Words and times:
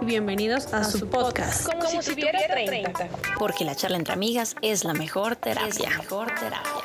y 0.00 0.04
bienvenidos 0.04 0.72
a, 0.72 0.84
su 0.84 1.08
podcast. 1.08 1.66
Como, 1.66 1.86
si, 1.86 1.98
tuviera 1.98 2.38
30. 2.46 3.08
Porque 3.38 3.64
la 3.64 3.74
charla 3.74 3.96
entre 3.96 4.14
amigas 4.14 4.56
es 4.62 4.84
la 4.84 4.94
mejor 4.94 5.36
terapia. 5.36 5.68
Es 5.68 5.80
la 5.80 5.90
mejor 5.90 6.34
terapia. 6.34 6.79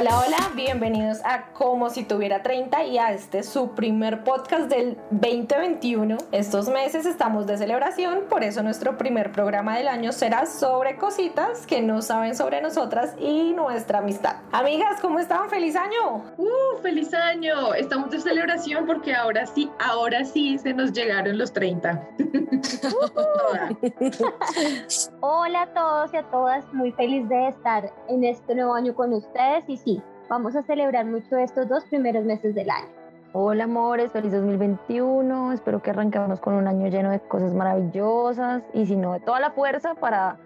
Hola, 0.00 0.22
hola, 0.26 0.38
bienvenidos 0.54 1.18
a 1.26 1.52
Como 1.52 1.90
si 1.90 2.04
tuviera 2.04 2.42
30 2.42 2.84
y 2.84 2.96
a 2.96 3.12
este 3.12 3.42
su 3.42 3.72
primer 3.72 4.24
podcast 4.24 4.70
del 4.70 4.96
2021. 5.10 6.16
Estos 6.32 6.70
meses 6.70 7.04
estamos 7.04 7.46
de 7.46 7.58
celebración, 7.58 8.20
por 8.30 8.42
eso 8.42 8.62
nuestro 8.62 8.96
primer 8.96 9.30
programa 9.30 9.76
del 9.76 9.88
año 9.88 10.12
será 10.12 10.46
sobre 10.46 10.96
cositas 10.96 11.66
que 11.66 11.82
no 11.82 12.00
saben 12.00 12.34
sobre 12.34 12.62
nosotras 12.62 13.14
y 13.18 13.52
nuestra 13.52 13.98
amistad. 13.98 14.36
Amigas, 14.52 15.02
¿cómo 15.02 15.18
están? 15.18 15.50
¡Feliz 15.50 15.76
año! 15.76 16.24
¡Uh, 16.38 16.78
feliz 16.80 17.12
año! 17.12 17.74
Estamos 17.74 18.08
de 18.08 18.20
celebración 18.20 18.86
porque 18.86 19.14
ahora 19.14 19.44
sí, 19.44 19.70
ahora 19.78 20.24
sí 20.24 20.56
se 20.56 20.72
nos 20.72 20.94
llegaron 20.94 21.36
los 21.36 21.52
30. 21.52 22.08
Hola 25.20 25.62
a 25.62 25.74
todos 25.74 26.14
y 26.14 26.16
a 26.16 26.22
todas, 26.30 26.64
muy 26.72 26.92
feliz 26.92 27.28
de 27.28 27.48
estar 27.48 27.92
en 28.08 28.24
este 28.24 28.54
nuevo 28.54 28.74
año 28.74 28.94
con 28.94 29.12
ustedes 29.12 29.64
y 29.66 29.89
vamos 30.30 30.54
a 30.54 30.62
celebrar 30.62 31.06
mucho 31.06 31.36
estos 31.36 31.68
dos 31.68 31.84
primeros 31.86 32.24
meses 32.24 32.54
del 32.54 32.70
año. 32.70 32.86
Hola 33.32 33.64
amores, 33.64 34.12
feliz 34.12 34.30
2021, 34.30 35.52
espero 35.52 35.82
que 35.82 35.90
arranquemos 35.90 36.38
con 36.38 36.54
un 36.54 36.68
año 36.68 36.86
lleno 36.86 37.10
de 37.10 37.18
cosas 37.18 37.52
maravillosas 37.52 38.62
y 38.72 38.86
si 38.86 38.94
no, 38.94 39.14
de 39.14 39.20
toda 39.20 39.40
la 39.40 39.50
fuerza 39.50 39.96
para 39.96 40.36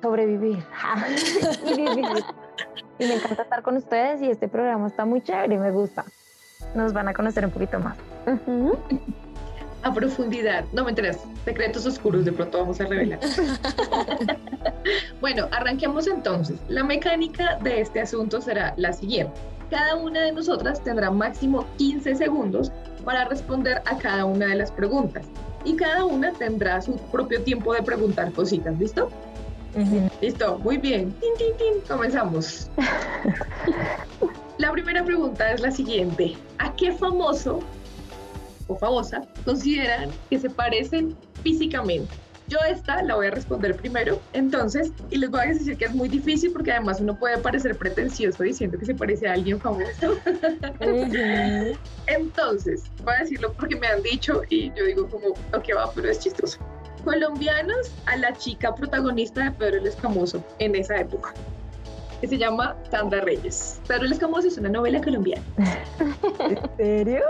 sobrevivir 0.00 0.64
y 1.66 1.74
vivir. 1.74 2.24
Y 3.00 3.06
me 3.06 3.14
encanta 3.14 3.42
estar 3.42 3.62
con 3.62 3.76
ustedes 3.76 4.22
y 4.22 4.30
este 4.30 4.46
programa 4.46 4.86
está 4.86 5.04
muy 5.04 5.20
chévere 5.20 5.56
y 5.56 5.58
me 5.58 5.72
gusta. 5.72 6.04
Nos 6.76 6.92
van 6.92 7.08
a 7.08 7.14
conocer 7.14 7.44
un 7.44 7.50
poquito 7.50 7.80
más. 7.80 7.98
A 9.84 9.92
profundidad. 9.92 10.64
No 10.72 10.82
me 10.82 10.90
enteras, 10.90 11.20
secretos 11.44 11.86
oscuros 11.86 12.24
de 12.24 12.32
pronto 12.32 12.58
vamos 12.58 12.80
a 12.80 12.86
revelar. 12.86 13.20
bueno, 15.20 15.46
arranquemos 15.52 16.06
entonces. 16.06 16.58
La 16.68 16.82
mecánica 16.82 17.58
de 17.62 17.82
este 17.82 18.00
asunto 18.00 18.40
será 18.40 18.74
la 18.76 18.92
siguiente. 18.92 19.34
Cada 19.70 19.96
una 19.96 20.22
de 20.22 20.32
nosotras 20.32 20.82
tendrá 20.82 21.10
máximo 21.10 21.66
15 21.76 22.16
segundos 22.16 22.72
para 23.04 23.26
responder 23.26 23.82
a 23.84 23.98
cada 23.98 24.24
una 24.24 24.46
de 24.46 24.56
las 24.56 24.72
preguntas. 24.72 25.26
Y 25.64 25.76
cada 25.76 26.04
una 26.04 26.32
tendrá 26.32 26.80
su 26.80 26.96
propio 26.96 27.42
tiempo 27.42 27.74
de 27.74 27.82
preguntar 27.82 28.32
cositas, 28.32 28.78
¿listo? 28.78 29.10
Listo, 30.20 30.58
muy 30.60 30.78
bien. 30.78 31.12
Tin, 31.20 31.34
tin, 31.36 31.56
tin. 31.56 31.80
Comenzamos. 31.88 32.70
la 34.58 34.72
primera 34.72 35.04
pregunta 35.04 35.52
es 35.52 35.60
la 35.60 35.70
siguiente. 35.70 36.36
¿A 36.58 36.74
qué 36.76 36.92
famoso 36.92 37.60
o 38.66 38.76
famosa 38.76 39.26
consideran 39.44 40.10
que 40.30 40.38
se 40.38 40.50
parecen 40.50 41.16
físicamente. 41.42 42.14
Yo 42.46 42.58
esta 42.68 43.02
la 43.02 43.14
voy 43.14 43.28
a 43.28 43.30
responder 43.30 43.74
primero, 43.74 44.20
entonces, 44.34 44.92
y 45.10 45.16
les 45.16 45.30
voy 45.30 45.40
a 45.40 45.44
decir 45.46 45.78
que 45.78 45.86
es 45.86 45.94
muy 45.94 46.10
difícil 46.10 46.52
porque 46.52 46.72
además 46.72 47.00
uno 47.00 47.18
puede 47.18 47.38
parecer 47.38 47.76
pretencioso 47.76 48.42
diciendo 48.42 48.78
que 48.78 48.84
se 48.84 48.94
parece 48.94 49.26
a 49.26 49.32
alguien 49.32 49.58
famoso. 49.58 50.18
entonces, 52.06 52.82
voy 53.02 53.14
a 53.14 53.20
decirlo 53.20 53.54
porque 53.54 53.76
me 53.76 53.86
han 53.86 54.02
dicho 54.02 54.42
y 54.50 54.70
yo 54.74 54.84
digo 54.84 55.08
como, 55.08 55.28
ok, 55.28 55.64
va, 55.74 55.90
pero 55.94 56.10
es 56.10 56.18
chistoso. 56.18 56.58
Colombianos 57.02 57.92
a 58.06 58.16
la 58.16 58.34
chica 58.34 58.74
protagonista 58.74 59.44
de 59.44 59.50
Pedro 59.52 59.78
el 59.78 59.86
Escamoso 59.86 60.44
en 60.58 60.74
esa 60.74 60.98
época, 61.00 61.32
que 62.20 62.28
se 62.28 62.36
llama 62.36 62.76
Sandra 62.90 63.22
Reyes. 63.22 63.80
Pedro 63.88 64.04
el 64.04 64.12
Escamoso 64.12 64.48
es 64.48 64.58
una 64.58 64.68
novela 64.68 65.00
colombiana. 65.00 65.42
¿En 66.40 66.58
serio? 66.76 67.22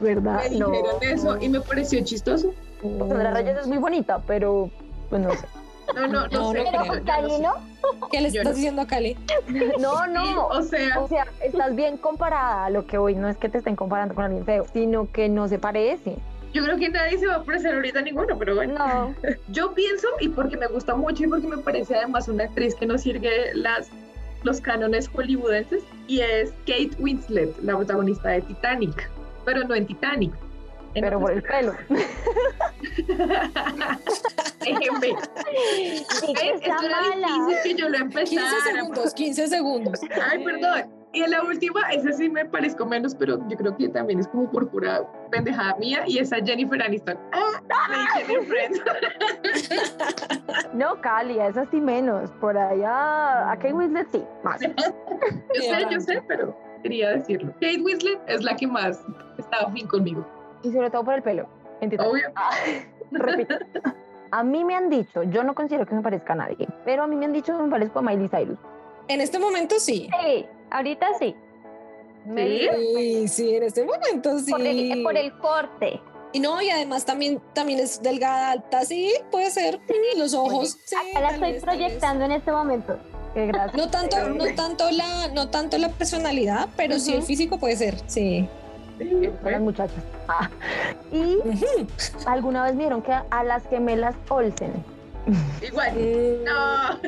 ¿Verdad? 0.00 0.42
Me 0.50 0.56
dijeron 0.56 1.02
eso 1.02 1.38
y 1.40 1.48
me 1.48 1.60
pareció 1.60 2.02
chistoso. 2.02 2.52
Sandra 2.82 3.32
Reyes 3.32 3.58
es 3.58 3.66
muy 3.66 3.78
bonita, 3.78 4.20
pero 4.26 4.70
pues 5.08 5.22
no 5.22 5.32
sé. 5.32 5.46
No, 5.94 6.06
no, 6.06 6.28
no, 6.28 6.52
sé. 6.52 6.64
Pero 6.70 7.04
Cali, 7.04 7.38
¿no? 7.40 7.54
¿Qué 8.10 8.20
le 8.20 8.28
estás 8.28 8.56
diciendo 8.56 8.82
a 8.82 8.86
Cali? 8.86 9.16
No, 9.80 10.06
no. 10.06 10.46
o 10.48 10.62
sea. 10.62 11.00
O 11.00 11.08
sea, 11.08 11.26
estás 11.42 11.74
bien 11.74 11.96
comparada 11.96 12.66
a 12.66 12.70
lo 12.70 12.86
que 12.86 12.98
hoy. 12.98 13.14
No 13.14 13.28
es 13.28 13.36
que 13.36 13.48
te 13.48 13.58
estén 13.58 13.76
comparando 13.76 14.14
con 14.14 14.24
alguien 14.24 14.44
feo, 14.44 14.66
sino 14.72 15.10
que 15.10 15.28
no 15.28 15.48
se 15.48 15.58
parece. 15.58 16.16
Yo 16.52 16.64
creo 16.64 16.76
que 16.78 16.88
nadie 16.88 17.18
se 17.18 17.26
va 17.26 17.36
a 17.36 17.42
parecer 17.44 17.74
ahorita 17.74 18.00
a 18.00 18.02
ninguno, 18.02 18.36
pero 18.38 18.56
bueno. 18.56 18.74
No. 18.76 19.14
Yo 19.48 19.72
pienso, 19.72 20.08
y 20.20 20.28
porque 20.28 20.56
me 20.56 20.66
gusta 20.66 20.94
mucho 20.94 21.24
y 21.24 21.28
porque 21.28 21.46
me 21.46 21.58
parece 21.58 21.96
además 21.96 22.28
una 22.28 22.44
actriz 22.44 22.74
que 22.74 22.86
nos 22.86 23.02
sirve 23.02 23.54
las, 23.54 23.88
los 24.42 24.60
cánones 24.60 25.08
hollywoodenses, 25.08 25.82
y 26.08 26.20
es 26.20 26.50
Kate 26.66 26.90
Winslet, 26.98 27.56
la 27.62 27.76
protagonista 27.76 28.30
de 28.30 28.42
Titanic 28.42 29.08
pero 29.44 29.64
no 29.64 29.74
en 29.74 29.86
Titanic. 29.86 30.32
pero 30.94 31.20
por 31.20 31.32
el 31.32 31.42
pelo. 31.42 31.74
Déjenme. 34.60 35.10
Esto 35.10 36.84
era 36.84 37.00
difícil 37.10 37.62
que 37.64 37.74
yo 37.74 37.88
lo 37.88 37.98
empezara. 37.98 38.50
15 38.50 38.72
segundos, 38.72 39.14
15 39.14 39.48
segundos. 39.48 40.00
Ay, 40.30 40.44
perdón. 40.44 41.00
Y 41.12 41.22
en 41.22 41.30
la 41.32 41.42
última, 41.42 41.90
esa 41.90 42.12
sí 42.12 42.28
me 42.28 42.44
parezco 42.44 42.86
menos, 42.86 43.16
pero 43.16 43.36
yo 43.48 43.56
creo 43.56 43.76
que 43.76 43.88
también 43.88 44.20
es 44.20 44.28
como 44.28 44.48
por 44.50 44.70
pura 44.70 45.02
pendejada 45.32 45.74
mía, 45.76 46.04
y 46.06 46.18
esa 46.18 46.36
Jennifer 46.36 46.80
Aniston. 46.80 47.18
Ah, 47.32 48.20
no, 50.72 51.00
Cali, 51.00 51.40
esa 51.40 51.66
sí 51.66 51.80
menos. 51.80 52.30
Por 52.40 52.56
allá, 52.56 53.50
a 53.50 53.56
Kate 53.56 53.72
Winslet 53.72 54.08
sí, 54.12 54.22
más. 54.44 54.60
yo 55.54 55.62
sé, 55.62 55.86
yo 55.90 56.00
sé, 56.00 56.22
pero 56.28 56.56
quería 56.84 57.10
decirlo. 57.10 57.52
Kate 57.54 57.80
Winslet 57.82 58.20
es 58.28 58.44
la 58.44 58.54
que 58.54 58.68
más 58.68 59.02
estaba 59.50 59.72
fin 59.72 59.86
conmigo. 59.86 60.26
Y 60.62 60.72
sobre 60.72 60.90
todo 60.90 61.04
por 61.04 61.14
el 61.14 61.22
pelo. 61.22 61.48
Obvio. 61.80 62.32
repito. 63.10 63.54
A 64.30 64.44
mí 64.44 64.64
me 64.64 64.76
han 64.76 64.90
dicho, 64.90 65.22
yo 65.24 65.42
no 65.42 65.54
considero 65.54 65.86
que 65.86 65.94
me 65.94 66.02
parezca 66.02 66.34
a 66.34 66.36
nadie, 66.36 66.68
pero 66.84 67.02
a 67.02 67.06
mí 67.06 67.16
me 67.16 67.24
han 67.24 67.32
dicho 67.32 67.56
que 67.56 67.62
me 67.62 67.70
parezco 67.70 67.98
a 67.98 68.02
Miley 68.02 68.28
Cyrus. 68.28 68.58
En 69.08 69.20
este 69.20 69.38
momento 69.38 69.80
sí. 69.80 70.08
Sí, 70.20 70.46
ahorita 70.70 71.06
sí. 71.18 71.34
Sí, 72.36 73.28
sí, 73.28 73.56
en 73.56 73.62
este 73.64 73.84
momento 73.84 74.38
sí. 74.38 74.52
Por 74.52 74.60
el, 74.60 75.02
por 75.02 75.16
el 75.16 75.32
corte. 75.38 76.00
Y 76.32 76.38
no, 76.38 76.62
y 76.62 76.70
además 76.70 77.04
también, 77.04 77.40
también 77.54 77.80
es 77.80 78.02
delgada, 78.02 78.52
alta, 78.52 78.84
sí, 78.84 79.12
puede 79.32 79.50
ser. 79.50 79.80
Los 80.16 80.32
ojos. 80.34 80.78
Sí, 80.84 80.94
Acá 80.94 81.20
la 81.20 81.30
estoy 81.30 81.60
proyectando 81.60 82.24
en 82.26 82.32
este 82.32 82.52
momento. 82.52 82.98
No 83.74 83.90
tanto, 83.90 84.28
no 84.30 84.44
tanto 84.54 84.90
la, 84.90 85.28
no 85.28 85.50
tanto 85.50 85.78
la 85.78 85.88
personalidad, 85.88 86.68
pero 86.76 86.98
sí 86.98 87.14
el 87.14 87.22
físico 87.22 87.58
puede 87.58 87.76
ser, 87.76 87.96
sí. 88.06 88.48
Sí, 89.00 89.30
las 89.44 89.60
muchachas. 89.60 90.02
Ah. 90.28 90.50
Y 91.10 91.38
alguna 92.26 92.64
vez 92.64 92.76
vieron 92.76 93.00
que 93.02 93.12
a 93.12 93.44
las 93.44 93.66
gemelas 93.68 94.14
Olsen. 94.28 94.72
Igual. 95.66 95.92
No. 96.44 96.98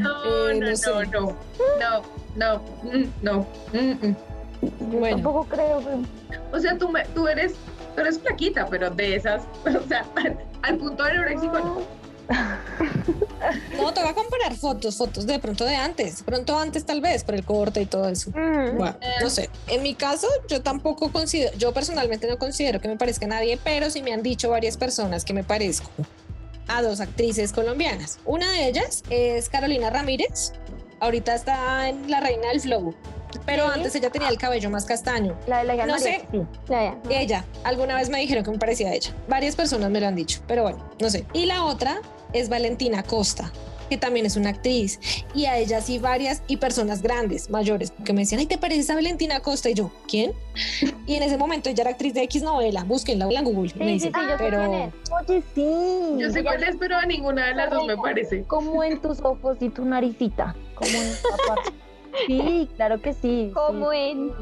No, 0.00 0.54
no, 0.54 0.66
no, 0.70 1.04
no. 1.12 1.36
No, 1.78 2.02
no, 2.36 2.60
no. 3.22 3.46
Yo 3.72 4.98
Bueno. 4.98 5.16
tampoco 5.16 5.44
creo. 5.48 5.82
O 6.52 6.58
sea, 6.58 6.78
tú, 6.78 6.88
me, 6.88 7.04
tú 7.06 7.28
eres 7.28 7.54
tú 7.94 8.00
eres 8.00 8.18
flaquita, 8.18 8.66
pero 8.70 8.90
de 8.90 9.16
esas, 9.16 9.42
o 9.66 9.88
sea, 9.88 10.04
al 10.62 10.76
punto 10.76 11.02
de 11.04 11.10
anoréxico 11.10 11.58
no. 11.58 11.78
No, 13.76 13.92
te 13.94 14.00
voy 14.00 14.10
a 14.10 14.14
comparar 14.14 14.56
fotos, 14.56 14.96
fotos 14.96 15.26
de 15.26 15.38
pronto 15.38 15.64
de 15.64 15.76
antes, 15.76 16.22
pronto 16.22 16.58
antes 16.58 16.84
tal 16.84 17.00
vez, 17.00 17.22
por 17.22 17.34
el 17.36 17.44
corte 17.44 17.80
y 17.82 17.86
todo 17.86 18.08
eso. 18.08 18.30
Bueno, 18.32 18.96
no 19.20 19.30
sé. 19.30 19.50
En 19.68 19.82
mi 19.82 19.94
caso, 19.94 20.26
yo 20.48 20.62
tampoco 20.62 21.12
considero, 21.12 21.56
yo 21.56 21.72
personalmente 21.72 22.26
no 22.26 22.38
considero 22.38 22.80
que 22.80 22.88
me 22.88 22.96
parezca 22.96 23.26
a 23.26 23.28
nadie, 23.28 23.58
pero 23.62 23.90
sí 23.90 24.02
me 24.02 24.12
han 24.12 24.22
dicho 24.22 24.50
varias 24.50 24.76
personas 24.76 25.24
que 25.24 25.32
me 25.32 25.44
parezco 25.44 25.88
a 26.68 26.82
dos 26.82 27.00
actrices 27.00 27.52
colombianas. 27.52 28.18
Una 28.24 28.50
de 28.50 28.66
ellas 28.68 29.04
es 29.10 29.48
Carolina 29.48 29.90
Ramírez. 29.90 30.52
Ahorita 30.98 31.34
está 31.34 31.88
en 31.88 32.10
La 32.10 32.20
Reina 32.20 32.48
del 32.48 32.60
Flow. 32.60 32.94
Pero 33.44 33.66
Sí. 33.66 33.70
antes 33.74 33.94
ella 33.94 34.10
tenía 34.10 34.28
el 34.28 34.38
cabello 34.38 34.70
más 34.70 34.86
castaño. 34.86 35.38
La 35.46 35.58
de 35.58 35.64
la 35.64 35.86
No 35.86 35.92
María, 35.92 35.98
sé. 36.20 36.26
sí. 36.32 36.42
Ya, 36.68 36.96
ya. 37.08 37.20
Ella, 37.20 37.44
alguna 37.64 37.94
vez 37.94 38.08
me 38.08 38.18
dijeron 38.18 38.42
que 38.42 38.50
me 38.50 38.58
parecía 38.58 38.88
a 38.88 38.94
ella. 38.94 39.14
Varias 39.28 39.54
personas 39.54 39.90
me 39.90 40.00
lo 40.00 40.06
han 40.08 40.14
dicho, 40.16 40.40
pero 40.48 40.62
bueno, 40.62 40.88
no 41.00 41.10
sé. 41.10 41.26
Y 41.34 41.44
la 41.44 41.64
otra 41.64 42.00
es 42.32 42.48
Valentina 42.48 43.02
Costa, 43.02 43.52
que 43.88 43.96
también 43.96 44.26
es 44.26 44.36
una 44.36 44.50
actriz. 44.50 44.98
Y 45.34 45.46
a 45.46 45.58
ella 45.58 45.80
sí 45.80 45.98
varias 45.98 46.42
y 46.46 46.56
personas 46.56 47.02
grandes, 47.02 47.50
mayores, 47.50 47.92
que 48.04 48.12
me 48.12 48.20
decían, 48.20 48.40
ay, 48.40 48.46
¿te 48.46 48.58
pareces 48.58 48.90
a 48.90 48.94
Valentina 48.94 49.40
Costa? 49.40 49.70
Y 49.70 49.74
yo, 49.74 49.90
¿quién? 50.08 50.32
Y 51.06 51.14
en 51.14 51.22
ese 51.22 51.36
momento 51.38 51.68
ella 51.68 51.82
era 51.82 51.90
actriz 51.90 52.14
de 52.14 52.22
X 52.22 52.42
novela, 52.42 52.84
búsquenla 52.84 53.26
en 53.30 53.44
Google. 53.44 53.70
Sí, 53.70 53.78
me 53.78 53.86
sí, 53.86 53.92
dice, 53.92 54.06
sí, 54.08 54.20
yo 54.28 54.36
pero. 54.38 54.92
Oye, 55.20 55.42
sí. 55.54 56.16
Yo 56.18 56.30
sé 56.30 56.42
cuál 56.42 56.62
es, 56.62 56.76
pero 56.78 56.96
a 56.96 57.06
ninguna 57.06 57.46
de 57.48 57.54
las 57.54 57.70
dos 57.70 57.86
me 57.86 57.96
parece. 57.96 58.42
Como 58.44 58.82
en 58.82 59.00
tus 59.00 59.20
ojos 59.20 59.58
y 59.60 59.68
tu 59.68 59.84
naricita. 59.84 60.54
Como 60.74 60.90
en 60.90 61.12
parte. 61.46 61.72
Sí, 62.26 62.68
claro 62.76 63.00
que 63.00 63.12
sí. 63.12 63.50
Como 63.54 63.90
sí. 63.90 63.98
en. 63.98 64.32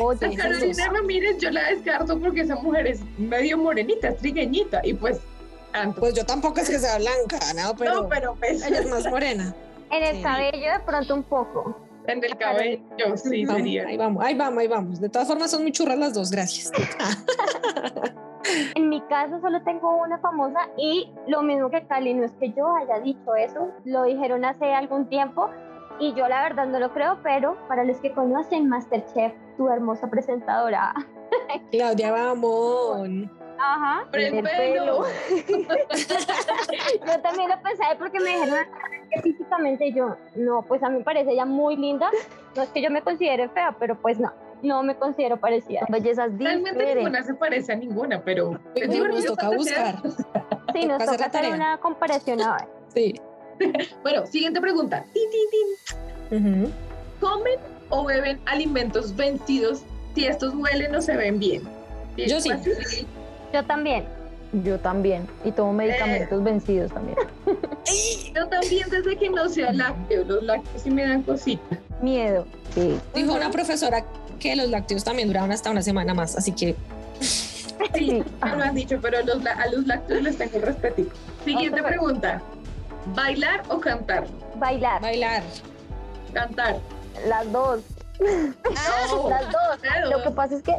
Oye, 0.00 0.26
A 0.26 0.36
Carolina 0.36 0.88
Ramírez 0.92 1.38
yo 1.38 1.50
la 1.50 1.70
descarto 1.70 2.18
porque 2.20 2.42
esa 2.42 2.56
mujer 2.56 2.86
es 2.86 3.00
medio 3.16 3.58
morenita, 3.58 4.08
es 4.08 4.18
trigueñita 4.18 4.80
y 4.84 4.94
pues 4.94 5.20
tanto. 5.72 6.00
pues 6.00 6.14
yo 6.14 6.24
tampoco 6.24 6.60
es 6.60 6.68
que 6.70 6.78
sea 6.78 6.98
blanca, 6.98 7.38
no, 7.54 7.74
pero, 7.76 7.94
no, 8.02 8.08
pero 8.08 8.34
pues, 8.36 8.64
ella 8.66 8.80
es 8.80 8.88
más 8.90 9.06
morena. 9.06 9.54
En 9.90 10.02
el 10.02 10.16
Sí. 10.16 10.22
cabello 10.22 10.72
de 10.72 10.80
pronto 10.84 11.14
un 11.14 11.22
poco. 11.22 11.76
En 12.06 12.24
el 12.24 12.36
cabello, 12.38 13.16
sí, 13.16 13.44
sería. 13.46 13.86
Ahí 13.86 13.96
vamos, 13.98 14.24
ahí 14.24 14.34
vamos, 14.34 14.58
ahí 14.60 14.68
vamos. 14.68 15.00
De 15.00 15.08
todas 15.10 15.28
formas, 15.28 15.50
son 15.50 15.62
muy 15.62 15.72
churras 15.72 15.98
las 15.98 16.14
dos, 16.14 16.30
gracias. 16.30 16.72
En 18.74 18.88
mi 18.88 19.00
caso 19.02 19.40
solo 19.40 19.62
tengo 19.62 19.94
una 20.02 20.18
famosa 20.20 20.68
y 20.78 21.12
lo 21.26 21.42
mismo 21.42 21.68
que 21.70 21.86
Cali, 21.86 22.14
no 22.14 22.24
es 22.24 22.32
que 22.40 22.50
yo 22.52 22.74
haya 22.76 22.98
dicho 23.00 23.34
eso, 23.36 23.70
lo 23.84 24.04
dijeron 24.04 24.44
hace 24.44 24.72
algún 24.72 25.06
tiempo 25.08 25.50
y 26.00 26.14
yo 26.14 26.28
la 26.28 26.42
verdad 26.44 26.66
no 26.66 26.78
lo 26.78 26.92
creo, 26.94 27.18
pero 27.22 27.58
para 27.68 27.84
los 27.84 27.98
que 27.98 28.12
conocen 28.12 28.68
Masterchef, 28.68 29.34
tu 29.58 29.68
hermosa 29.68 30.08
presentadora. 30.08 30.94
Claudia 31.70 32.10
Bamón. 32.12 33.30
Ajá. 33.60 34.04
Por 34.10 34.20
el 34.20 34.34
el 34.36 34.42
pelo. 34.44 35.04
Yo 37.06 37.20
también 37.20 37.48
lo 37.50 37.60
pensé 37.62 37.84
porque 37.98 38.20
me 38.20 38.30
dijeron 38.30 38.56
que 39.10 39.22
físicamente 39.22 39.92
yo, 39.92 40.16
no, 40.36 40.62
pues 40.62 40.82
a 40.82 40.88
mí 40.88 40.98
me 40.98 41.04
parece 41.04 41.32
ella 41.32 41.44
muy 41.44 41.76
linda. 41.76 42.10
No 42.54 42.62
es 42.62 42.68
que 42.70 42.82
yo 42.82 42.90
me 42.90 43.02
considere 43.02 43.48
fea, 43.48 43.74
pero 43.78 43.96
pues 43.96 44.18
no, 44.18 44.32
no 44.62 44.82
me 44.82 44.94
considero 44.96 45.36
parecida. 45.38 45.80
Bellezas 45.88 46.30
Realmente 46.38 46.70
diferentes. 46.72 46.96
ninguna 47.04 47.22
se 47.24 47.34
parece 47.34 47.72
a 47.72 47.76
ninguna, 47.76 48.22
pero 48.22 48.58
es 48.74 48.88
Nos 48.88 49.24
toca 49.24 49.50
buscar. 49.50 49.96
Sí, 50.74 50.84
nos 50.84 50.98
Toca 50.98 51.12
hacer 51.14 51.30
tarea. 51.30 51.54
una 51.54 51.78
comparación 51.78 52.42
a 52.42 52.56
ver. 52.56 52.68
Sí. 52.94 53.14
Bueno, 54.02 54.24
siguiente 54.26 54.60
pregunta. 54.60 55.04
Tin, 55.12 55.22
tin, 55.30 55.48
tin. 56.30 56.62
Ujú. 56.62 56.72
¿Comen 57.20 57.58
o 57.88 58.04
beben 58.04 58.38
alimentos 58.44 59.16
vencidos 59.16 59.82
si 60.14 60.26
estos 60.26 60.54
huelen 60.54 60.94
o 60.94 61.00
se 61.00 61.16
ven 61.16 61.38
bien? 61.40 61.62
Yo 62.16 62.38
sí. 62.40 62.50
Yo 63.52 63.64
también. 63.64 64.04
Yo 64.64 64.78
también. 64.78 65.26
Y 65.44 65.52
tomo 65.52 65.72
medicamentos 65.74 66.42
vencidos 66.42 66.90
también. 66.92 67.18
Yo 68.34 68.46
también 68.48 68.88
desde 68.90 69.16
que 69.16 69.28
no 69.30 69.48
sea 69.48 69.72
lácteo, 69.72 70.24
los 70.24 70.42
lácteos 70.42 70.82
sí 70.82 70.90
me 70.90 71.06
dan 71.06 71.22
cositas. 71.22 71.78
Miedo. 72.00 72.46
Sí. 72.74 72.98
Dijo 73.14 73.34
una 73.34 73.50
profesora 73.50 74.04
que 74.38 74.56
los 74.56 74.68
lácteos 74.70 75.04
también 75.04 75.28
duraban 75.28 75.52
hasta 75.52 75.70
una 75.70 75.82
semana 75.82 76.14
más, 76.14 76.36
así 76.36 76.52
que 76.52 76.76
Sí, 77.94 78.22
me 78.42 78.56
lo 78.56 78.62
han 78.62 78.74
dicho, 78.74 78.98
pero 79.00 79.22
los 79.24 79.42
la- 79.42 79.52
a 79.52 79.66
los 79.70 79.86
lácteos 79.86 80.22
les 80.22 80.36
tengo 80.38 80.58
respetico. 80.60 81.10
Siguiente 81.44 81.80
Otra 81.80 81.88
pregunta. 81.90 82.42
¿Bailar 83.14 83.62
o 83.68 83.80
cantar? 83.80 84.26
Bailar. 84.56 85.00
bailar. 85.00 85.42
Cantar. 86.32 86.76
Las 87.26 87.50
dos. 87.52 87.80
No, 88.20 88.26
Las 89.30 89.46
dos. 89.46 89.78
claro. 89.80 90.10
Lo 90.10 90.22
que 90.24 90.30
pasa 90.30 90.56
es 90.56 90.62
que 90.62 90.74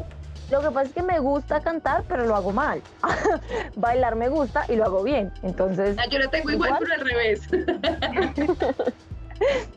lo 0.51 0.62
que 0.62 0.68
pasa 0.72 0.81
es 0.88 0.94
que 0.94 1.04
me 1.04 1.19
gusta 1.19 1.60
cantar, 1.62 2.04
pero 2.07 2.25
lo 2.25 2.36
hago 2.36 2.51
mal. 2.51 2.81
Bailar 3.75 4.16
me 4.16 4.30
gusta 4.30 4.66
y 4.69 4.75
lo 4.75 4.86
hago 4.86 5.04
bien. 5.04 5.31
Entonces, 5.44 5.96
Ah, 6.00 6.06
Yo 6.10 6.19
la 6.19 6.28
tengo 6.30 6.50
igual, 6.51 6.69
¿Igual? 6.69 6.84
pero 6.84 6.94
al 6.94 7.07
revés. 7.07 7.42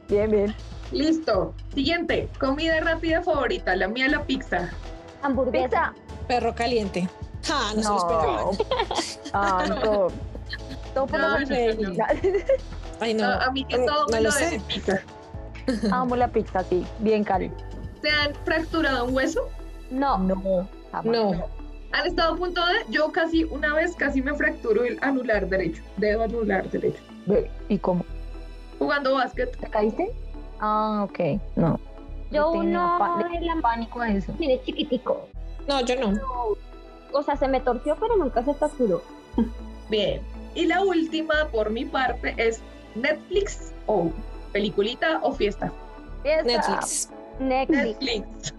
bien, 0.09 0.31
bien. 0.31 0.55
Listo. 0.91 1.55
Siguiente. 1.75 2.29
Comida 2.39 2.81
rápida 2.81 3.23
favorita. 3.23 3.75
La 3.77 3.89
mía, 3.89 4.09
la 4.09 4.23
pizza. 4.25 4.71
Hamburguesa. 5.23 5.69
Pizza. 5.69 5.93
Perro 6.29 6.55
caliente. 6.55 7.09
Ja, 7.45 7.75
no, 7.75 7.83
se 7.83 7.89
lo 7.89 7.97
esperaba. 7.97 8.51
Ah, 9.35 9.65
no. 9.69 10.09
Todo 10.95 11.07
por 11.07 11.19
No, 11.19 11.39
no, 11.41 11.47
no, 11.47 11.89
no. 11.89 12.05
Ay, 13.01 13.15
no. 13.15 13.27
No, 13.27 13.41
a 13.41 13.51
mí 13.51 13.65
que 13.65 13.79
Mm, 13.79 13.87
todo 13.87 14.03
no 14.03 14.13
me 14.13 14.21
lo 14.21 14.29
lo 14.29 14.33
sé. 14.33 14.61
pizza. 14.69 15.01
Amo 15.91 16.17
la 16.17 16.29
pizza, 16.29 16.63
sí. 16.65 16.85
Bien 16.99 17.25
cali. 17.25 17.51
¿Se 18.03 18.11
han 18.11 18.35
fracturado 18.45 19.05
un 19.07 19.15
hueso? 19.15 19.49
No. 19.93 20.19
No. 20.19 20.69
jamás. 20.91 21.05
No. 21.05 21.47
¿Han 21.93 22.07
estado 22.07 22.35
a 22.35 22.37
punto 22.37 22.61
de? 22.67 22.75
Yo 22.89 23.13
casi, 23.13 23.45
una 23.45 23.75
vez 23.75 23.95
casi 23.95 24.23
me 24.23 24.35
fracturo 24.35 24.83
el 24.85 24.99
anular 25.03 25.47
derecho. 25.47 25.83
Dedo 25.99 26.23
anular 26.23 26.69
derecho. 26.71 27.03
¿Y 27.69 27.79
cómo? 27.79 28.05
Jugando 28.79 29.15
básquet. 29.15 29.57
¿Te 29.59 29.69
caíste? 29.69 30.11
Ah, 30.61 31.07
ok. 31.09 31.41
No. 31.57 31.79
Yo 32.31 32.51
uno 32.51 32.99
le 33.31 33.61
pánico 33.61 34.01
a 34.01 34.11
eso. 34.11 34.33
tiene 34.33 34.63
chiquitico. 34.63 35.29
No, 35.69 35.83
yo 35.83 35.97
no. 35.97 36.19
O 37.13 37.23
sea, 37.23 37.37
se 37.37 37.47
me 37.47 37.61
torció, 37.61 37.95
pero 38.01 38.17
nunca 38.17 38.43
se 38.43 38.55
fracturó. 38.55 39.03
Bien. 39.91 40.23
Y 40.55 40.67
la 40.67 40.83
última, 40.83 41.49
por 41.53 41.71
mi 41.71 41.85
parte, 41.85 42.35
es 42.39 42.61
Netflix 42.95 43.73
o 43.87 44.11
peliculita 44.53 45.21
o 45.23 45.33
fiesta. 45.33 45.71
Fiesta. 46.23 46.45
Netflix. 46.45 47.11
Netflix. 47.39 48.01
Netflix. 48.01 48.55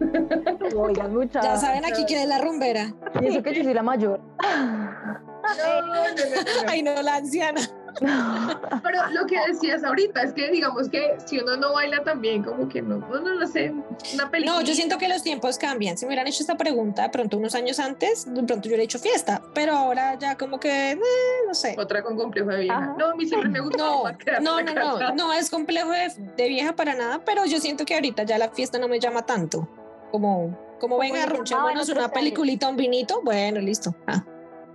Oigan, 0.76 1.14
mucha. 1.14 1.42
Ya 1.42 1.58
saben 1.58 1.86
aquí 1.86 2.04
quién 2.06 2.22
es 2.22 2.28
la 2.28 2.40
rumbera. 2.40 2.94
Y 3.22 3.28
eso 3.28 3.44
que 3.44 3.54
yo 3.54 3.64
soy 3.64 3.74
la 3.74 3.84
mayor. 3.84 4.20
No, 4.42 5.82
no, 5.82 5.88
no, 5.88 5.94
no, 5.94 6.04
no. 6.06 6.70
Ay, 6.70 6.84
no, 6.84 7.02
la 7.02 7.16
anciana. 7.16 7.62
Pero 8.84 9.10
lo 9.12 9.26
que 9.26 9.38
decías 9.48 9.84
ahorita 9.84 10.24
es 10.24 10.34
que 10.34 10.50
digamos 10.52 10.90
que 10.90 11.18
si 11.26 11.40
uno 11.40 11.56
no 11.58 11.74
baila 11.74 12.04
también, 12.04 12.44
como 12.44 12.68
que 12.68 12.82
no, 12.82 12.98
no, 12.98 13.22
no, 13.22 13.36
no 13.36 13.48
sé, 13.48 13.74
una 14.14 14.30
película. 14.30 14.60
No, 14.60 14.66
yo 14.66 14.74
siento 14.74 14.98
que 14.98 15.08
los 15.08 15.24
tiempos 15.24 15.58
cambian. 15.58 15.98
Si 15.98 16.06
me 16.06 16.10
hubieran 16.10 16.28
hecho 16.28 16.42
esta 16.42 16.58
pregunta 16.58 17.04
de 17.04 17.10
pronto 17.10 17.38
unos 17.38 17.56
años 17.56 17.80
antes, 17.80 18.26
de 18.26 18.44
pronto 18.44 18.64
yo 18.64 18.70
hubiera 18.70 18.84
hecho 18.84 19.00
fiesta, 19.00 19.42
pero 19.54 19.74
ahora 19.74 20.18
ya 20.18 20.36
como 20.38 20.60
que, 20.60 20.92
eh, 20.92 21.00
no 21.48 21.54
sé. 21.54 21.76
Otra 21.78 22.02
con 22.04 22.18
complejo 22.18 22.50
de 22.50 22.62
vieja. 22.62 22.78
Ajá. 22.78 22.96
No, 22.98 23.08
a 23.12 23.16
mí 23.16 23.26
siempre 23.26 23.50
me 23.50 23.60
gusta 23.60 23.78
No, 23.78 24.04
más 24.04 24.16
no, 24.42 24.62
no, 24.62 24.74
no, 24.74 25.00
casa. 25.00 25.14
no 25.14 25.34
es 25.34 25.50
complejo 25.50 25.92
de, 25.92 26.12
de 26.38 26.48
vieja 26.48 26.76
para 26.76 26.96
nada, 26.96 27.24
pero 27.26 27.46
yo 27.46 27.60
siento 27.60 27.86
que 27.86 27.94
ahorita 27.96 28.24
ya 28.24 28.38
la 28.38 28.50
fiesta 28.50 28.80
no 28.80 28.88
me 28.88 29.00
llama 29.00 29.26
tanto. 29.26 29.68
Como, 30.12 30.58
como 30.80 30.98
venga, 31.00 31.16
llamaban 31.16 31.34
arrunchémonos 31.34 31.90
otros 31.90 31.98
una 31.98 32.10
peliculita, 32.12 32.68
un 32.70 32.76
vinito, 32.76 33.22
bueno, 33.24 33.60
listo. 33.60 33.96
Ah, 34.08 34.24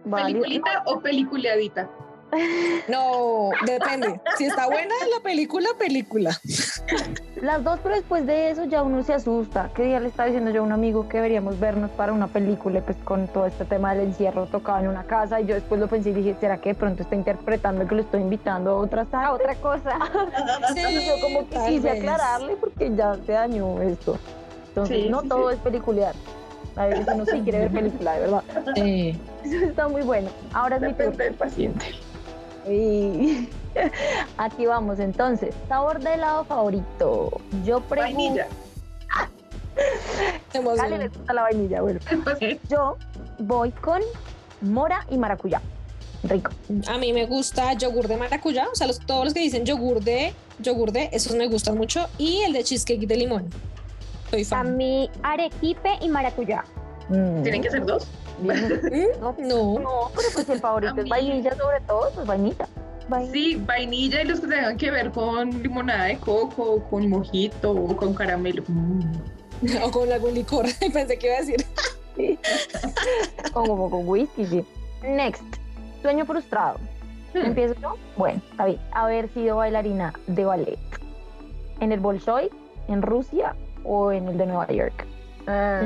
Válido. 0.05 0.41
¿Peliculita 0.43 0.82
o 0.87 1.00
peliculeadita? 1.00 1.91
No, 2.88 3.50
depende. 3.66 4.20
Si 4.36 4.46
está 4.46 4.66
buena 4.66 4.94
la 5.14 5.20
película, 5.22 5.69
película. 5.78 6.30
Las 7.42 7.62
dos, 7.62 7.78
pero 7.82 7.94
después 7.94 8.26
de 8.26 8.50
eso 8.50 8.64
ya 8.64 8.82
uno 8.82 9.02
se 9.02 9.12
asusta. 9.14 9.70
Que 9.75 9.82
día 9.84 10.00
le 10.00 10.08
estaba 10.08 10.26
diciendo 10.26 10.50
yo 10.50 10.62
a 10.62 10.64
un 10.64 10.72
amigo 10.72 11.08
que 11.08 11.19
deberíamos 11.19 11.60
vernos 11.60 11.90
para 11.90 12.12
una 12.12 12.26
película, 12.26 12.78
y 12.78 12.82
pues 12.82 12.96
con 13.04 13.28
todo 13.28 13.46
este 13.46 13.64
tema 13.64 13.94
del 13.94 14.08
encierro 14.08 14.46
tocaba 14.46 14.80
en 14.80 14.88
una 14.88 15.04
casa. 15.04 15.40
Y 15.40 15.46
yo 15.46 15.54
después 15.54 15.80
lo 15.80 15.86
pensé 15.88 16.10
y 16.10 16.14
dije, 16.14 16.36
¿será 16.40 16.58
que 16.60 16.70
de 16.70 16.75
pronto 16.75 17.02
está 17.02 17.14
interpretando 17.14 17.86
que 17.86 17.94
lo 17.94 18.02
estoy 18.02 18.22
invitando 18.22 18.70
a 18.70 18.75
otra 18.76 19.06
A 19.12 19.32
otra 19.32 19.54
cosa. 19.56 19.98
Entonces 20.69 21.06
yo 21.06 21.20
como 21.20 21.48
que 21.48 21.56
quise 21.69 21.90
vez. 21.92 22.00
aclararle 22.00 22.56
porque 22.56 22.90
ya 22.94 23.16
se 23.25 23.32
dañó 23.32 23.80
esto. 23.82 24.19
Entonces, 24.69 25.02
Sí, 25.04 25.08
no 25.08 25.20
sí, 25.22 25.28
todo 25.28 25.50
sí. 25.50 25.56
es 25.56 25.60
peliculear. 25.62 26.14
A 26.76 26.86
veces 26.86 27.06
uno 27.12 27.25
sí 27.26 27.40
quiere 27.42 27.58
ver 27.58 27.70
película, 27.72 28.14
de 28.14 28.20
verdad. 28.20 28.42
Sí. 28.76 29.20
Eso 29.44 29.64
está 29.66 29.88
muy 29.88 30.02
bueno. 30.02 30.30
Ahora 30.52 30.76
es 30.76 30.82
mi 30.82 30.88
turno. 30.92 31.04
Depende 31.10 31.25
del 31.25 31.34
paciente. 31.34 31.86
Y 32.69 33.49
aquí 34.38 34.67
vamos 34.67 34.99
entonces. 35.00 35.55
Sabor 35.69 36.00
de 36.00 36.15
helado 36.15 36.44
favorito. 36.44 37.41
Yo 37.65 37.81
pregunto. 37.81 38.15
Vainilla. 38.17 38.47
Dale, 40.76 40.99
le 40.99 41.09
gusta 41.09 41.33
la 41.33 41.42
vainilla. 41.42 41.81
Bueno, 41.83 42.00
yo 42.69 42.97
voy 43.38 43.71
con 43.71 44.00
mora 44.61 45.07
y 45.11 45.16
maracuyá. 45.19 45.61
Rico. 46.25 46.50
A 46.88 46.99
mí 46.99 47.12
me 47.12 47.26
gusta 47.26 47.75
yogur 47.75 48.09
de 48.09 48.16
maracuyá, 48.16 48.66
o 48.73 48.75
sea, 48.75 48.88
los- 48.88 48.99
todos 48.99 49.25
los 49.26 49.35
que 49.35 49.40
dicen 49.40 49.64
yogur 49.64 50.02
de, 50.02 50.35
yogur 50.59 50.90
de, 50.90 51.09
esos 51.12 51.35
me 51.37 51.47
gustan 51.47 51.76
mucho. 51.78 52.07
Y 52.19 52.40
el 52.42 52.52
de 52.52 52.64
cheesecake 52.64 53.07
de 53.07 53.16
limón. 53.16 53.49
Soy 54.31 54.42
A 54.42 54.47
fan. 54.47 54.76
mí, 54.76 55.09
arequipe 55.23 55.90
y 56.00 56.09
maracuyá. 56.09 56.64
Mm, 57.09 57.42
¿Tienen 57.42 57.62
que 57.62 57.71
ser 57.71 57.87
dos? 57.87 58.07
¿Mm? 58.42 59.21
No, 59.21 59.35
No. 59.38 59.78
no, 59.80 60.11
pero 60.14 60.28
pues 60.35 60.49
el 60.49 60.59
favorito 60.61 61.00
es 61.00 61.09
vainilla 61.09 61.54
sobre 61.57 61.80
todo, 61.83 62.11
pues 62.14 62.26
vainilla. 62.26 62.68
Vainilla. 63.09 63.33
Sí, 63.33 63.57
vainilla 63.66 64.23
y 64.23 64.25
los 64.26 64.40
que 64.40 64.47
tengan 64.49 64.76
que 64.76 64.90
ver 64.90 65.11
con 65.11 65.62
limonada 65.62 66.04
de 66.04 66.18
coco, 66.18 66.83
con 66.90 67.09
mojito 67.09 67.71
o 67.73 67.97
con 67.97 68.14
caramelo. 68.14 68.62
Mm. 68.68 69.00
O 69.83 69.90
con 69.90 70.12
algún 70.12 70.35
licor. 70.35 70.66
Pensé 70.92 71.18
que 71.18 71.26
iba 71.26 71.37
a 71.37 71.40
decir. 71.40 71.64
Como 73.52 73.90
con 73.90 74.07
whisky, 74.09 74.47
sí. 74.47 74.64
Next. 75.02 75.42
Sueño 76.02 76.25
frustrado. 76.26 76.78
Hmm. 77.35 77.38
¿Empiezo 77.47 77.75
yo? 77.80 77.95
Bueno, 78.16 78.40
está 78.50 78.66
bien. 78.66 78.78
Haber 78.92 79.28
sido 79.35 79.57
bailarina 79.57 80.12
de 80.28 80.45
ballet. 80.45 80.78
¿En 81.80 81.92
el 81.92 82.00
Bolshoi? 82.00 82.50
¿En 82.88 83.02
Rusia? 83.02 83.54
¿O 83.85 84.12
en 84.12 84.28
el 84.28 84.38
de 84.38 84.47
Nueva 84.47 84.68
York? 84.68 85.07
Ah, 85.47 85.83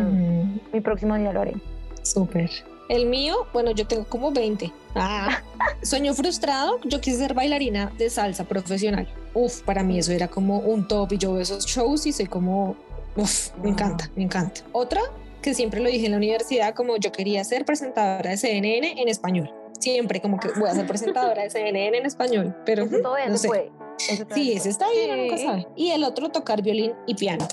Mi 0.72 0.80
próximo 0.80 1.16
día 1.16 1.32
lo 1.32 1.40
haré. 1.40 1.54
Súper. 2.02 2.50
El 2.88 3.06
mío, 3.06 3.46
bueno, 3.52 3.70
yo 3.70 3.86
tengo 3.86 4.04
como 4.04 4.32
20. 4.32 4.70
Ah, 4.94 5.38
sueño 5.82 6.12
frustrado. 6.14 6.78
Yo 6.84 7.00
quise 7.00 7.16
ser 7.18 7.34
bailarina 7.34 7.92
de 7.96 8.10
salsa 8.10 8.44
profesional. 8.44 9.08
Uf, 9.34 9.62
para 9.62 9.82
mí 9.82 9.98
eso 9.98 10.12
era 10.12 10.28
como 10.28 10.58
un 10.58 10.86
top 10.86 11.12
y 11.12 11.18
yo 11.18 11.32
veo 11.32 11.42
esos 11.42 11.64
shows 11.64 12.04
y 12.06 12.12
soy 12.12 12.26
como, 12.26 12.76
uf, 13.16 13.50
me 13.62 13.70
encanta, 13.70 14.10
me 14.14 14.24
encanta. 14.24 14.60
Otra 14.72 15.00
que 15.40 15.54
siempre 15.54 15.80
lo 15.80 15.88
dije 15.88 16.04
en 16.06 16.12
la 16.12 16.18
universidad, 16.18 16.74
como 16.74 16.96
yo 16.98 17.10
quería 17.12 17.42
ser 17.44 17.64
presentadora 17.64 18.30
de 18.30 18.36
CNN 18.36 19.00
en 19.00 19.08
español. 19.08 19.50
Siempre 19.80 20.20
como 20.20 20.38
que 20.38 20.48
voy 20.56 20.68
a 20.68 20.74
ser 20.74 20.86
presentadora 20.86 21.42
de 21.42 21.50
CNN 21.50 21.96
en 21.98 22.06
español, 22.06 22.54
pero 22.66 22.84
Eso 22.84 22.98
todavía 23.02 23.28
no 23.28 23.36
se 23.36 23.42
sé. 23.42 23.48
puede. 23.48 23.70
Eso 24.08 24.24
todavía 24.24 24.34
Sí, 24.44 24.50
se 24.52 24.56
ese 24.58 24.68
está 24.68 24.86
nunca 25.16 25.36
Sí. 25.38 25.44
sabe. 25.44 25.66
Y 25.76 25.90
el 25.90 26.04
otro, 26.04 26.28
tocar 26.30 26.62
violín 26.62 26.92
y 27.06 27.14
piano. 27.14 27.48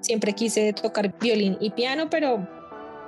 Siempre 0.00 0.34
quise 0.34 0.72
tocar 0.74 1.18
violín 1.18 1.56
y 1.60 1.70
piano, 1.70 2.08
pero 2.10 2.46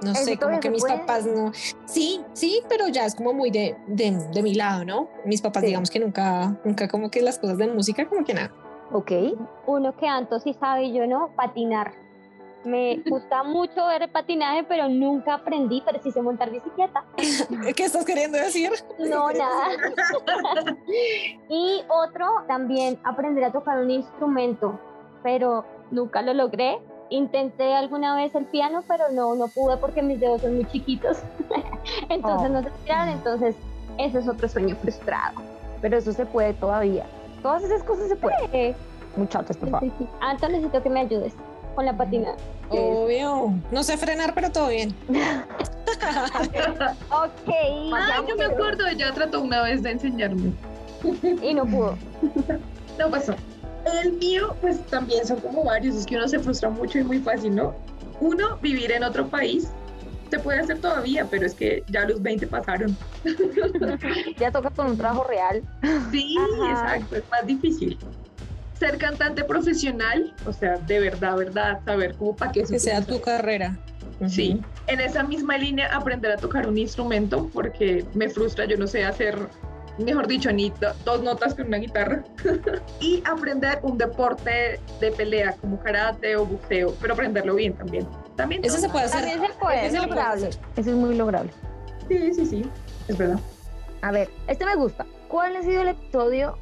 no 0.03 0.15
sé, 0.15 0.37
como 0.39 0.61
que 0.61 0.71
mis 0.71 0.83
puede. 0.83 0.99
papás 0.99 1.27
no. 1.27 1.53
Sí, 1.87 2.21
sí, 2.33 2.63
pero 2.69 2.89
ya 2.89 3.05
es 3.07 3.15
como 3.15 3.33
muy 3.33 3.51
de, 3.51 3.77
de, 3.87 4.13
de 4.33 4.43
mi 4.43 4.55
lado, 4.55 4.85
¿no? 4.85 5.09
Mis 5.25 5.41
papás, 5.43 5.63
Sí. 5.63 5.69
digamos 5.69 5.91
que 5.91 5.99
nunca, 5.99 6.57
nunca 6.65 6.89
como 6.89 7.11
que 7.11 7.23
las 7.23 7.39
cosas 7.39 7.59
de 7.59 7.67
música, 7.69 8.07
como 8.07 8.25
que 8.25 8.35
nada. 8.35 8.53
Ok. 8.93 9.11
Uno 9.67 9.97
que 9.97 10.07
Anto 10.07 10.39
sí 10.41 10.55
sabe 10.55 10.85
y 10.85 10.93
yo 10.95 11.07
no, 11.07 11.31
patinar. 11.37 11.93
Me 12.65 12.97
gusta 13.07 13.43
mucho 13.45 13.87
ver 13.87 14.03
el 14.03 14.11
patinaje, 14.11 14.65
pero 14.65 14.89
nunca 14.89 15.35
aprendí, 15.35 15.83
pero 15.87 16.01
sí 16.03 16.11
sé 16.11 16.21
montar 16.23 16.51
bicicleta. 16.51 17.05
¿Qué 17.77 17.85
estás 17.85 18.05
queriendo 18.05 18.39
decir? 18.39 18.71
No, 18.99 19.31
nada. 19.33 19.69
y 21.49 21.83
otro, 21.89 22.27
también 22.49 22.99
aprender 23.05 23.45
a 23.45 23.53
tocar 23.53 23.79
un 23.79 23.91
instrumento, 23.91 24.79
pero 25.23 25.65
nunca 25.91 26.23
lo 26.23 26.35
logré. 26.35 26.79
Intenté 27.11 27.75
alguna 27.75 28.15
vez 28.17 28.35
el 28.35 28.45
piano, 28.47 28.83
pero 28.89 29.05
no, 29.13 29.35
no 29.37 29.49
pude 29.49 29.77
porque 29.77 30.03
mis 30.03 30.19
dedos 30.21 30.41
son 30.43 30.57
muy 30.57 30.65
chiquitos. 30.67 31.19
entonces 32.09 32.51
Oh. 32.51 32.53
no 32.53 32.63
se 32.63 32.71
tiran, 32.85 33.09
entonces 33.11 33.55
ese 33.99 34.19
es 34.19 34.29
otro 34.29 34.49
sueño 34.49 34.77
frustrado. 34.77 35.41
Pero 35.81 35.97
eso 35.99 36.13
se 36.13 36.27
puede 36.27 36.55
todavía. 36.55 37.05
Todas 37.43 37.63
esas 37.63 37.83
cosas 37.85 38.09
se 38.09 38.17
pueden. 38.17 38.75
Muchachos, 39.17 39.57
por 39.57 39.71
favor. 39.71 39.89
sí, 39.89 39.93
sí. 39.99 40.07
Anto, 40.21 40.49
necesito 40.49 40.83
que 40.83 40.91
me 40.91 41.01
ayudes 41.01 41.33
con 41.75 41.87
la 41.87 41.97
patinada. 41.97 42.37
Obvio. 42.71 43.53
No 43.71 43.83
sé 43.85 43.97
frenar, 43.97 44.35
pero 44.35 44.51
todo 44.51 44.69
bien. 44.69 44.95
Ok. 47.11 47.51
Ah, 47.95 48.23
yo 48.29 48.37
me 48.37 48.45
acuerdo, 48.45 48.87
ella 48.87 49.13
trató 49.13 49.41
una 49.41 49.63
vez 49.63 49.83
de 49.83 49.93
enseñarme. 49.93 50.53
Y 51.43 51.55
no 51.55 51.65
pudo. 51.65 51.97
No 52.99 53.11
pasó. 53.11 53.35
El 54.03 54.15
mío, 54.15 54.57
pues 54.61 54.85
también 54.87 55.27
son 55.27 55.41
como 55.41 55.65
varios, 55.65 55.97
es 55.97 56.07
que 56.07 56.17
uno 56.17 56.27
se 56.29 56.39
frustra 56.39 56.71
mucho 56.71 56.99
y 56.99 57.05
muy 57.05 57.19
fácil, 57.19 57.55
¿no? 57.55 57.75
Uno, 58.21 58.59
vivir 58.59 58.91
en 58.93 59.05
otro 59.05 59.29
país. 59.29 59.69
Se 60.31 60.41
puede 60.41 60.59
hacer 60.59 60.81
todavía, 60.81 61.27
pero 61.31 61.47
es 61.47 61.55
que 61.55 61.85
ya 61.89 62.05
los 62.05 62.21
20 62.21 62.47
pasaron. 62.47 62.97
Ya 64.39 64.51
toca 64.51 64.71
con 64.71 64.89
un 64.89 64.97
trabajo 64.97 65.25
real. 65.25 65.63
Sí, 66.11 66.37
Ajá. 66.39 66.97
exacto, 66.97 67.17
es 67.17 67.25
más 67.31 67.47
difícil. 67.47 67.99
Ser 68.79 68.99
cantante 68.99 69.45
profesional, 69.45 70.35
o 70.47 70.53
sea, 70.53 70.77
de 70.79 71.01
verdad, 71.01 71.37
verdad, 71.37 71.81
saber 71.85 72.15
cómo 72.17 72.37
para 72.37 72.53
qué 72.53 72.67
se 72.67 72.75
Que 72.75 72.79
sea 72.81 73.05
tu 73.05 73.21
carrera. 73.21 73.79
Sí, 74.29 74.61
en 74.87 75.01
esa 75.01 75.23
misma 75.23 75.59
línea 75.59 75.89
aprender 75.95 76.33
a 76.33 76.37
tocar 76.37 76.67
un 76.67 76.79
instrumento 76.79 77.51
porque 77.53 78.05
me 78.15 78.29
frustra, 78.29 78.65
yo 78.65 78.77
no 78.77 78.87
sé 78.87 79.05
hacer, 79.05 79.49
mejor 80.05 80.27
dicho, 80.27 80.53
ni 80.53 80.71
do- 80.71 80.93
dos 81.05 81.23
notas 81.23 81.55
con 81.55 81.67
una 81.67 81.79
guitarra. 81.79 82.23
y 83.01 83.23
aprender 83.25 83.79
un 83.83 83.97
deporte 83.99 84.81
de 85.01 85.13
pelea 85.13 85.55
como 85.61 85.79
karate 85.81 86.37
o 86.37 86.45
buceo, 86.47 86.95
pero 87.01 87.15
aprenderlo 87.15 87.55
bien 87.55 87.73
también. 87.75 88.07
También. 88.37 88.65
Ese 88.65 88.79
se 88.79 88.89
puede 88.89 89.07
hacer. 89.07 89.21
También 89.21 89.41
se 89.53 89.59
puede. 89.59 89.79
Ese 89.79 89.87
Es 89.87 89.93
se 89.93 89.99
puede 90.09 90.11
lograble. 90.21 90.47
hacer. 90.49 90.61
Eso 90.77 90.91
es 90.91 90.97
muy 90.97 91.15
lograble. 91.17 91.51
Sí, 92.09 92.35
sí, 92.35 92.47
sí, 92.47 92.71
es 93.09 93.17
verdad. 93.19 93.39
A 94.03 94.11
ver, 94.13 94.29
este 94.47 94.65
me 94.67 94.75
gusta. 94.77 95.07
¿Cuál 95.29 95.57
ha 95.57 95.63
sido 95.63 95.83
el 95.83 95.89
episodio 95.89 96.57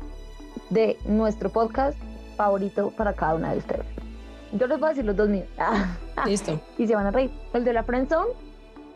de 0.71 0.97
nuestro 1.05 1.51
podcast 1.51 1.99
favorito 2.37 2.91
para 2.97 3.13
cada 3.13 3.35
una 3.35 3.53
de 3.53 3.59
ustedes? 3.59 3.85
Yo 4.53 4.67
les 4.69 4.79
voy 4.79 4.87
a 4.87 4.89
decir 4.91 5.05
los 5.05 5.17
dos 5.17 5.29
míos. 5.29 5.47
Listo. 6.27 6.61
y 6.79 6.87
se 6.87 6.95
van 6.95 7.07
a 7.07 7.11
reír. 7.11 7.31
El 7.53 7.65
de 7.65 7.73
la 7.73 7.83
friendzone 7.83 8.31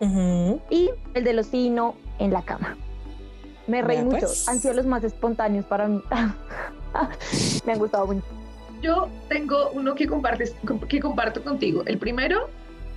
Ujú. 0.01 0.61
y 0.71 0.89
el 1.15 1.25
de 1.25 1.33
los 1.33 1.49
sí 1.49 1.67
y 1.67 1.71
no 1.71 1.97
en 2.21 2.33
la 2.33 2.43
cama. 2.43 2.77
Me 3.69 3.83
reí 3.83 4.03
mucho. 4.03 4.27
pues. 4.27 4.49
Han 4.49 4.59
sido 4.59 4.75
los 4.75 4.87
más 4.87 5.05
espontáneos 5.05 5.65
para 5.67 5.87
mí. 5.87 6.03
me 7.67 7.73
han 7.73 7.79
gustado 7.79 8.07
mucho. 8.07 8.23
Yo 8.83 9.09
tengo 9.29 9.71
uno 9.73 9.95
que, 9.95 10.07
compartes, 10.07 10.55
que 10.89 11.01
comparto 11.01 11.43
contigo. 11.43 11.83
El 11.87 11.99
primero, 11.99 12.49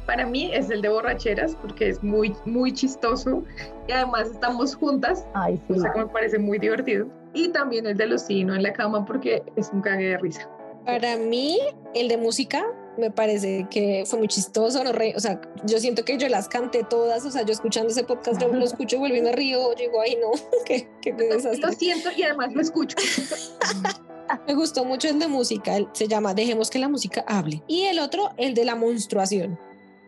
para 0.06 0.26
mí, 0.26 0.52
es 0.54 0.70
el 0.70 0.82
de 0.82 0.90
borracheras, 0.90 1.56
porque 1.56 1.90
es 1.90 2.04
muy, 2.04 2.36
muy 2.46 2.72
chistoso 2.72 3.44
y 3.88 3.92
además 3.92 4.30
estamos 4.32 4.76
juntas, 4.76 5.26
Ay, 5.34 5.60
sí. 5.68 5.74
o 5.74 5.82
sea 5.82 5.92
que 5.92 6.00
me 6.00 6.08
parece 6.08 6.40
muy 6.40 6.58
divertido. 6.60 7.08
Y 7.34 7.50
también 7.50 7.86
el 7.86 7.98
de 7.98 8.08
los 8.08 8.22
sino 8.24 8.56
en 8.56 8.64
la 8.64 8.74
cama, 8.74 9.06
porque 9.06 9.44
es 9.56 9.70
un 9.74 9.82
cague 9.82 10.10
de 10.10 10.18
risa. 10.18 10.50
Para 10.86 11.18
mí, 11.18 11.60
el 11.94 12.08
de 12.08 12.18
música 12.18 12.66
me 12.98 13.10
parece 13.12 13.68
que 13.70 14.04
fue 14.06 14.20
muy 14.20 14.28
chistoso. 14.28 14.84
No 14.84 14.92
re- 14.92 15.14
o 15.16 15.20
sea, 15.20 15.40
yo 15.66 15.80
siento 15.80 16.04
que 16.06 16.18
yo 16.18 16.28
las 16.30 16.48
canté 16.48 16.84
todas. 16.84 17.26
O 17.26 17.32
sea, 17.32 17.44
yo 17.44 17.54
escuchando 17.54 17.90
ese 17.90 18.04
podcast, 18.04 18.40
yo 18.42 18.48
lo 18.50 18.64
escucho 18.66 18.96
y 18.98 19.00
vuelvo 19.00 19.16
y 19.18 19.22
me 19.22 19.32
río. 19.32 19.72
Yo 19.74 19.78
digo, 19.86 20.02
ay, 20.02 20.18
no, 20.22 20.32
qué, 20.66 20.88
qué 21.02 21.14
Lo 21.14 21.72
siento 21.72 22.10
y 22.16 22.24
además 22.24 22.54
lo 22.54 22.62
escucho. 22.62 22.98
Me 24.48 24.54
gustó 24.54 24.86
mucho 24.86 25.10
el 25.10 25.20
de 25.20 25.28
música. 25.28 25.76
el- 25.76 25.90
se 25.92 26.08
llama 26.08 26.34
Dejemos 26.34 26.70
que 26.70 26.80
la 26.80 26.88
música 26.88 27.24
hable. 27.28 27.62
Y 27.68 27.84
el 27.86 28.00
otro, 28.00 28.32
el 28.38 28.54
de 28.54 28.64
la 28.66 28.76
menstruación. 28.76 29.60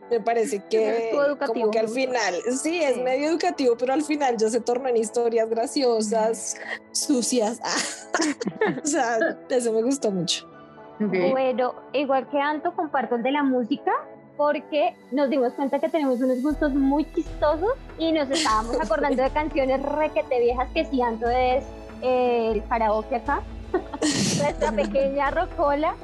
Me 0.09 0.19
parece 0.21 0.61
que 0.69 1.11
como 1.45 1.71
que 1.71 1.79
al 1.79 1.89
final, 1.89 2.35
sí, 2.61 2.81
es 2.81 2.97
medio 2.97 3.27
educativo, 3.29 3.75
pero 3.77 3.93
al 3.93 4.03
final 4.03 4.37
ya 4.37 4.49
se 4.49 4.59
tornó 4.61 4.87
en 4.89 4.97
historias 4.97 5.49
graciosas, 5.49 6.55
sucias. 6.91 7.59
o 8.83 8.85
sea, 8.87 9.17
eso 9.49 9.73
me 9.73 9.81
gustó 9.81 10.11
mucho. 10.11 10.47
Ok. 11.05 11.31
Bueno, 11.31 11.75
igual 11.93 12.27
que 12.29 12.39
Anto, 12.39 12.73
comparto 12.75 13.15
el 13.15 13.23
de 13.23 13.31
la 13.31 13.43
música 13.43 13.91
porque 14.37 14.95
nos 15.11 15.29
dimos 15.29 15.53
cuenta 15.53 15.79
que 15.79 15.89
tenemos 15.89 16.19
unos 16.19 16.41
gustos 16.41 16.73
muy 16.73 17.05
chistosos 17.13 17.73
y 17.97 18.11
nos 18.11 18.29
estábamos 18.29 18.79
acordando 18.81 19.21
de 19.21 19.29
canciones 19.29 19.81
requete 19.83 20.39
viejas 20.39 20.69
que 20.73 20.85
si 20.85 21.01
Anto 21.01 21.29
es 21.29 21.63
eh, 22.01 22.51
el 22.53 22.67
karaoke 22.67 23.15
acá, 23.15 23.41
nuestra 24.01 24.71
pequeña 24.75 25.31
rocola, 25.31 25.95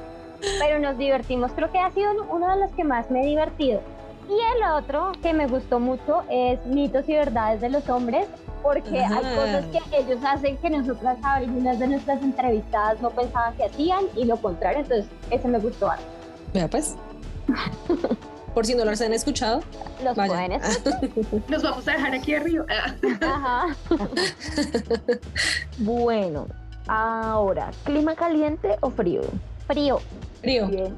pero 0.58 0.78
nos 0.78 0.96
divertimos. 0.96 1.52
Creo 1.52 1.70
que 1.70 1.78
ha 1.78 1.90
sido 1.90 2.10
uno 2.30 2.48
de 2.54 2.60
los 2.60 2.72
que 2.72 2.84
más 2.84 3.10
me 3.10 3.22
he 3.22 3.26
divertido. 3.26 3.80
Y 4.30 4.58
el 4.58 4.62
otro 4.72 5.10
que 5.22 5.32
me 5.32 5.46
gustó 5.48 5.80
mucho 5.80 6.22
es 6.30 6.64
mitos 6.66 7.08
y 7.08 7.14
verdades 7.14 7.60
de 7.60 7.68
los 7.68 7.88
hombres, 7.88 8.26
porque 8.62 9.00
hay 9.00 9.34
cosas 9.34 9.64
que 9.66 9.80
ellos 9.98 10.18
hacen 10.24 10.56
que 10.58 10.70
nosotras, 10.70 11.18
algunas 11.24 11.78
de 11.80 11.88
nuestras 11.88 12.22
entrevistadas 12.22 13.00
no 13.00 13.10
pensaban 13.10 13.54
que 13.56 13.64
hacían 13.64 14.04
y 14.16 14.24
lo 14.26 14.36
contrario, 14.36 14.80
entonces 14.80 15.06
ese 15.30 15.48
me 15.48 15.58
gustó. 15.58 15.90
harto. 15.90 16.04
Vea 16.54 16.68
pues. 16.68 16.94
Por 18.54 18.66
si 18.66 18.74
no 18.74 18.84
los 18.84 19.00
han 19.00 19.12
escuchado, 19.12 19.62
Los 20.04 20.16
vaya. 20.16 20.32
pueden 20.32 20.52
escuchar. 20.52 21.00
Nos 21.48 21.62
vamos 21.62 21.86
a 21.88 21.92
dejar 21.92 22.14
aquí 22.14 22.34
arriba. 22.34 22.64
Ajá. 23.20 23.66
Bueno, 25.78 26.46
ahora, 26.88 27.70
¿clima 27.84 28.14
caliente 28.14 28.76
o 28.80 28.90
frío? 28.90 29.22
Frío. 29.66 30.00
Frío. 30.40 30.66
Bien. 30.68 30.96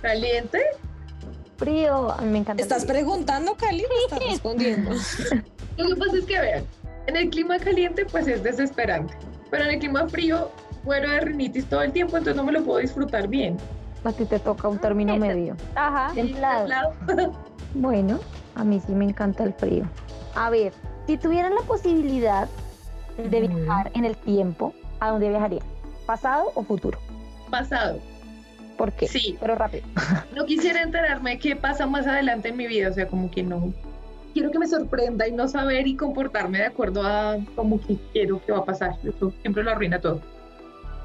Caliente. 0.00 0.60
Frío, 1.56 2.10
a 2.12 2.20
mí 2.22 2.30
me 2.30 2.38
encanta. 2.38 2.60
el 2.62 2.66
¿Estás 2.68 2.82
frío. 2.84 2.94
preguntando, 2.94 3.54
Cali? 3.54 3.84
o 3.84 4.06
estás 4.14 4.30
respondiendo? 4.30 4.90
Lo 5.76 5.88
que 5.88 5.96
pasa 5.96 6.16
es 6.18 6.24
que 6.24 6.38
vean, 6.40 6.64
en 7.06 7.16
el 7.16 7.30
clima 7.30 7.58
caliente 7.58 8.04
pues 8.06 8.26
es 8.28 8.42
desesperante, 8.42 9.14
pero 9.50 9.64
en 9.64 9.70
el 9.70 9.78
clima 9.78 10.08
frío 10.08 10.50
muero 10.84 11.10
de 11.10 11.20
rinitis 11.20 11.66
todo 11.66 11.82
el 11.82 11.92
tiempo, 11.92 12.16
entonces 12.16 12.36
no 12.36 12.44
me 12.44 12.52
lo 12.52 12.62
puedo 12.62 12.78
disfrutar 12.78 13.26
bien. 13.28 13.56
A 14.04 14.12
ti 14.12 14.24
te 14.24 14.38
toca 14.38 14.68
un 14.68 14.78
término 14.78 15.14
Ese. 15.14 15.20
medio. 15.26 15.56
Ajá. 15.74 16.12
Templado. 16.14 16.92
Bueno, 17.74 18.20
a 18.54 18.64
mí 18.64 18.80
sí 18.80 18.92
me 18.94 19.04
encanta 19.04 19.44
el 19.44 19.52
frío. 19.52 19.84
A 20.34 20.48
ver, 20.48 20.72
si 21.06 21.18
tuvieran 21.18 21.54
la 21.54 21.60
posibilidad 21.62 22.48
de 23.18 23.40
viajar 23.48 23.90
en 23.94 24.06
el 24.06 24.16
tiempo, 24.16 24.72
¿a 25.00 25.10
dónde 25.10 25.28
viajaría? 25.28 25.60
¿Pasado 26.06 26.52
o 26.54 26.62
futuro? 26.62 26.98
Pasado. 27.50 27.98
¿Por 28.76 28.92
qué? 28.92 29.08
Sí. 29.08 29.36
Pero 29.40 29.54
rápido. 29.54 29.84
No 30.34 30.44
quisiera 30.44 30.82
enterarme 30.82 31.32
de 31.32 31.38
qué 31.38 31.56
pasa 31.56 31.86
más 31.86 32.06
adelante 32.06 32.48
en 32.50 32.56
mi 32.56 32.66
vida, 32.66 32.90
o 32.90 32.92
sea, 32.92 33.06
como 33.08 33.30
que 33.30 33.42
no. 33.42 33.72
Quiero 34.34 34.50
que 34.50 34.58
me 34.58 34.66
sorprenda 34.66 35.26
y 35.26 35.32
no 35.32 35.48
saber 35.48 35.86
y 35.86 35.96
comportarme 35.96 36.58
de 36.58 36.66
acuerdo 36.66 37.02
a 37.02 37.38
como 37.54 37.80
que 37.80 37.96
quiero 38.12 38.44
que 38.44 38.52
va 38.52 38.58
a 38.58 38.64
pasar. 38.64 38.96
Eso 39.02 39.32
siempre 39.40 39.62
lo 39.62 39.70
arruina 39.70 39.98
todo. 39.98 40.20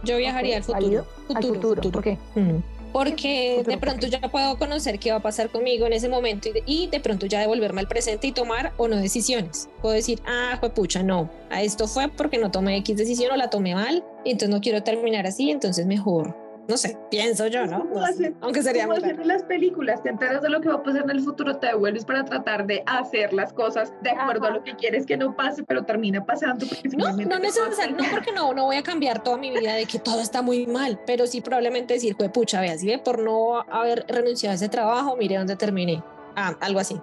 Yo 0.03 0.17
viajaría 0.17 0.57
al 0.57 0.63
futuro. 0.63 1.05
Al 1.33 1.43
futuro. 1.43 1.81
¿Por 1.81 2.03
qué? 2.03 2.17
Mm. 2.35 2.57
Porque 2.91 3.53
Futuro, 3.59 3.75
de 3.75 3.77
pronto 3.79 4.07
ya 4.07 4.19
puedo 4.19 4.57
conocer 4.57 4.99
qué 4.99 5.11
va 5.11 5.17
a 5.17 5.21
pasar 5.21 5.49
conmigo 5.49 5.85
en 5.85 5.93
ese 5.93 6.09
momento 6.09 6.49
y 6.49 6.51
de, 6.51 6.63
y 6.65 6.87
de 6.87 6.99
pronto 6.99 7.25
ya 7.25 7.39
devolverme 7.39 7.79
al 7.79 7.87
presente 7.87 8.27
y 8.27 8.31
tomar 8.33 8.73
o 8.77 8.89
no 8.89 8.97
decisiones. 8.97 9.69
Puedo 9.81 9.95
decir, 9.95 10.19
ah, 10.27 10.57
fue 10.59 10.71
pucha, 10.71 11.01
no, 11.01 11.29
a 11.49 11.61
esto 11.61 11.87
fue 11.87 12.09
porque 12.09 12.37
no 12.37 12.51
tomé 12.51 12.75
X 12.77 12.97
decisión 12.97 13.31
o 13.31 13.37
la 13.37 13.49
tomé 13.49 13.75
mal 13.75 14.03
y 14.25 14.31
entonces 14.31 14.53
no 14.53 14.59
quiero 14.59 14.83
terminar 14.83 15.25
así, 15.25 15.51
entonces 15.51 15.85
mejor, 15.85 16.35
no 16.67 16.77
sé, 16.77 16.97
pienso 17.09 17.47
yo, 17.47 17.65
¿no? 17.65 17.79
¿Cómo 17.79 17.99
No? 17.99 18.07
Aunque 18.41 18.63
sería 18.63 18.87
Como 18.87 18.99
muy 18.99 19.09
en 19.09 19.27
las 19.27 19.43
películas, 19.43 20.01
te 20.03 20.09
enteras 20.09 20.41
de 20.41 20.49
lo 20.49 20.61
que 20.61 20.69
va 20.69 20.75
a 20.75 20.83
pasar 20.83 21.03
en 21.03 21.09
el 21.09 21.21
futuro, 21.21 21.57
te 21.57 21.67
devuelves 21.67 22.05
para 22.05 22.23
tratar 22.23 22.65
de 22.65 22.83
hacer 22.85 23.33
las 23.33 23.51
cosas 23.51 23.93
de 24.01 24.11
acuerdo 24.11 24.45
Ajá. 24.45 24.53
a 24.53 24.57
lo 24.57 24.63
que 24.63 24.75
quieres 24.75 25.05
que 25.05 25.17
no 25.17 25.35
pase, 25.35 25.63
pero 25.63 25.83
termina 25.83 26.25
pasando. 26.25 26.65
Porque 26.67 26.89
No, 26.95 27.11
no 27.11 27.17
te 27.17 27.39
necesariamente, 27.39 28.03
no 28.03 28.09
porque 28.09 28.31
no, 28.31 28.53
no 28.53 28.65
voy 28.65 28.77
a 28.77 28.83
cambiar 28.83 29.21
toda 29.23 29.37
mi 29.37 29.49
vida 29.51 29.73
de 29.73 29.85
que 29.85 29.99
todo 29.99 30.21
está 30.21 30.41
muy 30.41 30.65
mal, 30.67 30.99
pero 31.05 31.27
sí 31.27 31.41
probablemente 31.41 31.95
decir, 31.95 32.15
fue 32.15 32.29
pucha, 32.29 32.61
vea, 32.61 32.77
si 32.77 32.87
ve 32.87 32.99
por 32.99 33.19
no 33.19 33.59
haber 33.61 34.05
renunciado 34.07 34.53
a 34.53 34.55
ese 34.55 34.69
trabajo, 34.69 35.15
mire 35.17 35.37
dónde 35.37 35.55
terminé. 35.55 36.03
Ah, 36.35 36.55
algo 36.61 36.79
así. 36.79 36.99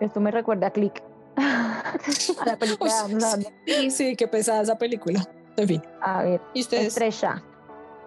Esto 0.00 0.20
me 0.20 0.30
recuerda 0.30 0.68
a 0.68 0.70
Click. 0.70 1.02
a 1.36 1.94
la 2.44 2.56
película. 2.56 2.92
Sí, 3.66 3.90
sí, 3.90 4.16
qué 4.16 4.26
pesada 4.26 4.62
esa 4.62 4.76
película. 4.76 5.22
En 5.56 5.68
fin, 5.68 5.82
A 6.00 6.22
ver, 6.22 6.40
¿y 6.54 6.60
ustedes? 6.62 6.88
estrella. 6.88 7.42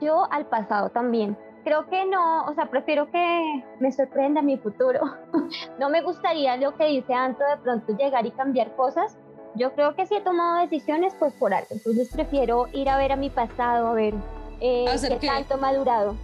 Yo 0.02 0.28
al 0.32 0.46
pasado 0.46 0.90
también. 0.90 1.38
Creo 1.64 1.88
que 1.88 2.06
no, 2.06 2.46
o 2.46 2.54
sea, 2.54 2.68
prefiero 2.70 3.10
que 3.10 3.64
me 3.80 3.92
sorprenda 3.92 4.42
mi 4.42 4.58
futuro. 4.58 5.00
no 5.80 5.90
me 5.90 6.02
gustaría 6.04 6.58
lo 6.58 6.76
que 6.76 6.86
dice 6.86 7.14
Anto 7.14 7.44
de 7.44 7.58
pronto 7.58 7.96
llegar 7.98 8.26
y 8.26 8.32
cambiar 8.32 8.76
cosas. 8.76 9.18
Yo 9.56 9.74
creo 9.74 9.96
que 9.96 10.06
si 10.06 10.16
he 10.16 10.22
tomado 10.22 10.60
decisiones, 10.62 11.16
pues 11.18 11.34
por 11.34 11.54
algo. 11.54 11.68
Entonces 11.72 12.10
prefiero 12.14 12.68
ir 12.74 12.90
a 12.90 12.98
ver 12.98 13.14
a 13.14 13.16
mi 13.16 13.30
pasado, 13.30 13.88
a 13.88 13.94
ver 13.94 14.14
Eh, 14.62 14.86
¿Hacer 14.88 15.14
¿Qué 15.14 15.20
qué? 15.20 15.28
tanto 15.28 15.58
madurado? 15.58 16.16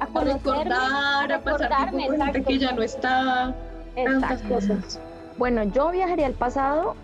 A 0.00 0.04
A 0.18 0.24
recordar, 0.24 1.32
a 1.32 1.38
pasar 1.40 1.42
tiempo 1.42 1.50
recordarme, 1.50 2.06
con 2.06 2.16
gente 2.16 2.38
exacto. 2.38 2.48
que 2.48 2.58
ya 2.58 2.72
no 2.72 2.82
está. 2.82 3.54
Tantas 3.94 4.30
Exacto. 4.32 4.54
cosas. 4.54 5.00
Bueno, 5.38 5.62
yo 5.64 5.90
viajaría 5.90 6.26
al 6.26 6.34
pasado 6.34 6.94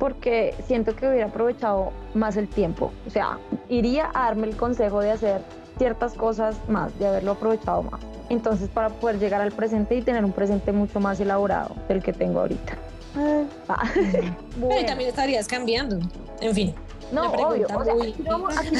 porque 0.00 0.54
siento 0.66 0.96
que 0.96 1.06
hubiera 1.06 1.26
aprovechado 1.26 1.92
más 2.14 2.36
el 2.36 2.48
tiempo. 2.48 2.90
O 3.06 3.10
sea, 3.10 3.38
iría 3.68 4.10
a 4.14 4.24
darme 4.24 4.48
el 4.48 4.56
consejo 4.56 5.00
de 5.00 5.12
hacer 5.12 5.42
ciertas 5.78 6.14
cosas 6.14 6.56
más, 6.68 6.98
de 6.98 7.06
haberlo 7.06 7.32
aprovechado 7.32 7.82
más. 7.84 8.00
Entonces, 8.30 8.68
para 8.70 8.88
poder 8.88 9.18
llegar 9.18 9.42
al 9.42 9.52
presente 9.52 9.94
y 9.94 10.02
tener 10.02 10.24
un 10.24 10.32
presente 10.32 10.72
mucho 10.72 11.00
más 11.00 11.20
elaborado 11.20 11.76
del 11.86 12.02
que 12.02 12.14
tengo 12.14 12.40
ahorita. 12.40 12.72
Ah. 13.68 13.84
Pero 13.94 14.34
Bueno. 14.56 14.86
también 14.86 15.10
estarías 15.10 15.46
cambiando. 15.46 15.98
En 16.40 16.54
fin. 16.54 16.74
No, 17.12 17.32
obvio. 17.32 17.66
O 17.74 17.84
sea, 17.84 17.92
aquí 17.92 18.14
no, 18.22 18.48
aquí 18.48 18.76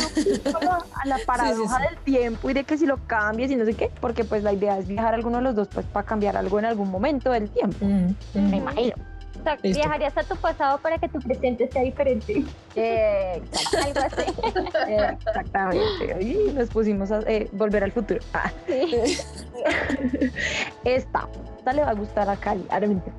no 0.62 0.70
a 0.94 1.06
la 1.06 1.18
paradoja 1.26 1.78
sí. 1.78 1.82
del 1.82 1.98
tiempo 2.04 2.48
y 2.48 2.54
de 2.54 2.64
que 2.64 2.78
si 2.78 2.86
lo 2.86 2.96
cambies 3.08 3.50
y 3.50 3.56
no 3.56 3.64
sé 3.64 3.74
qué, 3.74 3.90
porque 4.00 4.24
pues 4.24 4.42
la 4.44 4.52
idea 4.52 4.78
es 4.78 4.86
viajar 4.86 5.14
a 5.14 5.16
alguno 5.16 5.38
de 5.38 5.42
los 5.42 5.56
dos 5.56 5.68
pues 5.68 5.84
para 5.86 6.06
cambiar 6.06 6.36
algo 6.36 6.58
en 6.60 6.64
algún 6.64 6.90
momento 6.90 7.30
del 7.32 7.50
tiempo. 7.50 7.84
Mm, 7.84 8.14
mm. 8.34 8.50
Me 8.50 8.56
imagino. 8.58 8.94
O 9.40 9.42
sea, 9.42 9.56
Listo. 9.62 9.80
viajarías 9.80 10.16
a 10.16 10.23
tu 10.23 10.37
pasado 10.37 10.78
para 10.78 10.99
que 10.99 11.09
tu 11.09 11.18
presente 11.18 11.68
sea 11.73 11.82
diferente. 11.82 12.44
Eh, 12.76 13.42
exacto. 13.42 13.78
Algo 13.78 14.00
así. 14.00 14.90
Eh, 14.92 15.16
Exactamente. 15.26 16.23
Y 16.23 16.52
nos 16.52 16.68
pusimos 16.68 17.11
a 17.11 17.20
eh, 17.26 17.49
volver 17.52 17.85
al 17.85 17.92
futuro. 17.92 18.20
Ah, 18.35 18.50
Sí. 18.66 19.16
esta. 20.85 21.28
Esta 21.59 21.73
le 21.75 21.82
va 21.82 21.90
a 21.90 21.94
gustar 21.94 22.28
a 22.28 22.37
Cali. 22.37 22.64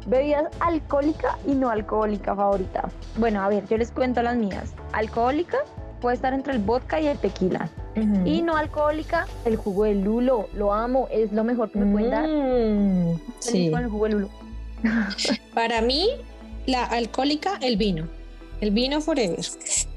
Bebidas 0.08 0.46
alcohólica 0.60 1.38
y 1.48 1.54
no 1.54 1.70
alcohólica 1.70 2.36
favorita. 2.36 2.90
Bueno, 3.18 3.42
a 3.42 3.50
ver, 3.50 3.68
yo 3.68 3.78
les 3.78 3.92
cuento 3.92 4.22
las 4.24 4.36
mías. 4.36 4.74
Alcohólica 4.94 5.58
puede 6.02 6.16
estar 6.16 6.34
entre 6.34 6.54
el 6.54 6.60
vodka 6.60 7.00
y 7.00 7.08
el 7.08 7.18
tequila. 7.20 7.70
Y 8.26 8.42
no 8.42 8.56
alcohólica, 8.56 9.28
el 9.46 9.58
jugo 9.58 9.84
de 9.84 9.96
lulo. 9.96 10.48
Lo 10.54 10.74
amo, 10.74 11.08
es 11.12 11.32
lo 11.34 11.44
mejor 11.44 11.70
que 11.72 11.80
me 11.80 11.92
pueden 11.92 12.10
dar. 12.10 12.28
Mm, 12.28 13.18
Feliz 13.18 13.34
Sí. 13.40 13.70
Con 13.72 13.82
el 13.84 13.90
jugo 13.90 14.06
de 14.06 14.12
lulo. 14.14 14.30
Para 15.54 15.82
mí, 15.82 16.10
la 16.66 16.86
alcohólica, 16.86 17.58
el 17.62 17.78
vino. 17.78 18.08
El 18.62 18.72
vino 18.72 19.02
forever. 19.02 19.40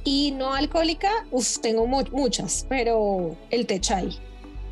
Y 0.05 0.33
no 0.33 0.55
alcohólica, 0.55 1.11
uff, 1.31 1.59
tengo 1.59 1.87
mu- 1.87 2.05
muchas, 2.13 2.65
pero 2.69 3.37
el 3.51 3.67
té 3.67 3.79
chai. 3.81 4.19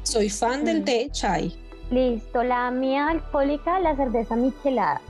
Soy 0.03 0.31
fan 0.31 0.65
del 0.65 0.81
Mm. 0.81 0.85
té 0.85 1.09
chai. 1.13 1.55
Listo, 1.91 2.43
la 2.43 2.71
mía 2.71 3.09
alcohólica, 3.09 3.79
la 3.81 3.95
cerveza 3.97 4.35
michelada. 4.35 5.01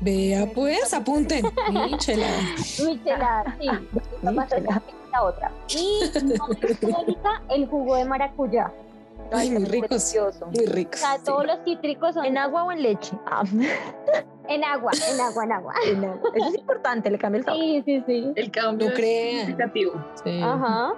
Vea 0.00 0.46
pues, 0.54 0.94
apunten. 0.94 1.44
Michelada. 1.90 2.40
Michelada, 2.86 3.56
sí. 3.60 3.68
Más 4.22 4.34
Michelada. 4.34 4.82
la 5.12 5.22
otra. 5.22 5.52
Y 5.68 6.00
no 6.24 6.44
alcohólica, 6.46 7.42
el 7.50 7.66
jugo 7.66 7.96
de 7.96 8.04
maracuyá. 8.06 8.72
Ay, 9.32 9.50
muy 9.50 9.64
ricos. 9.64 9.88
delicioso. 9.90 10.46
Muy 10.46 10.66
rico. 10.66 10.90
O 10.94 10.96
sea, 10.96 11.18
todos 11.24 11.46
los 11.46 11.58
cítricos 11.64 12.14
son 12.14 12.24
¿En 12.24 12.38
agua 12.38 12.64
o 12.64 12.72
en 12.72 12.82
leche? 12.82 13.16
Ah, 13.26 13.42
en 14.48 14.64
agua, 14.64 14.92
en 15.12 15.20
agua, 15.20 15.44
en 15.44 15.52
agua. 15.52 15.74
en 15.86 16.04
agua. 16.04 16.30
Eso 16.34 16.48
es 16.48 16.54
importante, 16.56 17.10
le 17.10 17.18
cambia 17.18 17.38
el 17.38 17.44
sabor. 17.44 17.60
Sí, 17.60 17.82
sí, 17.84 18.02
sí. 18.06 18.32
El 18.36 18.50
cambio 18.50 18.88
No 18.88 18.94
es 18.94 19.00
significativo. 19.00 19.92
Sí. 20.24 20.40
Ajá. 20.42 20.92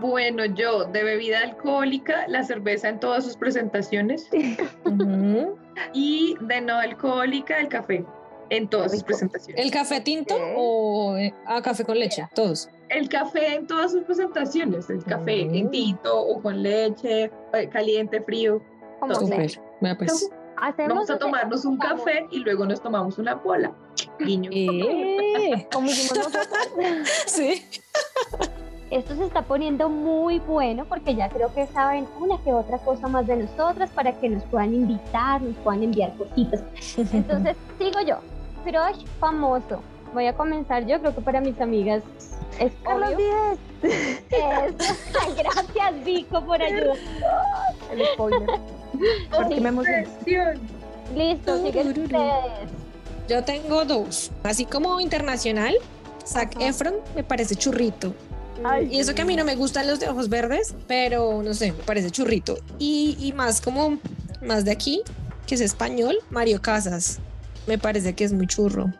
Bueno, 0.00 0.44
yo 0.44 0.84
de 0.84 1.02
bebida 1.02 1.40
alcohólica, 1.40 2.26
la 2.28 2.44
cerveza 2.44 2.88
en 2.88 3.00
todas 3.00 3.24
sus 3.24 3.36
presentaciones 3.36 4.28
y 5.92 6.36
de 6.40 6.60
no 6.60 6.76
alcohólica, 6.76 7.58
el 7.58 7.68
café 7.68 8.04
en 8.50 8.68
todas 8.68 8.92
sus 8.92 9.02
presentaciones. 9.02 9.64
¿El 9.64 9.70
café 9.70 10.00
tinto 10.00 10.34
o 10.56 11.16
eh, 11.16 11.34
ah, 11.46 11.60
café 11.62 11.84
con 11.84 11.98
leche? 11.98 12.26
Todos. 12.34 12.68
El 12.88 13.08
café 13.08 13.54
en 13.54 13.66
todas 13.66 13.92
sus 13.92 14.02
presentaciones, 14.04 14.88
el 14.90 15.04
café 15.04 15.44
Mm. 15.44 15.54
en 15.54 15.70
tinto 15.70 16.18
o 16.20 16.40
con 16.40 16.62
leche, 16.62 17.30
eh, 17.52 17.68
caliente, 17.70 18.20
frío. 18.22 18.62
Como 19.00 19.14
pues. 19.98 20.30
Vamos 20.76 21.08
a 21.08 21.18
tomarnos 21.18 21.64
un 21.64 21.78
café 21.78 22.26
y 22.30 22.38
luego 22.40 22.66
nos 22.66 22.82
tomamos 22.82 23.18
una 23.18 23.34
bola. 23.34 23.72
Guiño. 24.18 24.50
Eh, 24.52 25.68
Como 25.72 25.86
hicimos 25.86 26.26
nosotros. 26.26 26.48
Sí. 27.26 27.62
Esto 28.90 29.14
se 29.16 29.24
está 29.26 29.42
poniendo 29.42 29.90
muy 29.90 30.38
bueno 30.38 30.86
porque 30.86 31.14
ya 31.14 31.28
creo 31.28 31.52
que 31.54 31.66
saben 31.66 32.06
una 32.18 32.42
que 32.42 32.52
otra 32.52 32.78
cosa 32.78 33.06
más 33.06 33.26
de 33.26 33.36
nosotras 33.36 33.90
para 33.90 34.18
que 34.18 34.30
nos 34.30 34.42
puedan 34.44 34.72
invitar, 34.74 35.42
nos 35.42 35.54
puedan 35.56 35.82
enviar 35.82 36.16
cositas. 36.16 36.62
Entonces, 37.12 37.54
sigo 37.78 38.00
yo. 38.00 38.16
Crush 38.68 39.06
famoso. 39.18 39.80
Voy 40.12 40.26
a 40.26 40.34
comenzar 40.34 40.86
yo, 40.86 41.00
creo 41.00 41.14
que 41.14 41.20
para 41.22 41.40
mis 41.40 41.58
amigas 41.60 42.02
es 42.60 42.72
Carlos 42.84 43.14
obvio. 43.14 43.58
Díez. 43.82 44.22
Eso. 44.30 44.94
Gracias, 45.36 46.04
Vico, 46.04 46.44
por 46.44 46.60
ayudar. 46.60 46.96
El 47.92 48.06
spoiler. 48.12 48.48
Porque 49.34 49.60
me 49.60 49.68
emocioné. 49.70 50.06
Obsesión. 50.06 50.60
Listo, 51.16 51.62
siguen 51.62 51.94
Tururú. 51.94 52.04
ustedes. 52.04 52.70
Yo 53.28 53.44
tengo 53.44 53.84
dos. 53.84 54.30
Así 54.42 54.64
como 54.66 55.00
internacional, 55.00 55.74
Zac 56.26 56.56
Ajá. 56.56 56.68
Efron 56.68 56.94
me 57.14 57.22
parece 57.24 57.54
churrito. 57.56 58.14
Ay, 58.64 58.88
Y 58.90 58.98
eso 58.98 59.14
que 59.14 59.22
a 59.22 59.24
mí 59.24 59.36
no 59.36 59.44
me 59.44 59.54
gustan 59.56 59.86
los 59.86 60.00
de 60.00 60.08
ojos 60.08 60.28
verdes, 60.28 60.74
pero 60.86 61.42
no 61.42 61.54
sé, 61.54 61.72
me 61.72 61.82
parece 61.84 62.10
churrito. 62.10 62.58
Y, 62.78 63.16
y 63.20 63.32
más 63.32 63.60
como, 63.60 63.98
más 64.42 64.64
de 64.64 64.72
aquí, 64.72 65.02
que 65.46 65.54
es 65.54 65.60
español, 65.60 66.18
Mario 66.28 66.60
Casas. 66.60 67.20
Me 67.68 67.78
parece 67.78 68.14
que 68.14 68.24
es 68.24 68.32
muy 68.32 68.46
churro. 68.48 68.90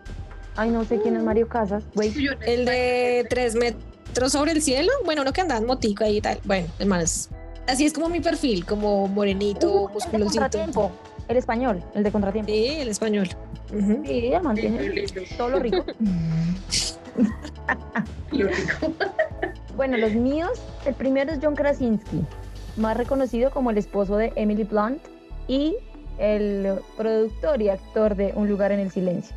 Ay, 0.56 0.70
no 0.70 0.84
sé 0.84 1.00
quién 1.00 1.16
es 1.16 1.22
Mario 1.22 1.48
Casas. 1.48 1.82
Güey, 1.94 2.12
El 2.46 2.64
de 2.66 3.26
tres 3.30 3.54
metros 3.54 4.32
sobre 4.32 4.52
el 4.52 4.60
cielo, 4.62 4.90
bueno, 5.04 5.22
uno 5.22 5.32
que 5.32 5.40
anda 5.40 5.56
en 5.56 5.66
motico 5.66 6.04
ahí 6.04 6.18
y 6.18 6.20
tal. 6.20 6.38
Bueno, 6.44 6.66
más. 6.86 7.30
Así 7.66 7.84
es 7.86 7.92
como 7.92 8.08
mi 8.08 8.20
perfil, 8.20 8.64
como 8.64 9.08
morenito, 9.08 9.68
Uh, 9.68 9.78
el 9.78 9.86
de 9.88 9.92
musculosito. 9.94 10.40
contratiempo. 10.40 10.92
El 11.28 11.36
español, 11.36 11.82
el 11.94 12.02
de 12.02 12.10
contratiempo. 12.12 12.50
Sí, 12.52 12.66
el 12.66 12.88
español. 12.88 13.28
Sí, 14.04 14.30
el 14.32 14.42
man 14.42 14.56
tiene 14.56 14.88
Lindo, 14.88 15.20
todo 15.36 15.48
lo 15.50 15.58
rico. 15.60 15.84
lo 18.32 18.48
rico. 18.48 18.92
Bueno, 19.76 19.96
los 19.98 20.12
míos, 20.12 20.58
el 20.86 20.94
primero 20.94 21.32
es 21.32 21.38
John 21.42 21.54
Krasinski, 21.54 22.22
más 22.76 22.96
reconocido 22.96 23.50
como 23.50 23.70
el 23.70 23.78
esposo 23.78 24.16
de 24.16 24.32
Emily 24.36 24.64
Blunt 24.64 25.00
y 25.46 25.76
el 26.18 26.78
productor 26.96 27.62
y 27.62 27.68
actor 27.68 28.14
de 28.16 28.32
Un 28.34 28.48
lugar 28.48 28.72
en 28.72 28.80
el 28.80 28.90
silencio. 28.90 29.34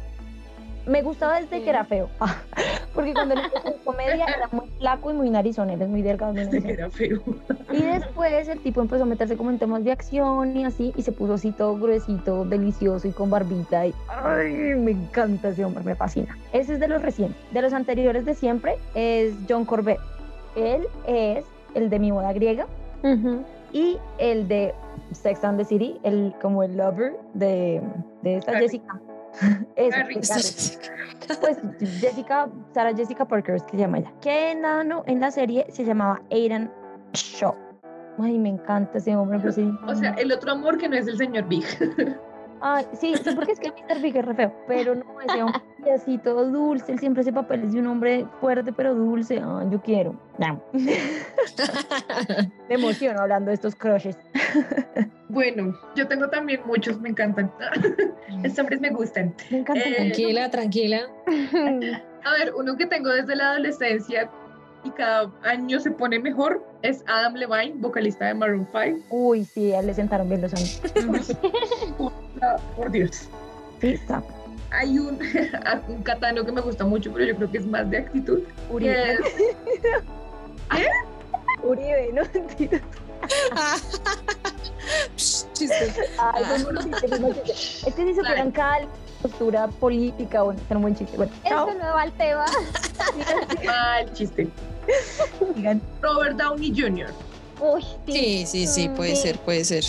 Me 0.88 1.04
gustaba 1.04 1.40
desde 1.40 1.62
que 1.64 1.70
era 1.70 1.86
feo, 1.86 2.10
porque 2.96 3.14
cuando 3.14 3.36
él 3.36 3.42
empezó 3.46 3.68
en 3.68 3.84
comedia 3.84 4.26
era 4.26 4.50
muy 4.52 4.66
flaco 4.80 5.12
y 5.12 5.14
muy 5.14 5.30
narizón, 5.30 5.70
él 5.70 5.80
es 5.80 5.88
muy 5.88 6.02
delgado. 6.02 6.34
muy 6.34 6.44
narizón. 6.44 6.70
Era 6.72 6.90
feo. 6.90 7.22
Y 7.72 7.84
después 7.84 8.48
el 8.48 8.60
tipo 8.62 8.82
empezó 8.82 9.04
a 9.04 9.06
meterse 9.06 9.38
como 9.38 9.52
en 9.52 9.60
temas 9.60 9.84
de 9.84 9.92
acción 9.92 10.58
y 10.58 10.66
así, 10.66 10.92
y 10.98 11.04
se 11.04 11.12
puso 11.12 11.36
así 11.36 11.52
todo 11.52 11.78
gruesito, 11.78 12.46
delicioso 12.46 13.08
y 13.08 13.12
con 13.12 13.30
barbita. 13.30 13.86
Y 13.86 13.94
¡ay! 14.10 14.74
me 14.76 14.92
encanta 14.92 15.50
ese 15.50 15.64
hombre, 15.64 15.84
me 15.84 15.94
fascina. 15.94 16.36
Ese 16.52 16.74
es 16.74 16.80
de 16.80 16.88
los 16.88 17.00
recientes. 17.04 17.38
De 17.54 17.62
los 17.62 17.74
anteriores 17.74 18.26
de 18.26 18.34
siempre 18.34 18.78
es 18.96 19.36
John 19.48 19.66
Corbett. 19.66 20.00
Él 20.56 20.88
es 21.06 21.46
el 21.76 21.92
de 21.92 22.00
mi 22.00 22.10
boda 22.10 22.34
griega 22.34 22.66
Ujú. 23.04 23.44
Y 23.74 23.98
el 24.18 24.48
de 24.48 24.74
Sex 25.12 25.44
and 25.44 25.58
the 25.58 25.66
City, 25.66 26.00
el, 26.04 26.34
como 26.42 26.64
el 26.64 26.78
lover 26.78 27.20
de, 27.34 27.82
de 28.22 28.36
esta 28.38 28.52
Harry. 28.52 28.62
Jessica. 28.62 29.02
Eso, 29.76 29.98
Harry. 29.98 30.16
pues, 30.16 30.80
Harry. 30.80 31.38
Pues 31.40 31.58
Jessica, 32.00 32.50
Sarah 32.74 32.94
Jessica 32.94 33.26
Parker 33.26 33.56
es 33.56 33.64
que 33.64 33.72
se 33.72 33.78
llama 33.78 34.00
ella. 34.00 34.14
Que 34.22 34.52
enano 34.52 35.04
en 35.08 35.20
la 35.20 35.32
serie 35.32 35.66
se 35.70 35.86
llamaba 35.86 36.22
Aidan 36.32 36.72
Shaw. 37.14 37.56
Ay, 38.20 38.38
me 38.38 38.50
encanta 38.50 38.98
ese 38.98 39.16
hombre. 39.16 39.40
pues, 39.40 39.56
sí. 39.56 39.72
O 39.88 39.96
sea, 39.96 40.12
el 40.16 40.32
otro 40.32 40.52
amor 40.52 40.78
que 40.78 40.90
no 40.90 40.96
es 40.96 41.08
el 41.08 41.18
señor 41.18 41.46
Big. 41.48 41.66
Ay, 42.62 42.86
sí, 42.94 43.14
sí, 43.24 43.32
porque 43.36 43.54
es 43.54 43.60
que 43.60 43.70
Mr. 43.72 44.00
Big 44.02 44.16
es 44.16 44.26
re 44.26 44.36
feo. 44.36 44.54
Pero 44.68 44.96
no, 44.96 45.20
ese 45.22 45.42
hombre 45.44 45.62
y 45.86 45.90
así 45.90 46.18
todo 46.20 46.46
dulce. 46.50 46.92
Él 46.92 47.00
siempre 47.00 47.22
hace 47.22 47.34
papeles 47.34 47.74
de 47.74 47.80
un 47.80 47.88
hombre 47.88 48.26
fuerte 48.40 48.72
pero 48.72 48.94
dulce. 48.94 49.42
Ay, 49.44 49.68
yo 49.72 49.82
quiero. 49.82 50.16
No. 50.38 50.62
Me 52.70 52.76
emociono 52.76 53.20
hablando 53.22 53.50
de 53.50 53.56
estos 53.56 53.76
crushes. 53.76 54.18
Bueno, 55.34 55.74
yo 55.96 56.10
tengo 56.10 56.28
también 56.30 56.60
muchos, 56.66 57.00
me 57.00 57.08
encantan. 57.08 57.50
Estos 58.44 58.60
hombres 58.60 58.82
me 58.82 58.90
gustan. 58.90 59.34
Me 59.50 59.60
encanta. 59.60 59.82
Eh, 59.88 59.94
Tranquila, 59.96 60.52
tranquila. 60.52 61.08
A 62.26 62.34
ver, 62.34 62.54
uno 62.54 62.76
que 62.76 62.86
tengo 62.86 63.08
desde 63.12 63.38
la 63.38 63.52
adolescencia 63.52 64.30
y 64.84 64.90
cada 64.92 65.32
año 65.44 65.80
se 65.80 65.92
pone 65.92 66.20
mejor 66.20 66.64
es 66.82 67.04
Adam 67.08 67.36
Levine, 67.36 67.74
vocalista 67.76 68.26
de 68.26 68.34
Maroon 68.34 68.68
5. 68.72 69.06
Uy, 69.10 69.46
sí, 69.46 69.74
a 69.74 69.80
él 69.80 69.88
le 69.88 69.94
sentaron 69.94 70.28
bien 70.28 70.42
los 70.42 70.54
años. 70.54 70.82
Ah, 72.42 72.58
Por 72.76 72.92
Dios. 72.92 73.30
Sí, 73.80 73.90
está. 73.90 74.24
Hay 74.72 74.98
un, 74.98 75.20
un 75.88 76.04
catano 76.04 76.46
que 76.46 76.52
me 76.52 76.62
gusta 76.62 76.86
mucho, 76.86 77.12
pero 77.14 77.26
yo 77.26 77.36
creo 77.36 77.52
que 77.52 77.58
es 77.60 77.66
más 77.66 77.90
de 77.90 77.98
actitud. 77.98 78.40
Uribe. 78.70 79.14
es 79.14 79.20
Uribe, 81.64 82.12
no 82.14 82.24
mentira. 82.34 82.82
Psh, 85.16 85.46
chiste. 85.54 85.94
Ay, 86.20 86.44
chiste, 86.44 87.10
chiste. 87.46 87.90
Es 87.90 87.96
que 87.96 88.06
si 88.06 88.16
supieran 88.16 88.52
cal, 88.52 88.88
postura 89.22 89.68
política, 89.68 90.42
bueno, 90.42 90.60
un 90.70 90.82
buen 90.82 90.96
chiste. 90.96 91.16
Bueno, 91.18 91.32
chao. 91.48 91.70
Eso 91.70 91.78
no 91.78 91.86
va 91.94 92.02
al 92.02 92.12
tema. 92.14 92.46
mal 93.66 94.14
chiste. 94.14 94.48
Robert 96.02 96.38
Downey 96.38 96.72
Jr. 96.76 97.08
Uy, 97.60 97.84
Sí, 98.08 98.46
sí, 98.48 98.68
sí, 98.68 98.90
puede 98.90 99.16
ser, 99.16 99.38
puede 99.40 99.64
ser. 99.64 99.84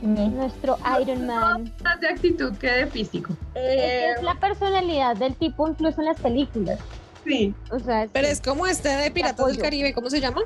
Nuestro 0.00 0.78
Iron 1.00 1.26
Man. 1.26 1.70
Más 1.84 2.00
de 2.00 2.08
actitud 2.08 2.56
que 2.56 2.66
de 2.70 2.86
físico. 2.86 3.34
Es 3.54 3.62
Eh, 3.62 4.22
la 4.22 4.34
personalidad 4.36 5.14
del 5.16 5.34
tipo 5.34 5.68
incluso 5.68 6.00
en 6.00 6.06
las 6.06 6.18
películas. 6.20 6.78
sí, 7.26 7.54
O 7.70 7.78
sea, 7.78 8.08
Pero 8.10 8.26
es 8.28 8.40
como 8.40 8.66
este 8.66 8.88
de 8.88 9.10
Piratas 9.10 9.46
del. 9.46 9.58
Caribe, 9.58 9.92
¿cómo 9.92 10.08
se 10.08 10.20
llama? 10.20 10.40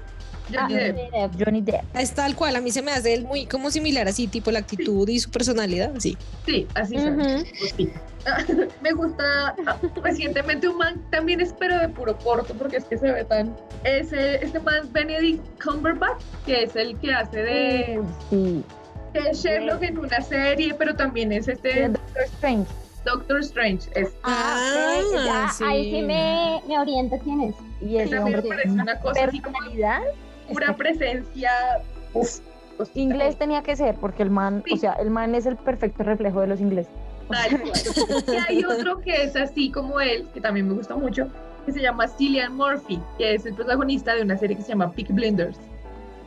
Johnny 0.52 0.74
Ah, 0.74 0.78
Depp. 0.78 0.96
Johnny 0.96 1.10
Depp. 1.10 1.44
Johnny 1.46 1.60
Depp. 1.62 1.96
Es 1.96 2.12
tal 2.14 2.34
cual, 2.36 2.56
a 2.56 2.60
mí 2.60 2.70
se 2.70 2.82
me 2.82 2.90
hace 2.92 3.14
él 3.14 3.24
muy 3.24 3.46
como 3.46 3.70
similar 3.70 4.06
así, 4.08 4.26
tipo 4.28 4.50
la 4.50 4.58
actitud 4.60 5.08
y 5.08 5.18
su 5.18 5.30
personalidad, 5.30 5.92
sí. 5.98 6.16
Sí, 6.46 6.66
así. 6.74 6.96
Ujú. 6.96 7.16
Pues 7.58 7.74
sí. 7.76 7.90
Me 8.82 8.92
gusta 8.92 9.54
ah, 9.66 9.76
recientemente 10.02 10.66
un 10.66 10.78
man 10.78 11.02
también 11.10 11.42
es 11.42 11.52
pero 11.58 11.78
de 11.78 11.90
puro 11.90 12.16
corto 12.16 12.54
porque 12.54 12.78
es 12.78 12.84
que 12.84 12.96
se 12.96 13.12
ve 13.12 13.22
tan 13.24 13.54
ese 13.84 14.42
este 14.42 14.60
man 14.60 14.90
Benedict 14.92 15.42
Cumberbatch 15.62 16.22
que 16.46 16.62
es 16.62 16.74
el 16.74 16.96
que 17.00 17.12
hace 17.12 17.42
de, 17.42 18.02
Sí. 18.30 18.64
de 19.12 19.32
Sherlock 19.34 19.82
en 19.82 19.98
una 19.98 20.22
serie 20.22 20.72
pero 20.78 20.94
también 20.96 21.32
es 21.32 21.48
este 21.48 21.88
Doctor 21.90 22.22
Strange. 22.24 22.70
Doctor 23.04 23.40
Strange 23.40 23.90
es 23.94 24.08
Ah, 24.22 24.96
ok, 25.06 25.24
ya, 25.26 25.50
sí. 25.50 25.64
ahí 25.66 25.90
sí 25.90 26.00
me, 26.00 26.62
me 26.66 26.78
orienta 26.78 27.18
quién 27.18 27.42
es. 27.42 27.54
Y 27.82 27.98
ese 27.98 28.16
también 28.16 28.38
hombre 28.38 28.56
parece 28.56 28.70
una 28.70 28.98
cosa 29.00 29.24
así 29.24 29.38
como 29.40 29.58
personalidad. 29.58 30.00
Pura 30.48 30.74
presencia 30.76 31.50
uf, 32.12 32.38
Inglés 32.94 33.36
tenía 33.38 33.62
que 33.62 33.76
ser, 33.76 33.94
porque 33.96 34.22
el 34.24 34.30
man, 34.30 34.62
Sí. 34.66 34.74
o 34.74 34.76
sea, 34.76 34.92
el 34.94 35.10
man 35.10 35.34
es 35.34 35.46
el 35.46 35.56
perfecto 35.56 36.02
reflejo 36.02 36.40
de 36.40 36.48
los 36.48 36.60
ingleses. 36.60 36.92
tal 37.30 37.60
cual. 37.60 37.72
y 38.26 38.36
hay 38.48 38.64
otro 38.64 39.00
que 39.00 39.22
es 39.24 39.34
así 39.36 39.70
como 39.70 40.00
él 40.00 40.26
que 40.34 40.40
también 40.40 40.68
me 40.68 40.74
gusta 40.74 40.94
mucho 40.96 41.28
que 41.64 41.72
se 41.72 41.80
llama 41.80 42.06
Cillian 42.08 42.54
Murphy 42.54 43.00
que 43.16 43.34
es 43.34 43.46
el 43.46 43.54
protagonista 43.54 44.14
de 44.14 44.22
una 44.22 44.36
serie 44.36 44.56
que 44.56 44.62
se 44.62 44.68
llama 44.70 44.92
Peak 44.92 45.08
Blinders 45.10 45.58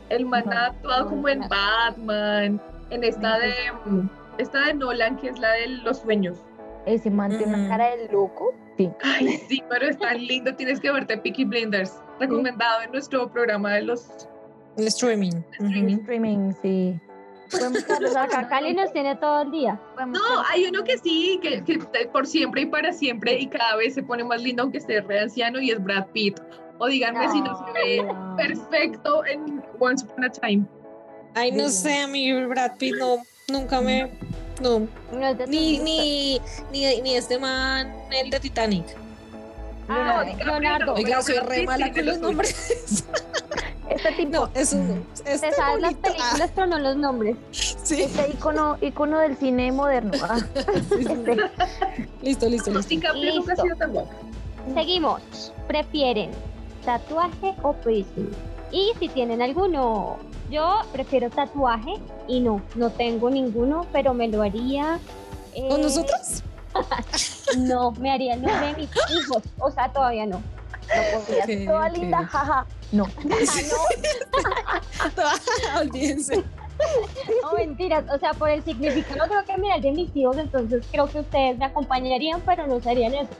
el 0.08 0.24
man 0.26 0.50
ha 0.52 0.66
actuado 0.66 1.08
como 1.10 1.28
en. 1.28 1.40
Batman 1.48 2.60
en 2.90 3.04
esta 3.04 3.38
de 3.38 3.52
esta 4.38 4.66
de 4.66 4.74
Nolan 4.74 5.16
que 5.18 5.28
es 5.28 5.38
la 5.38 5.52
de 5.52 5.68
los 5.68 5.98
sueños 5.98 6.38
Ese 6.86 7.10
man 7.10 7.36
tiene 7.36 7.54
una 7.54 7.68
cara 7.68 7.94
de 7.94 8.08
loco. 8.10 8.52
Ay, 9.02 9.40
sí, 9.48 9.62
pero 9.68 9.86
es 9.86 9.98
tan 9.98 10.24
lindo, 10.26 10.54
tienes 10.54 10.80
que 10.80 10.90
verte 10.90 11.16
Peaky 11.18 11.44
Blinders, 11.44 11.94
recomendado 12.20 12.82
en 12.82 12.92
nuestro 12.92 13.30
programa 13.30 13.74
de 13.74 13.82
los 13.82 14.08
El 14.76 14.86
streaming. 14.88 15.32
Streaming. 15.52 15.98
Streaming, 16.00 16.52
sí. 16.62 17.00
Acá 18.16 18.46
Cali 18.48 18.74
nos 18.74 18.92
tiene 18.92 19.16
todo 19.16 19.42
el 19.42 19.50
día. 19.50 19.80
podemos 19.94 20.18
No, 20.18 20.42
hay 20.50 20.66
uno 20.66 20.84
que 20.84 20.98
sí, 20.98 21.38
que, 21.42 21.64
que 21.64 21.78
por 22.12 22.26
siempre 22.26 22.62
y 22.62 22.66
para 22.66 22.92
siempre 22.92 23.38
y 23.38 23.46
cada 23.46 23.76
vez 23.76 23.94
se 23.94 24.02
pone 24.02 24.22
más 24.22 24.42
lindo 24.42 24.62
aunque 24.64 24.78
esté 24.78 25.00
re 25.00 25.20
anciano 25.20 25.58
y 25.60 25.70
es 25.70 25.82
Brad 25.82 26.06
Pitt. 26.12 26.38
O 26.78 26.86
díganme 26.86 27.28
si 27.30 27.40
no 27.40 27.56
se 27.56 27.72
ve 27.72 28.06
Ah, 28.08 28.34
perfecto 28.36 29.24
en 29.24 29.62
Once 29.80 30.04
Upon 30.04 30.24
a 30.24 30.28
Time. 30.30 30.64
Ay, 31.34 31.50
no 31.52 31.68
Sí. 31.68 31.82
sé, 31.84 31.98
a 32.02 32.06
mí 32.06 32.32
Brad 32.44 32.76
Pitt 32.78 32.94
no, 32.98 33.16
nunca 33.48 33.80
me, 33.80 34.10
no, 34.60 34.86
No 35.12 35.26
es 35.28 35.38
de 35.38 35.46
ni, 35.46 35.78
ni, 35.78 36.40
ni, 36.72 37.00
ni 37.02 37.16
este 37.16 37.38
man, 37.38 37.92
el 38.10 38.30
de 38.30 38.40
Titanic. 38.40 38.84
Ah, 39.88 40.22
Leonardo. 40.44 40.94
Oiga, 40.94 41.22
soy 41.22 41.38
re 41.38 41.64
mala 41.64 41.90
con 41.92 42.04
lo 42.04 42.12
los 42.12 42.20
nombres. 42.20 43.04
Este 43.88 44.12
tipo, 44.12 44.30
No, 44.32 44.50
eso 44.54 44.76
no. 44.76 44.98
Este 45.24 45.48
Te 45.48 45.54
sabes 45.54 45.80
las 45.80 45.92
bonito. 45.94 46.00
Ah, 46.02 46.12
películas, 46.12 46.50
pero 46.54 46.66
no 46.66 46.78
los 46.78 46.96
nombres. 46.96 47.36
sí, 47.52 48.02
este 48.02 48.28
icono, 48.34 48.76
icono 48.82 49.18
del 49.20 49.36
cine 49.38 49.72
moderno. 49.72 50.12
Ah, 50.22 50.38
sí, 50.90 51.04
sí. 51.04 51.06
este, 51.10 51.36
Listo, 52.20 52.48
listo, 52.50 52.70
listo. 52.70 52.88
DiCaprio 52.88 53.34
nunca 53.36 53.52
ha 53.52 53.54
Listo. 53.54 53.62
sido 53.62 53.76
tan 53.76 53.92
guapo. 53.92 54.10
Seguimos. 54.74 55.52
¿Prefieren 55.66 56.30
tatuaje 56.84 57.54
o 57.62 57.72
piercing? 57.72 58.30
Y 58.70 58.92
si 58.98 59.08
tienen 59.08 59.40
alguno, 59.42 60.18
yo 60.50 60.82
prefiero 60.92 61.30
tatuaje 61.30 61.94
y 62.26 62.40
no, 62.40 62.60
no 62.74 62.90
tengo 62.90 63.30
ninguno, 63.30 63.86
pero 63.92 64.12
me 64.14 64.28
lo 64.28 64.42
haría. 64.42 64.98
eh, 65.54 65.68
¿Con 65.68 65.82
nosotros? 65.82 66.42
No, 67.56 67.92
me 67.92 68.10
haría 68.12 68.34
el 68.34 68.42
nombre 68.42 68.66
de 68.66 68.74
mis 68.74 68.90
hijos. 69.10 69.42
O 69.58 69.70
sea, 69.70 69.90
todavía 69.90 70.26
no. 70.26 70.36
no 70.38 71.20
podría 71.20 71.46
ser 71.46 71.62
Ok, 71.62 71.66
toda 71.66 71.88
linda, 71.88 72.26
jaja. 72.26 72.66
No. 72.92 73.06
Olvídense. 75.80 76.44
No, 77.42 77.52
mentiras. 77.52 78.04
O 78.12 78.18
sea, 78.18 78.34
por 78.34 78.50
el 78.50 78.62
significado 78.64 79.26
creo 79.28 79.44
que 79.44 79.56
me 79.58 79.80
de 79.80 79.92
mis 79.92 80.14
hijos, 80.14 80.36
entonces 80.36 80.84
creo 80.90 81.06
que 81.06 81.20
ustedes 81.20 81.58
me 81.58 81.64
acompañarían, 81.66 82.40
pero 82.44 82.66
no 82.66 82.80
serían 82.80 83.14
eso. 83.14 83.30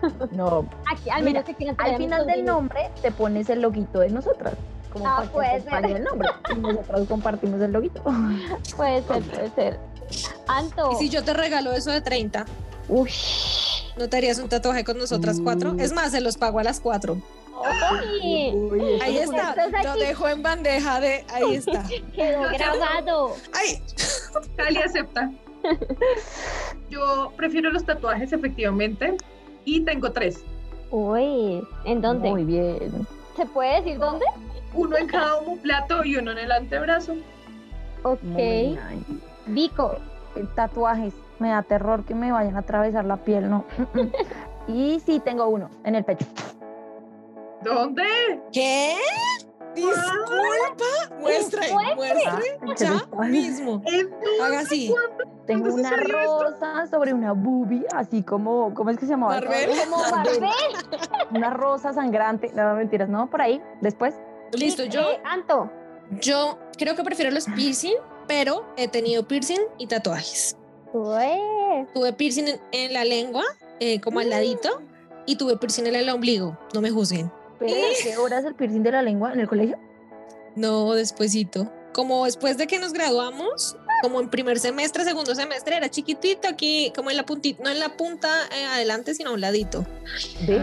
No. 0.30 0.68
Aquí, 0.90 1.10
al 1.10 1.24
Mira, 1.24 1.42
que 1.42 1.74
Al 1.78 1.96
final 1.96 2.26
del 2.26 2.44
nombre 2.44 2.90
te 3.02 3.10
pones 3.10 3.50
el 3.50 3.62
loguito 3.62 4.00
de 4.00 4.10
nosotras. 4.10 4.54
Como 4.92 5.06
Ah, 5.06 5.24
puede 5.32 5.60
ser. 5.62 5.84
el 5.86 6.04
nombre. 6.04 6.28
Y 6.50 6.54
nosotros 6.60 7.08
compartimos 7.08 7.60
el 7.60 7.72
loguito. 7.72 8.02
Puede 8.76 9.02
ser, 9.02 9.22
puede 9.22 9.50
ser. 9.50 9.80
Anto. 10.46 10.92
Y 10.92 10.96
si 10.96 11.08
yo 11.08 11.24
te 11.24 11.32
regalo 11.32 11.72
eso 11.72 11.90
de 11.90 12.00
30, 12.00 12.44
Uy. 12.88 13.10
¿no 13.96 14.08
te 14.08 14.16
harías 14.18 14.38
un 14.38 14.48
tatuaje 14.48 14.84
con 14.84 14.98
nosotras 14.98 15.40
cuatro? 15.42 15.72
Mm. 15.72 15.80
Es 15.80 15.92
más, 15.92 16.10
se 16.10 16.20
los 16.20 16.36
pago 16.36 16.58
a 16.58 16.62
las 16.62 16.80
cuatro. 16.80 17.16
Uy, 18.22 18.98
Ahí 19.02 19.18
es 19.18 19.30
está, 19.30 19.68
lo 19.82 19.94
dejo 19.96 20.28
en 20.28 20.42
bandeja 20.42 21.00
de... 21.00 21.24
Ahí 21.32 21.56
está. 21.56 21.84
quedó 22.14 22.42
grabado. 22.48 23.36
Ay, 23.54 23.82
Cali 24.56 24.78
acepta. 24.78 25.30
Yo 26.90 27.32
prefiero 27.36 27.70
los 27.70 27.84
tatuajes, 27.84 28.32
efectivamente, 28.32 29.16
y 29.64 29.80
tengo 29.82 30.12
tres. 30.12 30.44
Uy, 30.90 31.62
¿en 31.84 32.00
dónde? 32.00 32.30
Muy 32.30 32.44
bien. 32.44 33.06
¿Se 33.36 33.46
puede 33.46 33.80
decir 33.80 33.98
dónde? 33.98 34.26
Uno 34.74 34.96
en 34.96 35.06
cada 35.06 35.40
plato 35.62 36.04
y 36.04 36.16
uno 36.16 36.32
en 36.32 36.38
el 36.38 36.52
antebrazo. 36.52 37.14
Ok. 38.02 38.20
Vico. 39.46 39.96
Tatuajes. 40.54 41.14
Me 41.38 41.48
da 41.48 41.62
terror 41.62 42.04
que 42.04 42.14
me 42.14 42.30
vayan 42.32 42.56
a 42.56 42.60
atravesar 42.60 43.04
la 43.04 43.16
piel, 43.16 43.48
no. 43.48 43.64
Y 44.68 45.00
sí, 45.00 45.20
tengo 45.20 45.48
uno 45.48 45.70
en 45.84 45.96
el 45.96 46.04
pecho. 46.04 46.24
¿Dónde? 47.64 48.02
¿qué? 48.52 48.96
Disculpa. 49.74 51.16
Muestre, 51.20 51.72
muestre. 51.96 52.22
Ah, 52.28 52.40
Ya 52.76 53.28
mismo. 53.28 53.82
Haga 54.42 54.60
así. 54.60 54.92
Tengo 55.46 55.70
¿Cuándo 55.70 55.88
una 55.88 55.96
esto? 56.02 56.42
rosa 56.42 56.86
sobre 56.88 57.14
una 57.14 57.32
boobie, 57.32 57.84
así 57.94 58.22
como, 58.22 58.74
¿cómo 58.74 58.90
es 58.90 58.98
que 58.98 59.06
se 59.06 59.12
llamaba? 59.12 59.34
Marvel. 59.34 59.70
Como 59.84 59.96
Marvel. 60.10 60.50
Una 61.34 61.50
rosa 61.50 61.92
sangrante. 61.94 62.50
No, 62.54 62.74
mentiras, 62.74 63.08
no, 63.08 63.30
por 63.30 63.40
ahí. 63.42 63.62
Después. 63.80 64.14
Listo, 64.52 64.84
yo, 64.84 65.00
Eh, 65.00 65.20
Anto. 65.24 65.70
yo 66.20 66.58
creo 66.76 66.94
que 66.94 67.02
prefiero 67.02 67.30
los 67.30 67.46
piercing, 67.46 67.94
pero 68.28 68.66
he 68.76 68.88
tenido 68.88 69.26
piercing 69.26 69.60
y 69.78 69.86
tatuajes. 69.86 70.56
Uy. 70.92 71.86
Tuve 71.94 72.12
piercing 72.12 72.48
en, 72.48 72.60
en 72.72 72.92
la 72.92 73.04
lengua, 73.04 73.42
eh, 73.80 74.00
como 74.02 74.20
al 74.20 74.28
ladito, 74.28 74.68
y 75.24 75.36
tuve 75.36 75.56
piercing 75.56 75.86
en 75.86 75.94
el 75.96 76.08
ombligo. 76.10 76.58
No 76.74 76.82
me 76.82 76.90
juzguen. 76.90 77.32
Pero, 77.66 77.86
¿Qué 78.02 78.16
horas 78.16 78.44
el 78.44 78.54
piercing 78.54 78.82
de 78.82 78.92
la 78.92 79.02
lengua 79.02 79.32
en 79.32 79.40
el 79.40 79.48
colegio? 79.48 79.78
No, 80.56 80.92
despuesito. 80.94 81.70
Como 81.92 82.24
después 82.24 82.56
de 82.58 82.66
que 82.66 82.78
nos 82.78 82.92
graduamos, 82.92 83.76
como 84.02 84.20
en 84.20 84.28
primer 84.30 84.58
semestre, 84.58 85.04
segundo 85.04 85.34
semestre, 85.34 85.76
era 85.76 85.90
chiquitito 85.90 86.48
aquí, 86.48 86.92
como 86.94 87.10
en 87.10 87.16
la 87.16 87.24
puntita, 87.26 87.62
no 87.62 87.70
en 87.70 87.78
la 87.78 87.90
punta 87.96 88.28
eh, 88.54 88.64
adelante, 88.64 89.14
sino 89.14 89.30
a 89.30 89.32
un 89.34 89.40
ladito. 89.40 89.84
Ve. 90.46 90.60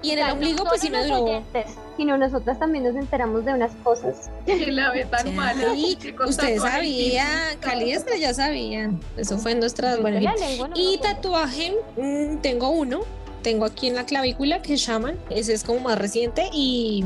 Y 0.00 0.10
en 0.12 0.18
O 0.18 0.20
el 0.20 0.26
sea, 0.26 0.32
ombligo, 0.34 0.58
no 0.64 0.70
pues 0.70 0.80
sí 0.80 0.90
me 0.90 1.02
duró. 1.04 1.24
oyentes, 1.24 1.66
sino 1.96 2.16
nosotras 2.16 2.56
también 2.60 2.84
nos 2.84 2.94
enteramos 2.94 3.44
de 3.44 3.52
unas 3.54 3.72
cosas. 3.82 4.30
Que 4.46 4.70
la 4.70 4.92
ve 4.92 5.04
tan 5.06 5.34
mala. 5.34 5.72
Sí, 5.74 5.98
ustedes 6.24 6.62
sabían, 6.62 7.58
Cali 7.60 7.94
ya 8.20 8.32
sabían. 8.32 9.00
Eso 9.16 9.38
fue 9.38 9.52
en 9.52 9.60
nuestras. 9.60 10.00
Bueno, 10.00 10.20
no 10.20 10.22
Y 10.22 10.54
acuerdo. 10.54 11.00
tatuaje, 11.02 11.74
mm, 11.96 12.36
tengo 12.38 12.70
uno. 12.70 13.00
Tengo 13.48 13.64
aquí 13.64 13.86
en 13.86 13.94
la 13.94 14.04
clavícula 14.04 14.60
que 14.60 14.74
es 14.74 14.80
Shaman. 14.82 15.16
Ese 15.30 15.54
es 15.54 15.64
como 15.64 15.80
más 15.80 15.96
reciente 15.96 16.50
y 16.52 17.02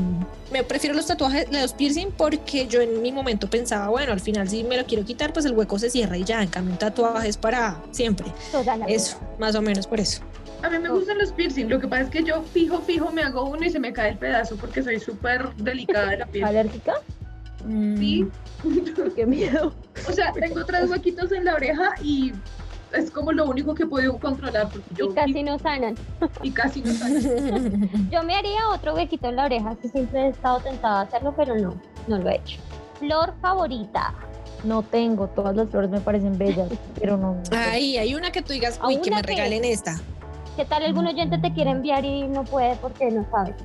me 0.51 0.61
prefiero 0.65 0.93
los 0.93 1.05
tatuajes, 1.05 1.47
los 1.49 1.71
piercing, 1.71 2.11
porque 2.11 2.67
yo 2.67 2.81
en 2.81 3.01
mi 3.01 3.13
momento 3.13 3.49
pensaba, 3.49 3.87
bueno, 3.87 4.11
al 4.11 4.19
final 4.19 4.49
si 4.49 4.65
me 4.65 4.75
lo 4.75 4.85
quiero 4.85 5.05
quitar, 5.05 5.31
pues 5.31 5.45
el 5.45 5.53
hueco 5.53 5.79
se 5.79 5.89
cierra 5.89 6.17
y 6.17 6.25
ya. 6.25 6.43
En 6.43 6.49
cambio, 6.49 6.73
un 6.73 6.79
tatuaje 6.79 7.29
es 7.29 7.37
para 7.37 7.81
siempre. 7.91 8.27
Toda 8.51 8.75
la 8.75 8.85
Eso, 8.87 9.17
más 9.39 9.55
o 9.55 9.61
menos 9.61 9.87
por 9.87 10.01
eso. 10.01 10.21
A 10.63 10.69
mí 10.69 10.79
me 10.79 10.89
gustan 10.89 11.17
los 11.17 11.31
piercing. 11.31 11.69
Lo 11.69 11.79
que 11.79 11.87
pasa 11.87 12.01
es 12.03 12.09
que 12.09 12.23
yo 12.25 12.43
fijo, 12.51 12.81
fijo, 12.81 13.09
me 13.09 13.23
hago 13.23 13.45
uno 13.45 13.65
y 13.65 13.69
se 13.69 13.79
me 13.79 13.93
cae 13.93 14.09
el 14.09 14.17
pedazo 14.17 14.57
porque 14.57 14.83
soy 14.83 14.99
súper 14.99 15.47
delicada 15.55 16.09
de 16.09 16.17
la 16.17 16.25
piel. 16.25 16.43
¿Alérgica? 16.43 16.95
Sí. 17.97 18.27
Qué 19.15 19.25
miedo. 19.25 19.73
O 20.09 20.11
sea, 20.11 20.33
tengo 20.33 20.65
tres 20.65 20.89
huequitos 20.89 21.31
en 21.31 21.45
la 21.45 21.53
oreja 21.53 21.95
y 22.03 22.33
es 22.93 23.11
como 23.11 23.31
lo 23.31 23.45
único 23.45 23.73
que 23.73 23.83
he 23.83 23.85
podido 23.87 24.17
controlar 24.17 24.69
porque 24.69 24.93
yo 24.95 25.05
Y 25.05 25.13
casi 25.13 25.43
no 25.43 25.57
sanan. 25.59 25.95
y 26.41 26.51
casi 26.51 26.81
no 26.81 26.91
sale. 26.93 27.19
Yo 28.11 28.23
me 28.23 28.35
haría 28.35 28.69
otro 28.73 28.93
huequito 28.95 29.27
en 29.29 29.35
la 29.37 29.45
oreja, 29.45 29.75
que 29.81 29.89
siempre 29.89 30.21
he 30.21 30.29
estado 30.29 30.59
tentada 30.59 30.99
a 30.99 31.03
hacerlo, 31.03 31.33
pero 31.35 31.55
no, 31.55 31.73
no 32.07 32.17
lo 32.19 32.29
he 32.29 32.35
hecho. 32.35 32.59
Flor 32.99 33.33
favorita. 33.41 34.13
No 34.63 34.81
tengo, 34.83 35.27
todas 35.27 35.55
las 35.55 35.69
flores 35.69 35.89
me 35.89 35.99
parecen 35.99 36.37
bellas, 36.37 36.69
pero 36.99 37.17
no. 37.17 37.35
Ay, 37.51 37.97
hay 37.97 38.15
una 38.15 38.31
que 38.31 38.41
tú 38.41 38.53
digas, 38.53 38.79
uy, 38.85 38.97
que 38.97 39.11
me 39.11 39.21
que- 39.21 39.27
regalen 39.27 39.65
esta. 39.65 39.99
¿Qué 40.55 40.63
tal 40.65 40.83
algún 40.83 41.07
oyente 41.07 41.39
te 41.39 41.51
quiere 41.51 41.71
enviar 41.71 42.05
y 42.05 42.27
no 42.27 42.43
puede 42.43 42.75
porque 42.75 43.09
no 43.09 43.25
sabe? 43.31 43.55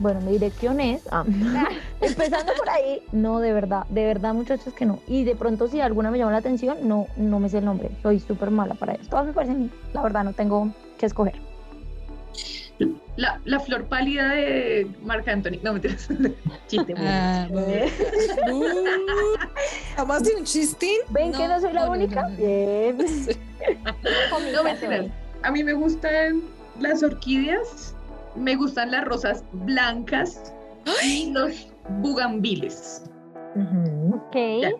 Bueno, 0.00 0.20
mi 0.22 0.32
dirección 0.32 0.80
es. 0.80 1.02
ah, 1.12 1.24
empezando 2.00 2.52
por 2.54 2.68
ahí. 2.68 3.02
No, 3.12 3.38
de 3.38 3.52
verdad, 3.52 3.84
de 3.90 4.04
verdad, 4.06 4.34
muchachos, 4.34 4.72
que 4.74 4.86
no. 4.86 4.98
Y 5.06 5.24
de 5.24 5.36
pronto, 5.36 5.68
si 5.68 5.80
alguna 5.80 6.10
me 6.10 6.18
llama 6.18 6.32
la 6.32 6.38
atención, 6.38 6.78
no, 6.88 7.06
no 7.16 7.38
me 7.38 7.48
sé 7.48 7.58
el 7.58 7.66
nombre. 7.66 7.90
Soy 8.02 8.18
súper 8.18 8.50
mala 8.50 8.74
para 8.74 8.94
eso. 8.94 9.08
Todas 9.10 9.26
me 9.26 9.32
parecen, 9.32 9.70
la 9.92 10.02
verdad, 10.02 10.24
no 10.24 10.32
tengo 10.32 10.70
que 10.98 11.06
escoger. 11.06 11.34
La, 13.16 13.38
la 13.44 13.60
flor 13.60 13.84
pálida 13.84 14.30
de 14.30 14.90
Marc 15.04 15.28
Anthony. 15.28 15.58
No, 15.62 15.74
mentiras. 15.74 16.08
Chiste. 16.66 16.94
muy 16.94 17.04
Ah. 17.06 17.46
¿Jamás 19.96 20.22
de 20.24 20.36
un 20.36 20.44
chistín? 20.44 20.96
¿Ven 21.10 21.32
que 21.32 21.46
no 21.46 21.60
soy 21.60 21.74
la 21.74 21.84
no, 21.84 21.92
única? 21.92 22.22
no, 22.22 22.30
no. 22.30 22.36
Bien. 22.36 22.96
No, 24.54 24.64
mentiras. 24.64 25.06
A 25.42 25.50
mí 25.50 25.62
me 25.62 25.74
gustan 25.74 26.42
las 26.80 27.02
orquídeas, 27.02 27.94
me 28.34 28.56
gustan 28.56 28.90
las 28.90 29.04
rosas 29.04 29.44
blancas 29.52 30.52
y 31.02 31.30
los 31.32 31.68
bugambiles. 32.00 33.02
Ujú, 33.54 34.16
Ok. 34.16 34.36
Ya. 34.62 34.70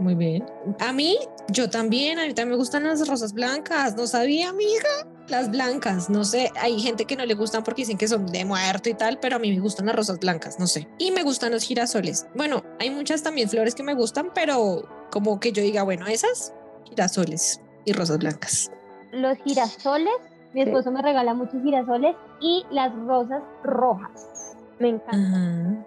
Muy 0.00 0.14
bien. 0.14 0.44
A 0.80 0.92
mí, 0.92 1.16
yo 1.48 1.70
también, 1.70 2.18
a 2.18 2.26
mí 2.26 2.34
también 2.34 2.50
me 2.50 2.56
gustan 2.56 2.84
las 2.84 3.06
rosas 3.06 3.32
blancas. 3.32 3.96
No 3.96 4.06
sabía, 4.06 4.48
amiga. 4.48 4.88
Las 5.28 5.50
blancas, 5.50 6.10
no 6.10 6.22
sé, 6.24 6.50
hay 6.60 6.78
gente 6.78 7.06
que 7.06 7.16
no 7.16 7.24
le 7.24 7.32
gustan 7.32 7.64
porque 7.64 7.80
dicen 7.80 7.96
que 7.96 8.06
son 8.06 8.26
de 8.26 8.44
muerto 8.44 8.90
y 8.90 8.94
tal, 8.94 9.18
pero 9.18 9.36
a 9.36 9.38
mí 9.38 9.50
me 9.50 9.60
gustan 9.60 9.86
las 9.86 9.96
rosas 9.96 10.18
blancas, 10.18 10.58
no 10.58 10.66
sé. 10.66 10.86
Y 10.98 11.12
me 11.12 11.22
gustan 11.22 11.52
los 11.52 11.62
girasoles. 11.62 12.26
Bueno, 12.34 12.62
hay 12.78 12.90
muchas 12.90 13.22
también 13.22 13.48
flores 13.48 13.74
que 13.74 13.82
me 13.82 13.94
gustan, 13.94 14.32
pero 14.34 14.86
como 15.10 15.40
que 15.40 15.50
yo 15.50 15.62
diga, 15.62 15.82
bueno, 15.82 16.06
esas, 16.06 16.52
girasoles 16.84 17.62
y 17.86 17.94
rosas 17.94 18.18
blancas. 18.18 18.70
Los 19.12 19.38
girasoles, 19.38 20.12
mi 20.54 20.62
Sí. 20.62 20.68
esposo 20.70 20.90
me 20.90 21.02
regala 21.02 21.34
muchos 21.34 21.62
girasoles 21.62 22.16
y 22.40 22.64
las 22.70 22.94
rosas 22.94 23.42
rojas. 23.62 24.56
Me 24.78 24.88
encantan. 24.90 25.84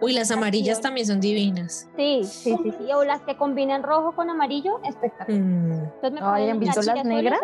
Uy, 0.00 0.12
las 0.12 0.30
amarillas 0.30 0.80
también 0.80 1.06
son 1.06 1.20
divinas. 1.20 1.88
Sí, 1.96 2.20
sí, 2.24 2.56
sí, 2.62 2.72
sí. 2.78 2.92
O 2.94 3.02
las 3.04 3.20
que 3.22 3.36
combinan 3.36 3.82
rojo 3.82 4.12
con 4.12 4.30
amarillo, 4.30 4.80
espectacular. 4.84 5.40
Mm. 5.40 5.72
Entonces 5.72 6.12
me 6.12 6.20
¿han 6.50 6.60
visto 6.60 6.82
las 6.82 7.04
negras? 7.04 7.40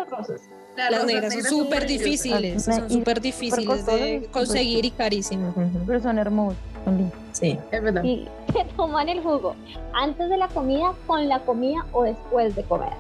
Las 0.77 1.05
negras 1.07 1.33
son 1.35 1.43
súper 1.43 1.87
difíciles, 1.87 2.69
Ah, 2.69 2.73
son 2.73 2.91
súper 2.91 3.21
difíciles 3.21 3.85
de 3.85 3.93
súper- 4.21 4.31
conseguir 4.31 4.85
y 4.85 4.91
carísimas. 4.93 5.53
Pero 5.87 6.01
son 6.01 6.19
hermosos, 6.19 6.57
son 6.85 6.97
lindos. 6.99 7.19
Sí. 7.33 7.59
Es 7.73 7.83
verdad. 7.83 8.05
Y 8.05 8.29
que 8.55 8.65
toman 8.77 9.09
el 9.09 9.21
jugo 9.23 9.57
antes 9.93 10.29
de 10.31 10.37
la 10.37 10.47
comida, 10.49 10.93
con 11.09 11.29
la 11.29 11.41
comida 11.41 11.85
o 11.93 12.05
después 12.05 12.55
de 12.55 12.63
comer. 12.63 12.93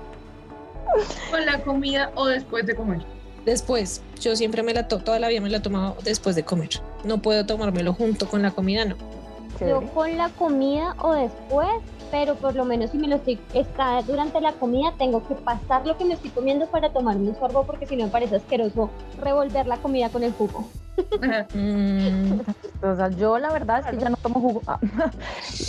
Con 1.30 1.46
la 1.46 1.60
comida 1.62 2.10
o 2.16 2.26
después 2.26 2.66
de 2.66 2.74
comer. 2.74 3.00
Después, 3.44 4.02
yo 4.20 4.36
siempre 4.36 4.62
me 4.62 4.74
la 4.74 4.86
tomo, 4.88 5.02
toda 5.02 5.18
la 5.18 5.28
vida 5.28 5.40
me 5.40 5.48
la 5.50 5.58
he 5.58 5.60
tomado 5.60 5.96
después 6.04 6.36
de 6.36 6.44
comer. 6.44 6.68
No 7.04 7.18
puedo 7.22 7.46
tomármelo 7.46 7.94
junto 7.94 8.28
con 8.28 8.42
la 8.42 8.50
comida, 8.50 8.84
no. 8.84 8.96
Yo 9.60 9.82
con 9.92 10.16
la 10.16 10.30
comida 10.30 10.94
o 11.02 11.12
después, 11.12 11.68
pero 12.10 12.34
por 12.34 12.54
lo 12.56 12.64
menos 12.64 12.90
si 12.92 12.98
me 12.98 13.08
lo 13.08 13.16
estoy 13.16 13.38
está 13.52 14.00
durante 14.02 14.40
la 14.40 14.52
comida 14.52 14.94
tengo 14.98 15.26
que 15.28 15.34
pasar 15.34 15.86
lo 15.86 15.98
que 15.98 16.04
me 16.06 16.14
estoy 16.14 16.30
comiendo 16.30 16.66
para 16.66 16.90
tomarme 16.90 17.28
un 17.28 17.36
sorbo 17.36 17.64
porque 17.64 17.86
si 17.86 17.94
no 17.96 18.04
me 18.06 18.10
parece 18.10 18.36
asqueroso 18.36 18.88
revolver 19.20 19.66
la 19.66 19.76
comida 19.76 20.08
con 20.08 20.22
el 20.24 20.32
jugo. 20.32 20.66
Mm, 21.54 22.40
O 22.82 22.96
sea, 22.96 23.08
yo 23.10 23.38
la 23.38 23.50
verdad 23.52 23.80
es 23.80 23.86
que 23.86 23.96
ya 24.02 24.10
no 24.10 24.16
tomo 24.16 24.40
jugo. 24.40 24.62
Ah, 24.66 24.78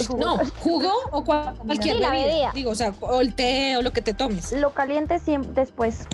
jugo- 0.08 0.18
no, 0.20 0.38
jugo 0.60 0.90
o 1.12 1.24
cual- 1.24 1.54
cualquier 1.66 1.96
Sí, 1.98 2.02
la 2.02 2.10
bebida. 2.12 2.28
bebida. 2.28 2.52
Digo, 2.54 2.72
o 2.72 2.76
sea, 2.76 2.94
o 3.00 3.22
el 3.22 3.34
té 3.34 3.78
o 3.78 3.82
lo 3.82 3.92
que 3.94 4.02
te 4.02 4.14
tomes. 4.14 4.52
Lo 4.54 4.72
caliente 4.72 5.20
siempre 5.20 5.52
después. 5.54 6.06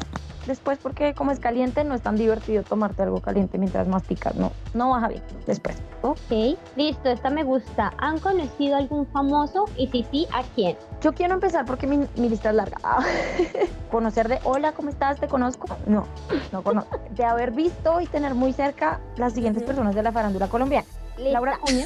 Después 0.47 0.79
porque 0.81 1.13
como 1.13 1.31
es 1.31 1.39
caliente 1.39 1.83
no 1.83 1.93
es 1.93 2.01
tan 2.01 2.15
divertido 2.15 2.63
tomarte 2.63 3.03
algo 3.03 3.21
caliente 3.21 3.57
mientras 3.57 3.87
masticas. 3.87 4.33
No, 4.35 4.53
no 4.73 4.91
baja 4.91 5.09
bien. 5.09 5.21
Después. 5.45 5.75
Ok, 6.01 6.57
listo, 6.77 7.09
esta 7.09 7.29
me 7.29 7.43
gusta. 7.43 7.91
¿Han 7.97 8.17
conocido 8.19 8.77
algún 8.77 9.05
famoso? 9.07 9.65
Y 9.75 9.87
si 9.87 10.05
sí, 10.09 10.27
¿a 10.33 10.43
quién? 10.55 10.77
Yo 11.01 11.13
quiero 11.13 11.33
empezar 11.33 11.65
porque 11.65 11.85
mi, 11.85 11.97
mi 12.15 12.29
lista 12.29 12.49
es 12.49 12.55
larga. 12.55 12.77
Ah, 12.81 13.03
Conocer 13.91 14.29
de 14.29 14.39
hola, 14.45 14.71
¿cómo 14.71 14.89
estás? 14.89 15.19
¿Te 15.19 15.27
conozco? 15.27 15.67
No, 15.85 16.05
no 16.53 16.63
conozco. 16.63 16.97
De 17.11 17.25
haber 17.25 17.51
visto 17.51 17.99
y 17.99 18.05
tener 18.07 18.33
muy 18.33 18.53
cerca 18.53 19.01
las 19.17 19.33
siguientes 19.33 19.63
personas 19.63 19.95
de 19.95 20.03
la 20.03 20.11
farándula 20.13 20.47
colombiana. 20.47 20.87
Lista. 21.17 21.31
Laura 21.33 21.57
Cuña, 21.57 21.85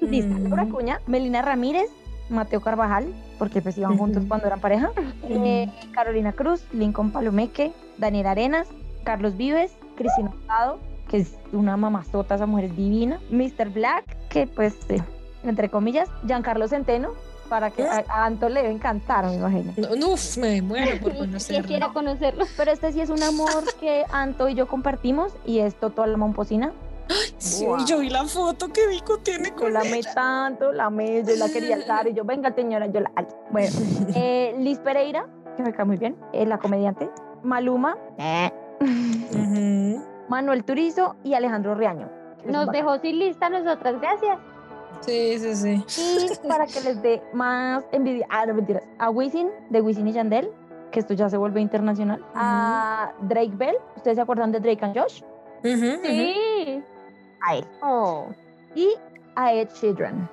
lista, 0.00 0.34
Mm. 0.34 0.42
Laura 0.48 0.66
Cuña, 0.66 1.00
Melina 1.06 1.42
Ramírez, 1.42 1.88
Mateo 2.28 2.60
Carvajal, 2.60 3.12
porque 3.42 3.60
pues 3.60 3.76
iban 3.76 3.98
juntos 3.98 4.22
cuando 4.28 4.46
eran 4.46 4.60
pareja, 4.60 4.92
eh, 5.28 5.68
Carolina 5.90 6.32
Cruz, 6.32 6.62
Lincoln 6.72 7.10
Palomeque, 7.10 7.72
Daniel 7.98 8.28
Arenas, 8.28 8.68
Carlos 9.02 9.36
Vives, 9.36 9.72
Cristina 9.96 10.30
Hurtado, 10.30 10.78
que 11.08 11.16
es 11.16 11.34
una 11.52 11.76
mamazota, 11.76 12.36
esa 12.36 12.46
mujer 12.46 12.66
es 12.66 12.76
divina, 12.76 13.18
Mr. 13.30 13.70
Black, 13.70 14.04
que 14.28 14.46
pues, 14.46 14.76
eh, 14.90 15.02
entre 15.42 15.70
comillas, 15.70 16.08
Giancarlo 16.24 16.68
Centeno, 16.68 17.14
para 17.48 17.72
que 17.72 17.82
a, 17.82 18.04
a 18.08 18.26
Anto 18.26 18.48
le 18.48 18.62
debe 18.62 18.74
encantar, 18.74 19.24
me 19.24 19.34
imagino. 19.34 19.72
No, 19.76 19.96
no, 19.96 20.08
uf, 20.10 20.36
me 20.36 20.62
muero 20.62 21.00
por 21.00 21.10
Quisiera 21.32 21.88
conocerlo. 21.88 21.92
conocerlo. 21.92 22.44
Pero 22.56 22.70
este 22.70 22.92
sí 22.92 23.00
es 23.00 23.10
un 23.10 23.24
amor 23.24 23.64
que 23.80 24.04
Anto 24.12 24.48
y 24.48 24.54
yo 24.54 24.68
compartimos 24.68 25.32
y 25.44 25.58
es 25.58 25.74
Toto 25.74 26.06
la 26.06 26.16
Sí, 27.38 27.66
Wow. 27.66 27.84
yo 27.86 27.98
vi 27.98 28.08
la 28.08 28.24
foto 28.24 28.68
que 28.72 28.86
Vico 28.86 29.18
tiene 29.18 29.48
Yo 29.50 29.56
con 29.56 29.72
la 29.72 29.80
amé 29.80 30.00
tanto, 30.14 30.72
la 30.72 30.86
amé, 30.86 31.22
yo 31.24 31.34
la 31.36 31.48
quería 31.48 31.74
alzar 31.76 32.06
y 32.08 32.14
yo, 32.14 32.24
venga 32.24 32.54
señora, 32.54 32.86
yo 32.86 33.00
la 33.00 33.10
alzo. 33.16 33.36
Bueno, 33.50 33.70
eh, 34.14 34.54
Liz 34.58 34.78
Pereira, 34.78 35.26
que 35.56 35.62
me 35.62 35.72
cae 35.72 35.84
muy 35.84 35.96
bien, 35.96 36.16
es 36.32 36.46
la 36.48 36.58
comediante, 36.58 37.10
Maluma, 37.42 37.96
eh. 38.18 38.50
Manuel 40.28 40.64
Turizo 40.64 41.16
y 41.24 41.34
Alejandro 41.34 41.74
Riaño. 41.74 42.08
Nos 42.44 42.66
bacán. 42.66 42.72
dejó 42.72 42.98
sin 42.98 43.18
lista 43.18 43.48
nosotras, 43.48 44.00
gracias. 44.00 44.38
Sí, 45.00 45.38
sí, 45.38 45.54
sí. 45.56 45.84
Y 46.44 46.48
para 46.48 46.66
que 46.66 46.80
les 46.80 47.02
dé 47.02 47.22
más 47.34 47.84
envidia, 47.92 48.26
ah, 48.30 48.46
no 48.46 48.54
mentiras, 48.54 48.84
a 48.98 49.10
Wisin, 49.10 49.48
de 49.70 49.80
Wisin 49.80 50.06
y 50.08 50.12
Yandel, 50.12 50.50
que 50.90 51.00
esto 51.00 51.14
ya 51.14 51.28
se 51.28 51.36
vuelve 51.36 51.60
internacional, 51.60 52.24
a 52.34 53.12
Drake 53.22 53.52
Bell, 53.54 53.76
¿ustedes 53.96 54.16
se 54.16 54.22
acuerdan 54.22 54.52
de 54.52 54.60
Drake 54.60 54.84
and 54.84 54.96
Josh? 54.98 55.22
Ujú. 55.64 56.00
Sí. 56.04 56.82
A 57.46 57.56
él. 57.56 57.66
Oh. 57.82 58.28
Y 58.74 58.94
a 59.34 59.52
Ed 59.54 59.68
Sheeran. 59.80 60.28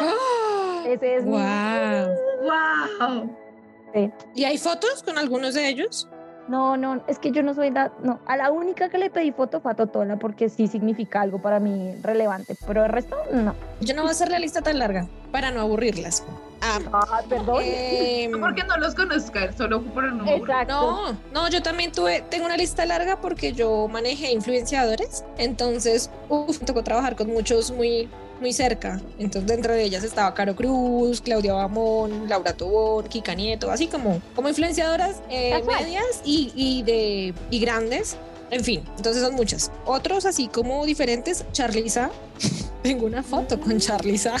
¡Ah! 0.00 0.82
Ese 0.86 1.16
es 1.16 1.24
mi... 1.24 1.32
Wow. 1.32 2.14
¡Wow! 2.42 3.36
¿Y 4.34 4.44
hay 4.44 4.58
fotos 4.58 5.02
con 5.02 5.18
algunos 5.18 5.54
de 5.54 5.68
ellos? 5.68 6.08
No, 6.48 6.76
no, 6.78 7.02
es 7.06 7.18
que 7.18 7.30
yo 7.30 7.42
no 7.42 7.52
soy 7.54 7.70
la, 7.70 7.92
no, 8.02 8.20
a 8.26 8.36
la 8.36 8.50
única 8.50 8.88
que 8.88 8.96
le 8.98 9.10
pedí 9.10 9.32
foto 9.32 9.60
fue 9.60 9.72
a 9.72 9.74
Totola 9.74 10.16
porque 10.16 10.48
sí 10.48 10.66
significa 10.66 11.20
algo 11.20 11.40
para 11.42 11.60
mí 11.60 11.94
relevante, 12.02 12.56
pero 12.66 12.84
el 12.84 12.90
resto 12.90 13.16
no. 13.32 13.54
Yo 13.80 13.94
no 13.94 14.02
voy 14.02 14.08
a 14.08 14.12
hacer 14.12 14.30
la 14.30 14.38
lista 14.38 14.62
tan 14.62 14.78
larga 14.78 15.06
para 15.30 15.50
no 15.50 15.60
aburrirlas. 15.60 16.24
Ah, 16.60 16.78
Ah, 16.92 17.20
perdón. 17.28 17.62
em, 17.64 18.30
No 18.32 18.40
porque 18.40 18.64
no 18.64 18.76
los 18.78 18.94
conozcan, 18.94 19.56
solo 19.56 19.80
por 19.82 20.04
el 20.04 20.16
nombre. 20.16 20.36
Exacto. 20.36 20.72
No, 20.72 21.16
no, 21.32 21.48
yo 21.50 21.62
también 21.62 21.92
tuve, 21.92 22.22
tengo 22.30 22.46
una 22.46 22.56
lista 22.56 22.84
larga 22.86 23.20
porque 23.20 23.52
yo 23.52 23.86
manejé 23.88 24.32
influenciadores, 24.32 25.24
entonces, 25.36 26.10
uf, 26.28 26.60
me 26.60 26.66
tocó 26.66 26.82
trabajar 26.82 27.14
con 27.14 27.28
muchos 27.28 27.70
muy, 27.70 28.08
muy 28.40 28.52
cerca. 28.52 29.00
Entonces, 29.18 29.46
dentro 29.46 29.74
de 29.74 29.82
ellas 29.84 30.04
estaba 30.04 30.34
Caro 30.34 30.54
Cruz, 30.56 31.20
Claudia 31.20 31.54
Bamón, 31.54 32.28
Laura 32.28 32.52
Tobón, 32.52 33.06
Kika 33.08 33.34
Nieto, 33.34 33.70
así 33.70 33.86
como, 33.86 34.20
como 34.34 34.48
influenciadoras 34.48 35.22
eh, 35.30 35.62
medias 35.66 36.22
y, 36.24 36.52
y 36.54 36.82
de, 36.82 37.34
y 37.50 37.60
grandes. 37.60 38.16
En 38.50 38.64
fin, 38.64 38.82
entonces 38.96 39.22
son 39.22 39.34
muchas. 39.34 39.70
Otros 39.84 40.24
así 40.24 40.48
como 40.48 40.84
diferentes, 40.86 41.44
Charliza. 41.52 42.10
Tengo 42.82 43.06
una 43.06 43.22
foto 43.22 43.60
con 43.60 43.78
Charliza. 43.78 44.36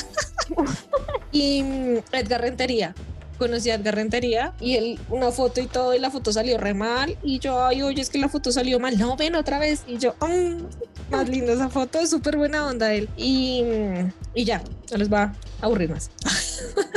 y 1.32 1.62
mm, 1.62 1.96
Edgar 2.12 2.40
Rentería 2.40 2.94
conocí 3.38 3.70
a 3.70 3.74
Edgar 3.76 3.94
Rentería 3.94 4.52
y 4.60 4.76
él 4.76 4.98
una 5.10 5.30
foto 5.30 5.60
y 5.60 5.66
todo 5.66 5.94
y 5.94 5.98
la 5.98 6.10
foto 6.10 6.32
salió 6.32 6.58
re 6.58 6.74
mal 6.74 7.16
y 7.22 7.38
yo 7.38 7.64
ay 7.64 7.82
oye 7.82 8.02
es 8.02 8.10
que 8.10 8.18
la 8.18 8.28
foto 8.28 8.50
salió 8.52 8.78
mal 8.80 8.98
no 8.98 9.16
ven 9.16 9.34
otra 9.36 9.58
vez 9.58 9.84
y 9.86 9.96
yo 9.98 10.14
"Mm, 10.20 11.12
más 11.12 11.28
linda 11.28 11.52
esa 11.52 11.68
foto 11.68 12.04
súper 12.06 12.36
buena 12.36 12.66
onda 12.66 12.92
él 12.92 13.08
y, 13.16 13.64
y 14.34 14.44
ya 14.44 14.60
no 14.90 14.96
les 14.98 15.12
va 15.12 15.22
a 15.62 15.66
aburrir 15.66 15.90
más 15.90 16.10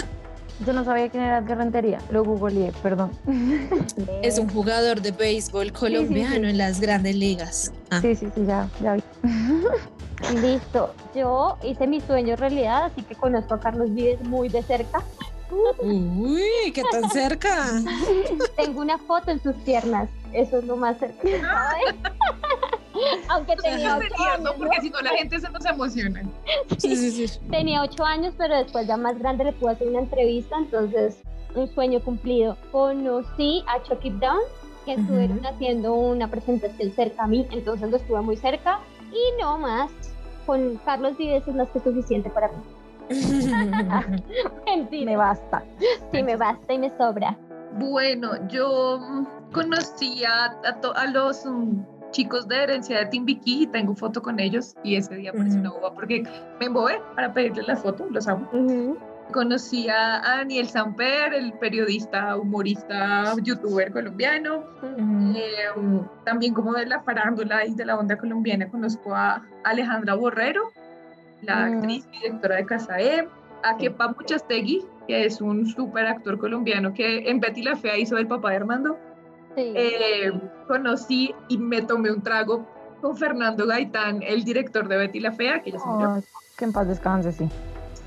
Yo 0.64 0.74
no 0.74 0.86
sabía 0.86 1.10
quién 1.10 1.24
era 1.24 1.40
Edgar 1.40 1.58
Rentería, 1.58 1.98
lo 2.12 2.24
googleé, 2.24 2.72
perdón. 2.84 3.10
es 4.22 4.38
un 4.38 4.48
jugador 4.48 5.02
de 5.02 5.10
béisbol 5.10 5.72
colombiano 5.74 6.48
en 6.48 6.60
las 6.60 6.80
grandes 6.80 7.16
ligas 7.16 7.72
Ah, 7.90 8.00
Sí, 8.00 8.14
sí, 8.16 8.28
sí, 8.36 8.46
ya, 8.46 8.70
ya 8.80 8.94
vi. 8.94 9.02
Listo. 10.40 10.94
Yo 11.16 11.58
hice 11.64 11.88
mi 11.88 12.00
sueño 12.00 12.36
realidad, 12.36 12.86
así 12.86 13.02
que 13.02 13.16
conozco 13.16 13.56
a 13.56 13.60
Carlos 13.60 13.92
Vives 13.92 14.22
muy 14.22 14.50
de 14.50 14.62
cerca. 14.62 15.04
Uy 15.82 16.72
qué 16.74 16.84
tan 16.92 17.10
cerca 17.10 17.82
Tengo 18.56 18.82
una 18.82 18.98
foto 18.98 19.32
en 19.32 19.42
sus 19.42 19.56
piernas. 19.58 20.10
Eso 20.34 20.60
es 20.60 20.66
lo 20.66 20.78
más 20.78 20.98
cerca. 20.98 21.28
Aunque 23.30 23.56
tenía 23.56 23.98
ocho 23.98 24.08
sería, 24.10 24.34
años. 24.34 24.54
Porque 24.58 24.82
si 24.82 24.90
no, 24.90 25.02
la 25.02 25.10
gente 25.12 25.40
se 25.40 25.50
nos 25.50 25.66
emociona. 25.66 26.24
sí 26.78 26.96
sí 26.96 27.28
sí 27.28 27.40
Tenía 27.50 27.82
ocho 27.82 28.04
años, 28.04 28.34
pero 28.38 28.56
después 28.58 28.88
ya 28.88 28.98
más 28.98 29.18
grande 29.18 29.46
le 29.46 29.54
pude 29.54 29.72
hacer 29.72 29.88
una 29.88 30.00
entrevista, 30.00 30.58
entonces 30.58 31.18
un 31.56 31.68
sueño 31.74 32.00
cumplido. 32.02 32.58
Conocí 32.72 33.64
a 33.68 33.82
Chucky 33.84 34.12
Down, 34.12 34.42
que 34.86 34.94
estuvieron 34.94 35.46
haciendo 35.46 35.94
una 35.94 36.30
presentación 36.30 36.92
cerca 36.92 37.24
a 37.24 37.28
mí, 37.28 37.48
entonces 37.52 37.90
lo 37.90 37.98
estuve 37.98 38.22
muy 38.22 38.38
cerca. 38.38 38.80
Y 39.12 39.42
no 39.42 39.58
más, 39.58 39.92
con 40.46 40.78
Carlos 40.86 41.18
Vives 41.18 41.48
es 41.48 41.56
más 41.56 41.70
que 41.70 41.80
suficiente 41.80 42.30
para 42.30 42.48
mí. 42.50 42.64
Me 45.06 45.17
basta. 45.17 45.63
Sí, 46.12 46.24
me 46.24 46.36
basta 46.36 46.74
y 46.74 46.80
me 46.80 46.89
sobra. 46.97 47.38
Bueno, 47.74 48.32
yo 48.47 49.00
mm, 49.00 49.52
conocí 49.52 50.24
a, 50.26 50.56
a, 50.95 51.06
los 51.08 51.45
mm, 51.45 51.82
chicos 52.12 52.47
de 52.47 52.63
herencia 52.63 53.00
de 53.00 53.06
Timbiquí 53.08 53.63
y 53.63 53.67
tengo 53.67 53.95
foto 53.95 54.21
con 54.21 54.39
ellos 54.39 54.76
y 54.84 54.95
ese 54.95 55.15
día 55.15 55.32
pareció 55.32 55.60
una 55.60 55.71
boba 55.71 55.93
porque 55.93 56.24
me 56.60 56.65
embobé 56.65 57.02
para 57.15 57.34
pedirles 57.34 57.67
la 57.67 57.76
foto, 57.76 58.08
los 58.10 58.28
amo. 58.28 58.50
Conocí 59.32 59.88
a 59.88 60.21
Daniel 60.21 60.67
Samper, 60.67 61.34
el 61.34 61.54
periodista, 61.54 62.36
humorista, 62.36 63.34
youtuber 63.41 63.91
colombiano. 63.93 64.65
Em, 64.97 66.04
también 66.26 66.54
como 66.54 66.74
de 66.74 66.86
la 66.86 67.02
farándula 67.02 67.65
y 67.65 67.74
de 67.74 67.86
la 67.86 67.97
onda 67.97 68.17
colombiana 68.17 68.69
conozco 68.69 69.15
a 69.15 69.41
Alejandra 69.63 70.15
Borrero, 70.15 70.74
la 71.42 71.66
actriz 71.66 72.08
y 72.12 72.20
directora 72.20 72.58
de 72.58 72.66
Casae, 72.66 73.28
a 73.64 73.78
Kepa 73.78 74.10
Muchastegui, 74.10 74.86
que 75.08 75.26
es 75.26 75.42
un 75.42 75.68
súper 75.68 76.06
actor 76.08 76.38
colombiano 76.38 76.94
que 76.94 77.30
en 77.30 77.40
Betty 77.40 77.64
la 77.64 77.76
Fea 77.76 77.98
hizo 77.98 78.18
el 78.18 78.28
papá 78.28 78.52
de 78.52 78.56
Armando. 78.58 78.98
Eh, 79.56 80.32
conocí 80.68 81.36
y 81.50 81.58
me 81.58 81.82
tomé 81.82 82.12
un 82.12 82.22
trago 82.22 82.66
con 83.02 83.18
Fernando 83.18 83.68
Gaitán, 83.68 84.22
el 84.22 84.44
director 84.44 84.88
de 84.88 84.98
Betty 84.98 85.20
la 85.20 85.32
Fea, 85.32 85.62
que 85.62 85.72
ya 85.72 85.80
se 85.80 85.86
Que 86.58 86.66
en 86.66 86.72
paz 86.72 86.88
descanse, 86.88 87.32
sí. 87.32 87.50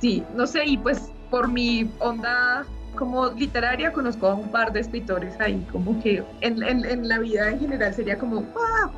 Sí, 0.01 0.25
no 0.35 0.47
sé, 0.47 0.65
y 0.65 0.79
pues 0.79 1.11
por 1.31 1.49
mi 1.49 1.91
onda 1.99 2.65
como 2.97 3.29
literaria 3.29 3.93
conozco 3.93 4.29
a 4.29 4.35
un 4.35 4.49
par 4.51 4.73
de 4.73 4.81
escritores 4.81 5.39
ahí, 5.41 5.67
como 5.73 6.01
que 6.01 6.23
en, 6.41 6.63
en, 6.63 7.09
la 7.09 7.19
vida 7.19 7.51
en 7.51 7.61
general 7.61 7.93
sería 7.93 8.19
como, 8.19 8.45
¡ah! 8.57 8.91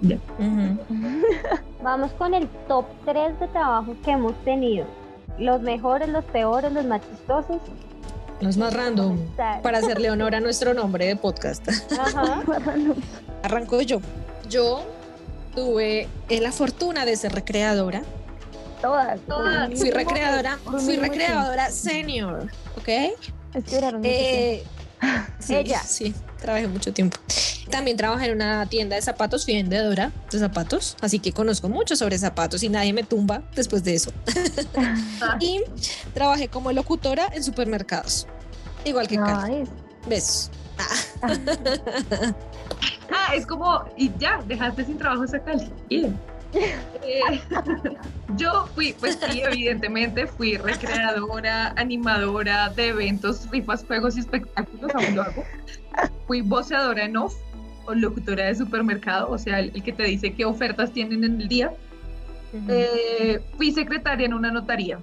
Ya. 0.00 0.18
Vamos 1.84 2.12
con 2.12 2.32
el 2.32 2.48
top 2.66 2.86
3 3.04 3.38
de 3.40 3.48
trabajos 3.48 3.94
que 4.02 4.12
hemos 4.12 4.32
tenido. 4.42 4.86
Los 5.38 5.60
mejores, 5.60 6.08
los 6.08 6.24
peores, 6.24 6.72
los 6.72 6.86
más 6.86 7.02
Los 8.40 8.56
más 8.56 8.72
random, 8.72 9.18
para 9.62 9.78
hacerle 9.78 10.10
honor 10.10 10.34
a 10.34 10.40
nuestro 10.40 10.72
nombre 10.72 11.04
de 11.04 11.16
podcast. 11.16 11.68
Ajá. 11.92 12.42
Arranco 13.42 13.82
yo. 13.82 14.00
Yo 14.48 14.82
tuve 15.54 16.08
la 16.30 16.52
fortuna 16.52 17.04
de 17.04 17.16
ser 17.16 17.32
recreadora 17.34 18.02
todas. 18.80 19.20
Todas. 19.28 19.78
Fui 19.78 19.90
recreadora, 19.90 20.58
fui 20.82 20.96
recreadora 20.96 21.70
senior, 21.70 22.50
¿ok? 22.78 22.88
Eh, 22.88 24.64
sí, 25.38 25.54
Ella. 25.54 25.80
Sí, 25.80 26.14
trabajé 26.40 26.66
mucho 26.66 26.94
tiempo. 26.94 27.18
También 27.70 27.96
trabajé 27.96 28.26
en 28.26 28.34
una 28.34 28.66
tienda 28.66 28.96
de 28.96 29.02
zapatos, 29.02 29.44
fui 29.44 29.54
vendedora 29.54 30.12
de 30.30 30.38
zapatos, 30.38 30.96
así 31.00 31.18
que 31.18 31.32
conozco 31.32 31.68
mucho 31.68 31.96
sobre 31.96 32.18
zapatos 32.18 32.62
y 32.62 32.68
nadie 32.68 32.92
me 32.92 33.02
tumba 33.02 33.42
después 33.54 33.82
de 33.84 33.94
eso. 33.94 34.12
y 35.40 35.60
trabajé 36.12 36.48
como 36.48 36.72
locutora 36.72 37.28
en 37.32 37.42
supermercados, 37.42 38.26
igual 38.84 39.08
que 39.08 39.16
Carlos. 39.16 39.68
Besos. 40.08 40.50
Ah. 40.78 40.84
ah. 43.10 43.34
es 43.34 43.46
como, 43.46 43.84
y 43.96 44.10
ya, 44.18 44.40
dejaste 44.46 44.84
sin 44.84 44.98
trabajo 44.98 45.24
esa 45.24 45.42
Cali. 45.42 45.70
Eh, 45.90 46.12
yo 48.36 48.68
fui, 48.74 48.92
pues 48.92 49.18
sí, 49.30 49.40
evidentemente 49.40 50.26
fui 50.26 50.56
recreadora, 50.56 51.72
animadora 51.76 52.68
de 52.70 52.88
eventos, 52.88 53.48
rifas, 53.50 53.84
juegos 53.84 54.16
y 54.16 54.20
espectáculos, 54.20 54.94
aún 54.94 55.16
lo 55.16 55.22
hago. 55.22 55.44
Fui 56.26 56.42
voceadora 56.42 57.04
en 57.04 57.16
off 57.16 57.34
o 57.86 57.94
locutora 57.94 58.44
de 58.46 58.54
supermercado, 58.54 59.30
o 59.30 59.38
sea, 59.38 59.60
el, 59.60 59.82
que 59.82 59.92
te 59.92 60.04
dice 60.04 60.32
qué 60.34 60.44
ofertas 60.44 60.92
tienen 60.92 61.24
en 61.24 61.40
el 61.40 61.48
día. 61.48 61.72
Eh, 62.68 63.40
fui 63.56 63.72
secretaria 63.72 64.26
en 64.26 64.34
una 64.34 64.50
notaría. 64.50 64.98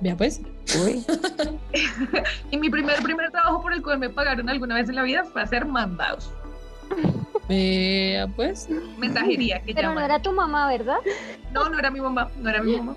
Vea 0.00 0.16
pues. 0.16 0.40
y 2.50 2.56
mi 2.56 2.70
primer, 2.70 3.02
primer 3.02 3.30
trabajo 3.30 3.60
por 3.60 3.72
el 3.72 3.82
cual 3.82 3.98
me 3.98 4.08
pagaron 4.08 4.48
alguna 4.48 4.76
vez 4.76 4.88
en 4.88 4.94
la 4.94 5.02
vida 5.02 5.24
fue 5.24 5.42
hacer 5.42 5.66
mandados. 5.66 6.32
Vea, 7.48 8.28
pues. 8.28 8.68
Mensajería 8.98 9.60
que 9.60 9.74
Pero 9.74 9.92
no 9.92 10.00
era 10.00 10.22
tu 10.22 10.32
mamá, 10.32 10.68
¿verdad? 10.68 10.98
No, 11.52 11.68
no 11.68 11.78
era 11.78 11.90
mi 11.90 12.00
mamá, 12.00 12.30
no 12.38 12.48
era 12.48 12.62
mi 12.62 12.76
mamá. 12.76 12.94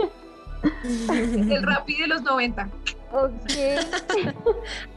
El 0.83 1.63
Rappi 1.63 1.97
de 1.97 2.07
los 2.07 2.21
90. 2.21 2.69
Ok. 3.11 3.31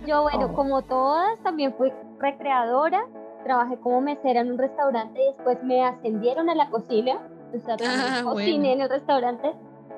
Yo, 0.07 0.23
bueno, 0.23 0.47
oh. 0.47 0.55
como 0.55 0.83
todas, 0.83 1.43
también 1.43 1.75
fui 1.77 1.91
recreadora. 2.21 3.05
Trabajé 3.47 3.77
como 3.77 4.01
mesera 4.01 4.41
en 4.41 4.51
un 4.51 4.59
restaurante 4.59 5.23
y 5.23 5.27
después 5.35 5.63
me 5.63 5.85
ascendieron 5.85 6.51
a 6.51 6.57
la 6.57 6.69
cocina. 6.69 7.21
O 7.55 7.61
sea, 7.65 7.77
ah, 7.87 8.23
cociné 8.25 8.73
en 8.73 8.81
el 8.81 8.89
restaurante. 8.89 9.53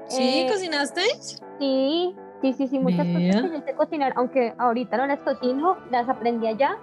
¿Sí? 0.06 0.40
Eh, 0.40 0.46
¿Cocinaste? 0.50 1.00
Sí, 1.58 2.14
sí, 2.42 2.52
sí, 2.52 2.68
sí, 2.68 2.78
muchas 2.78 3.06
cosas 3.06 3.42
que 3.42 3.50
yo 3.50 3.60
sé 3.64 3.74
cocinar, 3.74 4.12
aunque 4.16 4.52
ahorita 4.58 4.98
no 4.98 5.06
las 5.06 5.20
cocino, 5.20 5.78
las 5.90 6.06
aprendí 6.10 6.46
allá 6.46 6.76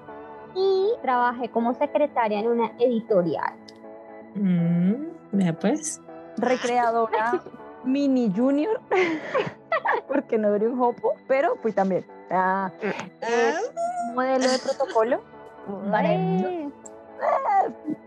y 0.55 0.87
trabajé 1.03 1.49
como 1.49 1.75
secretaria 1.75 2.39
en 2.39 2.47
una 2.47 2.71
editorial. 2.79 3.53
Mm, 4.33 4.93
vea 5.33 5.53
pues. 5.53 6.01
Recreadora 6.37 7.43
mini 7.83 8.33
junior, 8.35 8.81
porque 10.07 10.39
no 10.39 10.49
duré 10.49 10.67
un 10.67 10.81
hopo, 10.81 11.13
pero 11.27 11.57
fui 11.57 11.73
también. 11.73 12.07
Ah, 12.31 12.71
modelo 14.15 14.49
de 14.49 14.57
protocolo. 14.57 15.34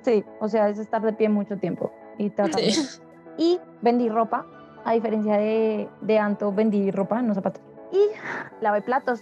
Sí, 0.02 0.24
o 0.40 0.48
sea, 0.48 0.68
es 0.68 0.78
estar 0.78 1.02
de 1.02 1.12
pie 1.12 1.28
mucho 1.28 1.56
tiempo 1.58 1.90
y 2.18 2.32
Y 3.36 3.60
vendí 3.82 4.08
ropa, 4.08 4.44
a 4.84 4.92
diferencia 4.92 5.36
de, 5.36 5.88
de 6.00 6.18
Anto, 6.18 6.52
vendí 6.52 6.90
ropa, 6.90 7.22
no 7.22 7.34
zapatos. 7.34 7.62
Y 7.92 8.00
lavé 8.60 8.82
platos 8.82 9.20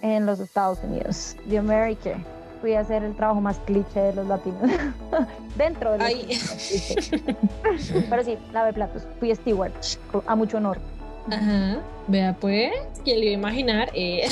en 0.00 0.26
los 0.26 0.40
Estados 0.40 0.82
Unidos, 0.82 1.36
de 1.46 1.58
America 1.58 2.18
fui 2.62 2.74
a 2.74 2.80
hacer 2.80 3.02
el 3.02 3.14
trabajo 3.16 3.40
más 3.40 3.58
cliché 3.66 4.00
de 4.00 4.14
los 4.14 4.26
latinos. 4.28 4.70
Dentro 5.56 5.92
de 5.92 5.98
los 5.98 6.08
Pero 8.08 8.24
sí, 8.24 8.38
lavé 8.52 8.72
platos. 8.72 9.02
Fui 9.18 9.34
steward, 9.34 9.72
a 10.26 10.36
mucho 10.36 10.56
honor. 10.58 10.78
Ajá. 11.30 11.80
Vea 12.08 12.36
pues, 12.40 12.72
¿quién 13.04 13.20
le 13.20 13.26
iba 13.26 13.32
a 13.32 13.38
imaginar? 13.38 13.90
Eh, 13.94 14.28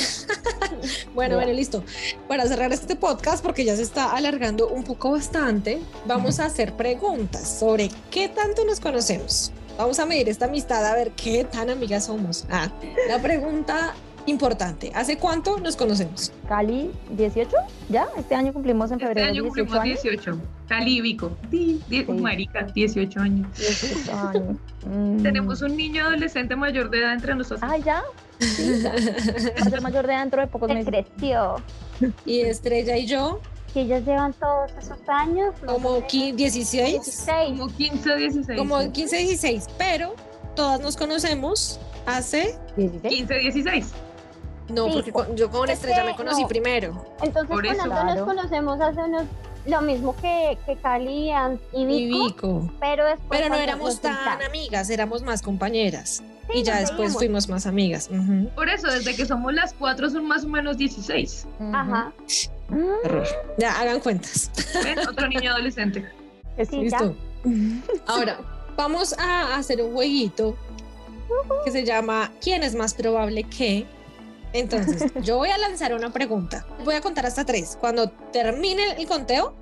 bueno, 1.15 1.35
bueno, 1.35 1.53
listo. 1.53 1.83
Para 2.27 2.45
cerrar 2.45 2.73
este 2.73 2.95
podcast, 2.95 3.43
porque 3.43 3.63
ya 3.63 3.75
se 3.75 3.83
está 3.83 4.11
alargando 4.11 4.67
un 4.67 4.83
poco 4.83 5.11
bastante, 5.11 5.79
vamos 6.05 6.39
a 6.39 6.45
hacer 6.45 6.73
preguntas 6.73 7.59
sobre 7.59 7.89
qué 8.09 8.27
tanto 8.27 8.65
nos 8.65 8.79
conocemos. 8.79 9.51
Vamos 9.77 9.99
a 9.99 10.05
medir 10.05 10.27
esta 10.29 10.45
amistad 10.45 10.85
a 10.85 10.95
ver 10.95 11.11
qué 11.11 11.45
tan 11.45 11.69
amigas 11.69 12.05
somos. 12.05 12.45
Ah, 12.51 12.69
la 13.07 13.21
pregunta 13.21 13.95
importante. 14.25 14.91
¿Hace 14.95 15.17
cuánto 15.17 15.57
nos 15.59 15.75
conocemos? 15.75 16.31
Cali, 16.47 16.91
18, 17.11 17.49
¿ya? 17.89 18.07
Este 18.17 18.35
año 18.35 18.53
cumplimos 18.53 18.91
en 18.91 18.95
este 18.95 19.07
febrero. 19.07 19.27
Este 19.27 19.39
año 19.39 19.45
cumplimos 19.45 19.83
18. 19.83 20.37
Cali 20.67 20.97
y 20.97 21.01
Vico. 21.01 21.31
Sí, 21.49 21.81
Marica, 22.07 22.63
18 22.73 23.19
años. 23.19 23.47
18 23.57 24.11
años. 24.29 24.57
Mm. 24.85 25.23
Tenemos 25.23 25.61
un 25.61 25.75
niño 25.75 26.05
adolescente 26.05 26.55
mayor 26.55 26.89
de 26.89 26.99
edad 26.99 27.13
entre 27.13 27.35
nosotros. 27.35 27.61
Ah, 27.63 27.77
ya. 27.77 28.03
Sí, 28.39 28.83
Va 28.83 28.91
a 29.61 29.69
ser 29.69 29.81
mayor 29.81 30.07
de 30.07 30.13
edad 30.13 30.21
dentro 30.21 30.41
de 30.41 30.47
pocos 30.47 30.69
meses. 30.69 30.85
creció. 30.87 31.57
¿Y 32.25 32.41
Estrella 32.41 32.97
y 32.97 33.05
yo? 33.05 33.39
que 33.73 33.81
ellos 33.83 34.03
llevan 34.05 34.33
todos 34.33 34.69
esos 34.77 34.97
años. 35.07 35.55
Como 35.65 36.01
16. 36.01 36.35
16. 36.91 37.49
Como 37.57 37.67
15, 37.69 38.15
16. 38.17 38.59
Como 38.59 38.91
15, 38.91 39.17
16. 39.17 39.67
Pero 39.77 40.13
todas 40.57 40.81
nos 40.81 40.97
conocemos 40.97 41.79
hace 42.05 42.57
15, 42.75 43.33
16. 43.35 43.87
No, 44.69 44.87
porque 44.89 45.13
yo 45.35 45.49
con 45.49 45.69
Estrella 45.69 46.03
me 46.03 46.15
conocí 46.15 46.45
primero. 46.45 47.05
Entonces 47.21 47.49
Por 47.49 47.65
con 47.65 47.77
nos 48.05 48.21
conocemos 48.23 48.79
hace 48.79 49.01
unos 49.01 49.23
lo 49.65 49.81
mismo 49.81 50.15
que, 50.15 50.57
que 50.65 50.75
Cali 50.77 51.31
y 51.73 51.85
Vico, 51.85 52.71
Pero, 52.79 53.03
pero 53.29 53.49
no 53.49 53.55
éramos 53.55 54.01
tan 54.01 54.41
amigas, 54.41 54.89
éramos 54.89 55.21
más 55.21 55.41
compañeras. 55.41 56.23
y 56.53 56.63
ya 56.63 56.79
después 56.79 57.13
fuimos 57.13 57.47
más 57.47 57.65
amigas. 57.65 58.09
Por 58.55 58.69
eso, 58.69 58.87
desde 58.87 59.15
que 59.15 59.25
somos 59.25 59.53
las 59.53 59.73
cuatro 59.73 60.09
son 60.09 60.25
más 60.25 60.43
o 60.43 60.47
menos 60.47 60.77
16. 60.77 61.47
Ajá. 61.73 62.11
Ya, 63.57 63.79
hagan 63.79 63.99
cuentas. 63.99 64.49
Otro 65.09 65.27
niño 65.27 65.51
adolescente. 65.51 66.09
Listo. 66.71 67.15
Ahora, 68.07 68.39
vamos 68.75 69.13
a 69.17 69.55
hacer 69.55 69.81
un 69.81 69.93
jueguito 69.93 70.55
que 71.65 71.71
se 71.71 71.85
llama 71.85 72.31
¿Quién 72.41 72.63
es 72.63 72.75
más 72.75 72.93
probable 72.93 73.43
que? 73.43 73.85
Entonces, 74.53 75.11
yo 75.21 75.37
voy 75.37 75.49
a 75.49 75.57
lanzar 75.57 75.93
una 75.93 76.11
pregunta. 76.11 76.65
Voy 76.83 76.95
a 76.95 77.01
contar 77.01 77.25
hasta 77.25 77.45
tres. 77.45 77.77
Cuando 77.79 78.09
termine 78.31 78.93
el 78.97 79.07
conteo, 79.07 79.53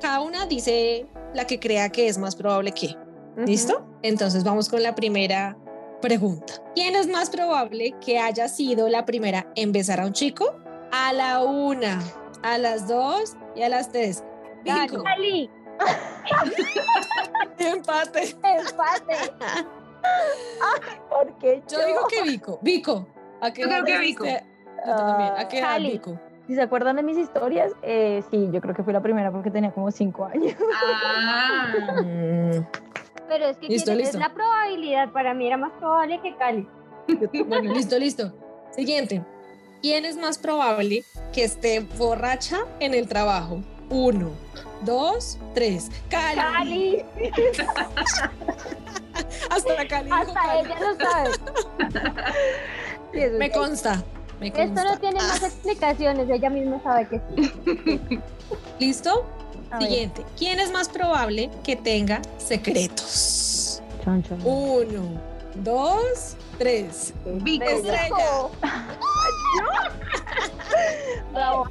cada 0.00 0.20
una 0.20 0.46
dice 0.46 1.06
la 1.34 1.46
que 1.46 1.58
crea 1.58 1.90
que 1.90 2.08
es 2.08 2.18
más 2.18 2.36
probable 2.36 2.72
que. 2.72 2.96
¿Listo? 3.36 3.86
Entonces 4.02 4.44
vamos 4.44 4.68
con 4.68 4.82
la 4.82 4.94
primera 4.94 5.58
pregunta. 6.00 6.54
¿Quién 6.74 6.96
es 6.96 7.06
más 7.06 7.28
probable 7.28 7.94
que 8.04 8.18
haya 8.18 8.48
sido 8.48 8.88
la 8.88 9.04
primera 9.04 9.52
en 9.56 9.72
besar 9.72 10.00
a 10.00 10.06
un 10.06 10.12
chico? 10.12 10.54
A 10.90 11.12
la 11.12 11.42
una, 11.42 12.02
a 12.42 12.56
las 12.56 12.88
dos 12.88 13.36
y 13.54 13.62
a 13.62 13.68
las 13.68 13.92
tres. 13.92 14.24
Cali. 14.64 15.50
Empate. 17.58 18.36
Empate. 18.42 19.34
Porque 21.10 21.62
Yo 21.68 21.84
digo 21.86 22.06
que 22.08 22.22
Vico. 22.22 22.58
Vico. 22.62 23.06
¿A 23.40 23.52
qué 23.52 23.62
Yo 23.62 23.68
creo 23.68 23.84
que? 23.84 23.98
Vico. 23.98 24.24
Yo 24.24 24.96
también. 24.96 25.32
¿A 25.36 25.48
qué 25.48 25.58
edad, 25.58 25.68
Cali. 25.72 25.90
Vico? 25.92 26.20
Si 26.46 26.54
se 26.54 26.62
acuerdan 26.62 26.94
de 26.96 27.02
mis 27.02 27.18
historias, 27.18 27.72
eh, 27.82 28.22
sí, 28.30 28.48
yo 28.52 28.60
creo 28.60 28.72
que 28.74 28.82
fui 28.84 28.92
la 28.92 29.00
primera 29.02 29.32
porque 29.32 29.50
tenía 29.50 29.72
como 29.72 29.90
cinco 29.90 30.24
años. 30.26 30.54
Ah, 30.84 31.72
Pero 33.28 33.46
es 33.46 33.56
que 33.58 33.66
Listo, 33.66 33.86
¿quién- 33.90 33.98
listo. 33.98 34.18
es 34.18 34.22
la 34.22 34.32
probabilidad. 34.32 35.10
Para 35.10 35.34
mí 35.34 35.46
era 35.46 35.56
más 35.56 35.72
probable 35.72 36.20
que 36.20 36.36
Cali. 36.36 36.68
Bueno, 37.46 37.72
listo, 37.74 37.98
listo. 37.98 38.32
Siguiente. 38.70 39.22
¿Quién 39.82 40.04
es 40.04 40.16
más 40.16 40.38
probable 40.38 41.04
que 41.32 41.42
esté 41.44 41.80
borracha 41.98 42.58
en 42.80 42.94
el 42.94 43.08
trabajo? 43.08 43.60
Uno, 43.90 44.30
dos, 44.82 45.38
tres. 45.54 45.90
Cali. 46.08 46.36
Cali. 46.40 47.04
Hasta 49.50 49.88
Cali. 49.88 50.04
dijo 50.04 50.16
Hasta 50.16 50.34
Cali. 50.34 50.60
ella 50.60 50.76
lo 50.80 50.94
sabe. 50.96 51.30
Sí, 53.16 53.22
eso 53.22 53.38
Me 53.38 53.46
sí. 53.46 53.52
consta. 53.52 54.04
Me 54.40 54.48
Esto 54.48 54.60
consta. 54.60 54.84
no 54.84 54.98
tiene 54.98 55.16
más 55.18 55.42
explicaciones. 55.42 56.28
Ella 56.28 56.50
misma 56.50 56.80
sabe 56.82 57.08
que 57.08 57.20
sí. 57.34 58.20
¿Listo? 58.78 59.24
A 59.70 59.78
ver, 59.78 59.88
Siguiente. 59.88 60.24
¿Quién 60.38 60.60
es 60.60 60.70
más 60.70 60.88
probable 60.88 61.50
que 61.64 61.76
tenga 61.76 62.20
secretos? 62.38 63.82
chon, 64.04 64.22
chon. 64.22 64.40
Uno, 64.44 65.20
dos, 65.56 66.36
tres. 66.58 67.12
Vico. 67.42 67.64
Estrella. 67.64 68.04
Vico. 68.04 68.50
Bravo. 71.32 71.66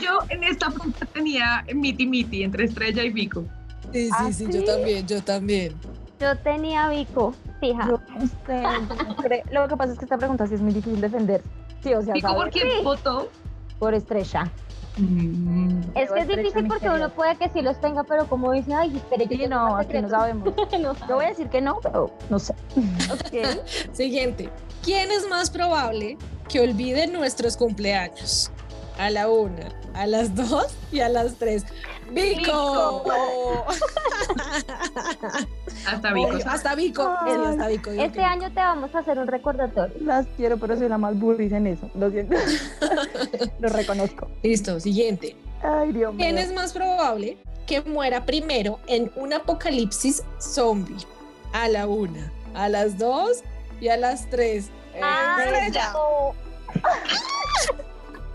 Yo 0.00 0.18
en 0.28 0.44
esta 0.44 0.70
pregunta 0.70 1.06
tenía 1.06 1.64
miti 1.74 2.06
miti 2.06 2.42
entre 2.42 2.64
Estrella 2.64 3.02
y 3.02 3.10
Vico. 3.10 3.44
Sí, 3.92 4.08
¿Ah, 4.12 4.26
sí, 4.26 4.32
sí, 4.32 4.46
sí? 4.46 4.52
yo 4.58 4.64
también, 4.64 5.06
yo 5.06 5.22
también. 5.22 5.74
Yo 6.20 6.36
tenía 6.38 6.88
Vico. 6.88 7.34
Fija. 7.72 7.88
Yo 7.88 8.00
no 8.18 8.26
sé, 8.26 8.62
yo 8.96 9.04
no 9.04 9.16
creo- 9.16 9.42
Lo 9.50 9.68
que 9.68 9.76
pasa 9.76 9.92
es 9.92 9.98
que 9.98 10.04
esta 10.04 10.18
pregunta 10.18 10.46
sí 10.46 10.54
es 10.54 10.60
muy 10.60 10.72
difícil 10.72 11.00
defender. 11.00 11.42
Sí, 11.82 11.94
o 11.94 12.02
sea, 12.02 12.14
¿por 12.14 12.50
quién 12.50 12.68
votó? 12.84 13.28
por 13.78 13.92
estrella. 13.94 14.50
Mm, 14.96 15.80
Es 15.94 16.10
que 16.10 16.20
es 16.20 16.28
difícil 16.28 16.66
porque 16.66 16.88
uno 16.88 17.10
puede 17.10 17.36
que 17.36 17.50
sí 17.50 17.60
los 17.60 17.78
tenga, 17.80 18.02
pero 18.04 18.26
como 18.26 18.52
dice, 18.52 18.72
ay, 18.72 18.96
espere, 18.96 19.26
yo 19.26 19.36
Sí, 19.36 19.46
no, 19.46 19.76
aquí 19.76 19.88
no 20.00 20.08
secretos". 20.08 20.10
sabemos. 20.10 20.54
No 20.80 20.94
Yo 21.08 21.14
voy 21.16 21.24
a 21.26 21.28
decir 21.28 21.48
que 21.50 21.60
no, 21.60 21.78
pero 21.82 22.10
no 22.30 22.38
sé. 22.38 22.54
Ok. 23.12 23.66
Siguiente. 23.92 24.48
¿Quién 24.82 25.10
es 25.10 25.28
más 25.28 25.50
probable 25.50 26.16
que 26.48 26.60
olvide 26.60 27.06
nuestros 27.08 27.56
cumpleaños? 27.58 28.50
A 28.98 29.10
la 29.10 29.28
una, 29.28 29.68
a 29.92 30.06
las 30.06 30.34
dos 30.34 30.74
y 30.90 31.00
a 31.00 31.10
las 31.10 31.34
tres. 31.34 31.66
¡Vico! 32.12 33.04
hasta 35.86 36.12
Vico. 36.12 36.38
Hasta 36.46 36.74
Vico. 36.74 37.16
Ay. 37.20 37.32
Sí, 37.34 37.40
hasta 37.46 37.68
Vico. 37.68 37.90
Este 37.90 38.22
año 38.22 38.48
te 38.48 38.60
vamos 38.60 38.94
a 38.94 38.98
hacer 38.98 39.18
un 39.18 39.26
recordatorio. 39.26 39.94
Las 40.00 40.26
quiero, 40.36 40.56
pero 40.58 40.76
soy 40.76 40.88
la 40.88 40.98
más 40.98 41.18
burrisa 41.18 41.56
en 41.56 41.66
eso. 41.68 41.90
Lo 41.94 42.10
siento. 42.10 42.36
Lo 43.60 43.68
reconozco. 43.68 44.28
Listo, 44.42 44.80
siguiente. 44.80 45.36
Ay, 45.62 45.92
Dios 45.92 46.14
mío. 46.14 46.24
¿Quién 46.24 46.38
es 46.38 46.52
más 46.52 46.72
probable 46.72 47.38
que 47.66 47.82
muera 47.82 48.24
primero 48.24 48.78
en 48.86 49.10
un 49.16 49.32
apocalipsis 49.32 50.22
zombie? 50.38 50.96
A 51.52 51.68
la 51.68 51.86
una, 51.86 52.30
a 52.54 52.68
las 52.68 52.98
dos 52.98 53.42
y 53.80 53.88
a 53.88 53.96
las 53.96 54.28
tres. 54.28 54.70
Ah, 55.02 55.38
Estrella. 55.42 55.92
no. 55.92 56.34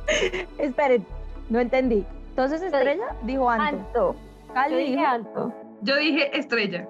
Esperen, 0.58 1.06
no 1.50 1.60
entendí. 1.60 2.06
Entonces, 2.32 2.62
Estrella 2.62 3.16
dijo 3.24 3.50
Anto. 3.50 3.66
Anto. 3.66 4.16
Cali 4.54 4.72
Yo 4.74 4.78
dije 4.80 4.92
dijo, 4.92 5.06
Anto. 5.08 5.54
Yo 5.82 5.96
dije 5.98 6.38
Estrella. 6.38 6.88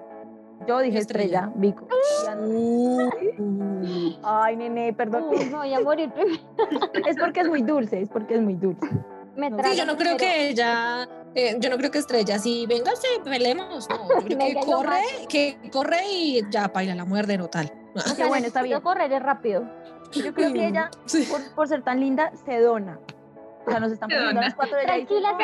yo 0.66 0.78
dije 0.80 0.98
Estrella. 0.98 1.24
Estrella, 1.48 1.52
Vico. 1.56 1.86
Y 2.24 2.26
Anto. 2.28 2.46
Uh. 3.38 4.18
Ay, 4.22 4.56
nene, 4.56 4.92
perdón. 4.92 5.24
Me 5.30 5.44
voy 5.56 5.74
a 5.74 5.80
morir 5.80 6.10
primero. 6.12 6.42
Es 7.08 7.16
porque 7.18 7.40
es 7.40 7.48
muy 7.48 7.62
dulce, 7.62 8.00
es 8.02 8.08
porque 8.08 8.34
es 8.36 8.40
muy 8.40 8.54
dulce. 8.54 8.86
Me 9.36 9.48
Sí, 9.64 9.76
yo 9.76 9.86
no 9.86 9.96
creo 9.96 10.16
que 10.18 10.48
ella, 10.48 11.08
eh, 11.34 11.56
yo 11.58 11.70
no 11.70 11.76
creo 11.78 11.90
que 11.90 11.98
Estrella 11.98 12.38
sí, 12.38 12.66
venga, 12.68 12.92
sí, 12.94 13.08
peleemos. 13.24 13.88
No, 13.88 14.08
yo 14.20 14.26
creo 14.26 14.38
que 14.38 14.54
corre, 14.66 15.02
que 15.28 15.70
corre 15.72 16.06
y 16.08 16.42
ya, 16.50 16.68
paila, 16.68 16.94
la 16.94 17.04
muerde 17.06 17.40
o 17.40 17.48
tal. 17.48 17.72
O 17.94 18.00
sea, 18.00 18.26
bueno, 18.28 18.46
está 18.46 18.62
bien. 18.62 18.80
correr 18.80 19.12
es 19.12 19.22
rápido. 19.22 19.64
Yo 20.12 20.32
creo 20.34 20.52
que 20.52 20.66
ella, 20.68 20.90
Sí. 21.06 21.26
por, 21.30 21.40
por 21.54 21.66
ser 21.68 21.82
tan 21.82 21.98
linda, 22.00 22.30
se 22.44 22.60
dona. 22.60 22.98
O 23.66 23.70
sea, 23.70 23.80
nos 23.80 23.92
están 23.92 24.08
poniendo 24.08 24.40
a 24.40 24.44
las 24.44 24.54
cuatro 24.54 24.76
de 24.76 24.82
y 24.82 24.86
Tranquilas, 25.06 25.34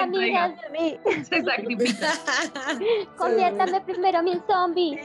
amigas. 0.66 1.28
Se 1.28 1.42
sacrifica. 1.42 2.08
Conviértame 3.16 3.80
primero 3.82 4.18
en 4.20 4.42
zombie. 4.46 5.00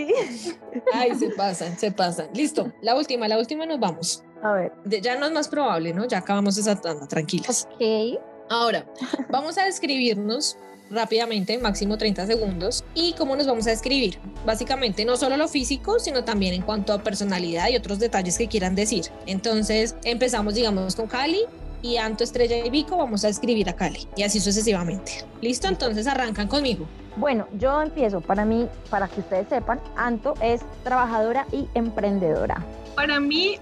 Ay, 0.93 1.15
se 1.15 1.29
pasan, 1.29 1.77
se 1.77 1.91
pasan. 1.91 2.27
Listo, 2.33 2.71
la 2.81 2.95
última, 2.95 3.27
la 3.27 3.37
última 3.37 3.65
nos 3.65 3.79
vamos. 3.79 4.23
A 4.41 4.51
ver, 4.53 4.71
De- 4.83 4.99
ya 5.01 5.15
no 5.17 5.25
es 5.27 5.31
más 5.31 5.47
probable, 5.47 5.93
¿no? 5.93 6.05
Ya 6.05 6.19
acabamos 6.19 6.57
esa 6.57 6.79
tanda, 6.79 7.07
tranquilas. 7.07 7.67
Ok. 7.73 8.19
Ahora, 8.49 8.85
vamos 9.29 9.57
a 9.57 9.63
describirnos 9.63 10.57
rápidamente, 10.89 11.57
máximo 11.57 11.97
30 11.97 12.27
segundos. 12.27 12.83
¿Y 12.93 13.13
cómo 13.13 13.35
nos 13.35 13.47
vamos 13.47 13.65
a 13.67 13.69
describir? 13.71 14.19
Básicamente, 14.45 15.05
no 15.05 15.15
solo 15.17 15.37
lo 15.37 15.47
físico, 15.47 15.97
sino 15.99 16.23
también 16.23 16.53
en 16.53 16.61
cuanto 16.61 16.93
a 16.93 16.99
personalidad 17.03 17.69
y 17.69 17.75
otros 17.77 17.99
detalles 17.99 18.37
que 18.37 18.47
quieran 18.47 18.75
decir. 18.75 19.05
Entonces, 19.25 19.95
empezamos, 20.03 20.55
digamos, 20.55 20.95
con 20.95 21.07
Cali 21.07 21.45
y 21.83 21.97
Anto, 21.97 22.23
Estrella 22.23 22.65
y 22.65 22.69
Vico, 22.71 22.97
vamos 22.97 23.23
a 23.25 23.29
escribir 23.29 23.69
a 23.69 23.73
Cali 23.73 24.07
y 24.15 24.23
así 24.23 24.39
sucesivamente. 24.39 25.23
¿Listo? 25.41 25.67
Entonces, 25.67 26.07
arrancan 26.07 26.47
conmigo. 26.47 26.87
bueno, 27.17 27.47
yo 27.59 27.81
empiezo. 27.81 28.21
Para 28.21 28.45
mí, 28.45 28.67
para 28.89 29.07
que 29.07 29.19
ustedes 29.19 29.47
sepan, 29.49 29.79
Anto 29.95 30.33
es 30.41 30.61
trabajadora 30.83 31.45
y 31.51 31.67
emprendedora. 31.75 32.65
Para 32.95 33.19
mí, 33.19 33.57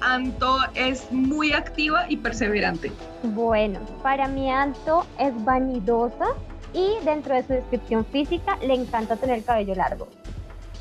Anto 0.00 0.58
es 0.74 1.10
muy 1.10 1.52
activa 1.52 2.04
y 2.08 2.18
perseverante. 2.18 2.92
Bueno, 3.22 3.80
para 4.02 4.28
mí 4.28 4.50
Anto 4.50 5.06
es 5.18 5.32
vanidosa 5.44 6.26
y 6.74 7.02
dentro 7.04 7.34
de 7.34 7.42
su 7.42 7.52
descripción 7.54 8.04
física 8.04 8.58
le 8.62 8.74
encanta 8.74 9.16
tener 9.16 9.38
el 9.38 9.44
cabello 9.44 9.74
largo. 9.74 10.08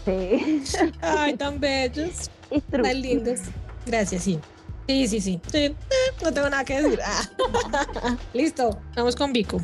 Sí. 0.06 0.64
Ay, 1.02 1.34
tan 1.38 1.60
bellos, 1.60 2.30
tan 2.70 3.02
lindos. 3.02 3.40
Gracias, 3.86 4.24
sí. 4.24 4.40
Sí, 4.88 5.08
sí, 5.08 5.22
sí. 5.22 5.42
Sí, 5.52 5.58
eh, 5.58 5.76
no 6.24 6.34
tengo 6.34 6.50
nada 6.50 6.64
que 6.64 6.82
decir. 6.82 7.00
Ah. 7.06 8.18
Listo, 8.34 8.80
vamos 8.96 9.16
con 9.16 9.32
Vico. 9.32 9.62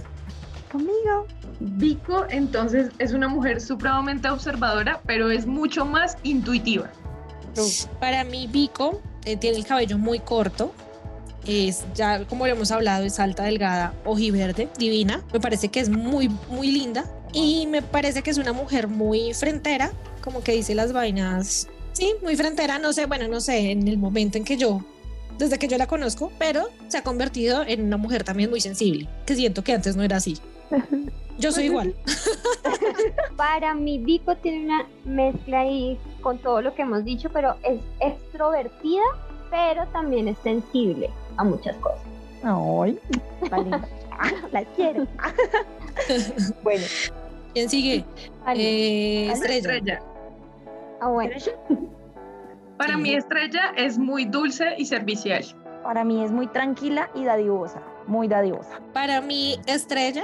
Conmigo. 0.72 1.28
Vico, 1.60 2.26
entonces, 2.30 2.92
es 3.00 3.14
una 3.14 3.28
mujer 3.28 3.60
supremamente 3.60 4.30
observadora, 4.30 5.02
pero 5.06 5.32
es 5.32 5.46
mucho 5.46 5.86
más 5.86 6.18
intuitiva. 6.24 6.90
Para 8.00 8.24
mí, 8.24 8.48
Vico 8.48 9.02
eh, 9.26 9.38
tiene 9.38 9.58
el 9.58 9.66
cabello 9.66 9.98
muy 9.98 10.20
corto. 10.20 10.72
Es 11.48 11.86
ya, 11.96 12.26
como 12.26 12.46
lo 12.46 12.54
hemos 12.54 12.72
hablado, 12.72 13.06
es 13.06 13.20
alta, 13.20 13.44
delgada, 13.44 13.94
ojiverde, 14.06 14.70
divina. 14.78 15.24
Me 15.34 15.40
parece 15.40 15.70
que 15.70 15.80
es 15.80 15.90
muy, 15.90 16.30
muy 16.50 16.72
linda. 16.72 17.06
Y 17.34 17.68
me 17.68 17.82
parece 17.82 18.22
que 18.22 18.30
es 18.30 18.38
una 18.38 18.54
mujer 18.54 18.88
muy 18.88 19.34
frentera, 19.34 19.92
como 20.22 20.44
que 20.44 20.54
dice 20.54 20.76
las 20.76 20.94
vainas. 20.94 21.68
Sí, 21.94 22.14
muy 22.22 22.36
frentera. 22.36 22.80
No 22.80 22.94
sé, 22.94 23.06
bueno, 23.06 23.28
no 23.28 23.42
sé, 23.42 23.72
en 23.72 23.88
el 23.88 23.98
momento 23.98 24.38
en 24.38 24.44
que 24.44 24.58
yo, 24.58 24.82
desde 25.38 25.60
que 25.60 25.68
yo 25.68 25.78
la 25.78 25.88
conozco, 25.88 26.32
pero 26.38 26.70
se 26.88 26.98
ha 26.98 27.04
convertido 27.04 27.64
en 27.64 27.84
una 27.84 27.98
mujer 27.98 28.24
también 28.24 28.50
muy 28.50 28.62
sensible, 28.62 29.08
que 29.26 29.36
siento 29.36 29.64
que 29.64 29.74
antes 29.74 29.96
no 29.96 30.04
era 30.04 30.18
así. 30.18 30.38
Yo 31.40 31.52
soy 31.52 31.66
igual. 31.66 31.94
Para 33.36 33.76
mí 33.76 34.00
Vico 34.00 34.36
tiene 34.38 34.66
una 34.66 34.88
mezcla 35.06 35.60
ahí 35.60 36.00
con 36.22 36.40
todo 36.40 36.64
lo 36.64 36.74
que 36.74 36.82
hemos 36.82 37.06
dicho, 37.06 37.30
pero 37.32 37.56
es 37.64 37.80
extrovertida, 38.00 39.04
pero 39.52 39.86
también 39.90 40.28
es 40.28 40.38
sensible 40.40 41.12
a 41.38 41.44
muchas 41.44 41.76
cosas. 41.78 42.02
Ay, 42.44 43.00
la 43.52 43.58
linda. 43.60 43.88
La 44.52 44.66
quiero. 44.66 45.06
bueno, 46.64 46.86
¿Quién 47.54 47.70
sigue? 47.70 48.04
Vale. 48.44 48.64
Eh, 48.64 49.32
Estrella. 49.32 49.58
Estrella. 49.58 50.02
ah, 51.02 51.10
bueno. 51.10 51.36
Para 52.78 52.96
Sí. 52.96 53.02
mí, 53.02 53.14
Estrella 53.16 53.72
es 53.76 53.98
muy 53.98 54.26
dulce 54.26 54.76
y 54.78 54.86
servicial. 54.86 55.44
para 55.84 56.04
mí 56.04 56.22
es 56.24 56.32
muy 56.32 56.48
tranquila 56.48 57.10
y 57.16 57.24
dadivosa. 57.24 57.82
Muy 58.08 58.28
dadivosa. 58.28 58.80
Para 58.94 59.22
mí, 59.22 59.58
Estrella 59.68 60.24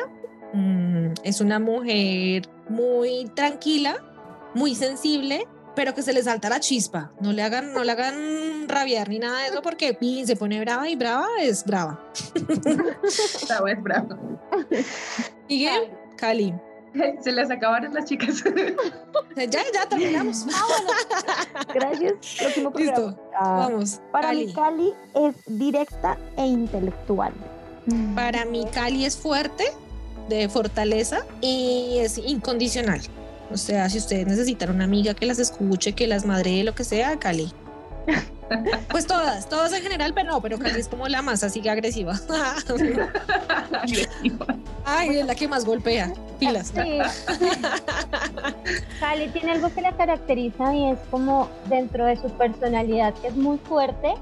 mm, 0.53 1.13
es 1.23 1.39
una 1.41 1.57
mujer 1.59 2.43
muy 2.69 3.29
tranquila, 3.33 3.95
muy 4.55 4.75
sensible, 4.75 5.47
pero 5.75 5.93
que 5.93 6.01
se 6.01 6.11
le 6.13 6.21
salta 6.21 6.49
la 6.49 6.59
chispa. 6.59 7.11
No 7.21 7.31
le 7.31 7.41
hagan, 7.43 7.73
no 7.73 7.83
le 7.83 7.91
hagan 7.93 8.67
rabiar 8.67 9.07
ni 9.09 9.19
nada 9.19 9.39
de 9.39 9.47
eso 9.47 9.61
porque 9.61 9.93
pin, 9.93 10.27
se 10.27 10.35
pone 10.35 10.59
brava 10.59 10.87
y 10.89 10.95
brava 10.95 11.27
es 11.41 11.63
brava. 11.65 12.03
Esta 13.03 13.61
vez 13.61 13.81
bravo. 13.81 14.17
Sigue 15.47 15.71
Cali. 16.17 16.53
Se 17.23 17.31
les 17.31 17.49
acabaron 17.51 17.93
las 17.93 18.05
chicas. 18.05 18.43
Ya, 19.35 19.47
ya 19.73 19.89
terminamos. 19.89 20.45
Gracias. 21.73 22.13
Próximo 22.39 22.71
programa. 22.71 22.99
Listo, 22.99 23.19
Ah, 23.35 23.67
vamos. 23.67 23.99
para 24.11 24.27
Cali. 24.27 24.45
mí, 24.45 24.53
Cali 24.53 24.93
es 25.15 25.35
directa 25.47 26.17
e 26.37 26.45
intelectual. 26.45 27.33
Para 28.15 28.45
mí, 28.45 28.65
Cali 28.71 29.05
es 29.05 29.17
fuerte, 29.17 29.63
de 30.29 30.47
fortaleza 30.49 31.25
y 31.41 31.97
es 31.99 32.19
incondicional. 32.19 33.01
O 33.51 33.57
sea, 33.57 33.89
si 33.89 33.97
ustedes 33.97 34.27
necesitan 34.27 34.69
una 34.69 34.83
amiga 34.83 35.15
que 35.15 35.25
las 35.25 35.39
escuche, 35.39 35.93
que 35.93 36.05
las 36.05 36.25
madre, 36.25 36.63
lo 36.63 36.75
que 36.75 36.83
sea, 36.83 37.17
Cali. 37.17 37.51
Pues 38.89 39.07
todas, 39.07 39.49
todas 39.49 39.73
en 39.73 39.81
general, 39.81 40.13
pero 40.13 40.31
no, 40.31 40.41
pero 40.41 40.59
Cali 40.59 40.79
es 40.79 40.87
como 40.87 41.07
la 41.07 41.21
más 41.21 41.43
así 41.43 41.67
agresiva. 41.67 42.19
Ay, 44.85 45.17
es 45.17 45.25
la 45.25 45.35
que 45.35 45.47
más 45.47 45.65
golpea. 45.65 46.13
Pilas. 46.39 46.73
Sí. 46.73 46.99
Cali 48.99 49.27
tiene 49.29 49.53
algo 49.53 49.73
que 49.73 49.81
la 49.81 49.91
caracteriza 49.93 50.73
y 50.73 50.91
es 50.91 50.99
como 51.09 51.49
dentro 51.69 52.05
de 52.05 52.17
su 52.17 52.29
personalidad 52.31 53.13
que 53.15 53.27
es 53.27 53.35
muy 53.35 53.57
fuerte, 53.57 54.13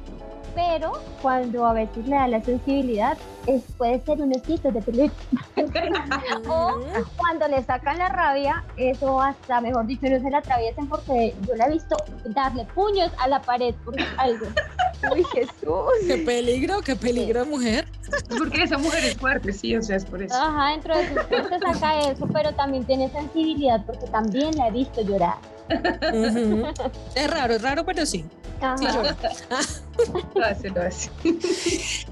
pero 0.55 0.93
cuando 1.21 1.65
a 1.65 1.73
veces 1.73 2.07
le 2.07 2.15
da 2.15 2.27
la 2.27 2.41
sensibilidad, 2.41 3.17
es, 3.47 3.63
puede 3.77 3.99
ser 4.01 4.21
un 4.21 4.31
esquito 4.33 4.71
de 4.71 4.81
peluche. 4.81 5.13
o 6.47 6.79
cuando 7.17 7.47
le 7.47 7.63
sacan 7.63 7.97
la 7.97 8.09
rabia, 8.09 8.63
eso 8.77 9.21
hasta, 9.21 9.61
mejor 9.61 9.85
dicho, 9.87 10.07
no 10.09 10.19
se 10.19 10.29
la 10.29 10.39
atraviesen 10.39 10.87
porque 10.87 11.35
yo 11.47 11.55
la 11.55 11.67
he 11.67 11.71
visto 11.71 11.95
darle 12.25 12.65
puños 12.73 13.11
a 13.19 13.27
la 13.27 13.41
pared 13.41 13.73
por 13.83 13.95
algo. 14.17 14.45
Uy, 15.13 15.23
Jesús. 15.33 15.93
Qué 16.05 16.17
peligro, 16.17 16.81
qué 16.81 16.95
peligro, 16.95 17.45
mujer. 17.45 17.87
Porque 18.37 18.63
esa 18.63 18.77
mujer 18.77 19.03
es 19.03 19.17
fuerte, 19.17 19.51
sí, 19.51 19.75
o 19.75 19.81
sea, 19.81 19.95
es 19.95 20.05
por 20.05 20.21
eso. 20.21 20.35
Ajá, 20.35 20.71
dentro 20.71 20.95
de 20.97 21.07
sus 21.07 21.49
se 21.49 21.59
saca 21.59 21.99
eso, 22.01 22.27
pero 22.31 22.53
también 22.53 22.83
tiene 22.85 23.09
sensibilidad 23.09 23.83
porque 23.85 24.05
también 24.07 24.55
la 24.57 24.67
he 24.67 24.71
visto 24.71 25.01
llorar. 25.01 25.37
Es 27.15 27.31
raro, 27.31 27.53
es 27.53 27.61
raro, 27.61 27.85
pero 27.85 28.05
sí. 28.05 28.25
Lo 30.35 30.45
hace, 30.45 30.69
lo 30.69 30.81
hace. 30.81 31.09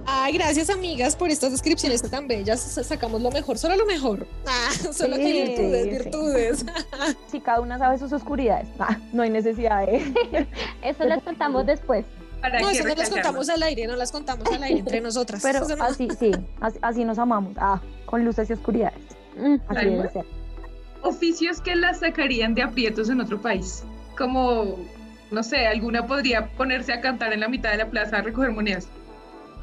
Ay, 0.05 0.33
gracias 0.33 0.69
amigas 0.69 1.15
por 1.15 1.29
estas 1.29 1.51
descripciones 1.51 2.01
tan 2.09 2.27
bellas. 2.27 2.59
Sacamos 2.59 3.21
lo 3.21 3.31
mejor, 3.31 3.57
solo 3.57 3.75
lo 3.75 3.85
mejor. 3.85 4.27
Ah, 4.47 4.69
solo 4.93 5.15
que 5.15 5.23
Sí, 5.25 5.33
virtudes, 5.43 5.83
sí. 5.83 5.89
virtudes. 5.89 6.65
Si 7.31 7.39
cada 7.39 7.61
una 7.61 7.77
sabe 7.77 7.97
sus 7.97 8.11
oscuridades, 8.11 8.67
ah, 8.79 8.97
no 9.13 9.23
hay 9.23 9.29
necesidad 9.29 9.85
de. 9.85 10.47
Eso 10.83 11.03
les 11.05 11.23
contamos 11.23 11.65
después. 11.65 12.05
¿Para 12.41 12.59
No, 12.61 12.69
eso 12.69 12.83
no 12.85 12.95
las 12.95 13.09
contamos 13.09 13.49
al 13.49 13.61
aire, 13.63 13.85
no 13.85 13.95
las 13.97 14.11
contamos 14.13 14.47
al 14.49 14.63
aire 14.63 14.79
entre 14.79 15.01
nosotras. 15.01 15.41
Pero 15.43 15.67
no- 15.67 15.83
así, 15.83 16.07
sí, 16.17 16.31
así, 16.61 16.79
así 16.81 17.03
nos 17.03 17.19
amamos. 17.19 17.53
Ah, 17.57 17.81
con 18.05 18.23
luces 18.23 18.49
y 18.49 18.53
oscuridades. 18.53 18.99
Mm. 19.37 19.55
Así 19.67 19.85
debe 19.85 20.09
ser. 20.09 20.25
Oficios 21.01 21.59
que 21.61 21.75
las 21.75 21.99
sacarían 21.99 22.53
de 22.55 22.63
aprietos 22.63 23.09
en 23.09 23.19
otro 23.19 23.41
país. 23.41 23.83
Como, 24.17 24.77
no 25.31 25.43
sé, 25.43 25.67
alguna 25.67 26.05
podría 26.07 26.47
ponerse 26.47 26.93
a 26.93 27.01
cantar 27.01 27.33
en 27.33 27.39
la 27.41 27.47
mitad 27.47 27.71
de 27.71 27.77
la 27.77 27.85
plaza 27.89 28.17
a 28.17 28.21
recoger 28.21 28.51
monedas. 28.51 28.87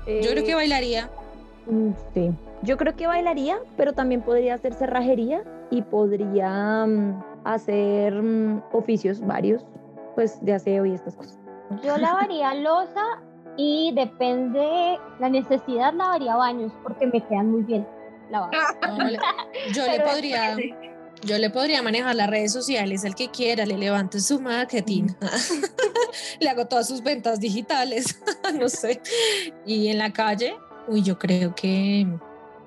Yo 0.07 0.31
creo 0.31 0.45
que 0.45 0.53
Eh, 0.53 0.55
bailaría. 0.55 1.11
Mm, 1.67 1.91
Sí. 2.15 2.31
Yo 2.63 2.77
creo 2.79 2.97
que 2.97 3.07
bailaría, 3.07 3.59
pero 3.77 3.93
también 3.93 4.23
podría 4.23 4.55
hacer 4.55 4.73
cerrajería 4.75 5.43
y 5.71 5.83
podría 5.83 6.87
mm, 6.87 7.23
hacer 7.45 8.15
mm, 8.15 8.63
oficios 8.73 9.21
varios, 9.21 9.65
pues 10.15 10.43
de 10.45 10.55
aseo 10.55 10.87
y 10.87 10.95
estas 10.95 11.17
cosas. 11.17 11.39
Yo 11.83 11.99
lavaría 11.99 12.55
losa 12.55 13.05
y 13.59 13.93
depende 13.95 14.99
la 15.19 15.29
necesidad 15.29 15.93
lavaría 15.93 16.35
baños 16.37 16.73
porque 16.83 17.07
me 17.09 17.21
quedan 17.27 17.51
muy 17.51 17.63
bien 17.63 17.87
lavados. 18.31 18.57
No, 18.97 19.05
le- 19.05 19.19
yo 19.73 19.87
le 19.87 20.01
podría, 20.11 20.57
yo 21.23 21.39
le 21.39 21.51
podría 21.51 21.83
manejar 21.83 22.15
las 22.15 22.29
redes 22.31 22.53
sociales 22.53 23.05
al 23.05 23.15
que 23.15 23.31
quiera, 23.31 23.67
le 23.67 23.77
levanto 23.79 24.19
su 24.21 24.41
marketing, 24.41 25.09
le 26.41 26.49
hago 26.49 26.67
todas 26.67 26.87
sus 26.89 27.03
ventas 27.03 27.41
digitales, 27.41 28.21
no 28.59 28.69
sé. 28.69 29.01
Y 29.65 29.89
en 29.89 29.99
la 29.99 30.13
calle, 30.13 30.57
uy, 30.89 31.03
yo 31.03 31.19
creo 31.19 31.55
que 31.55 32.07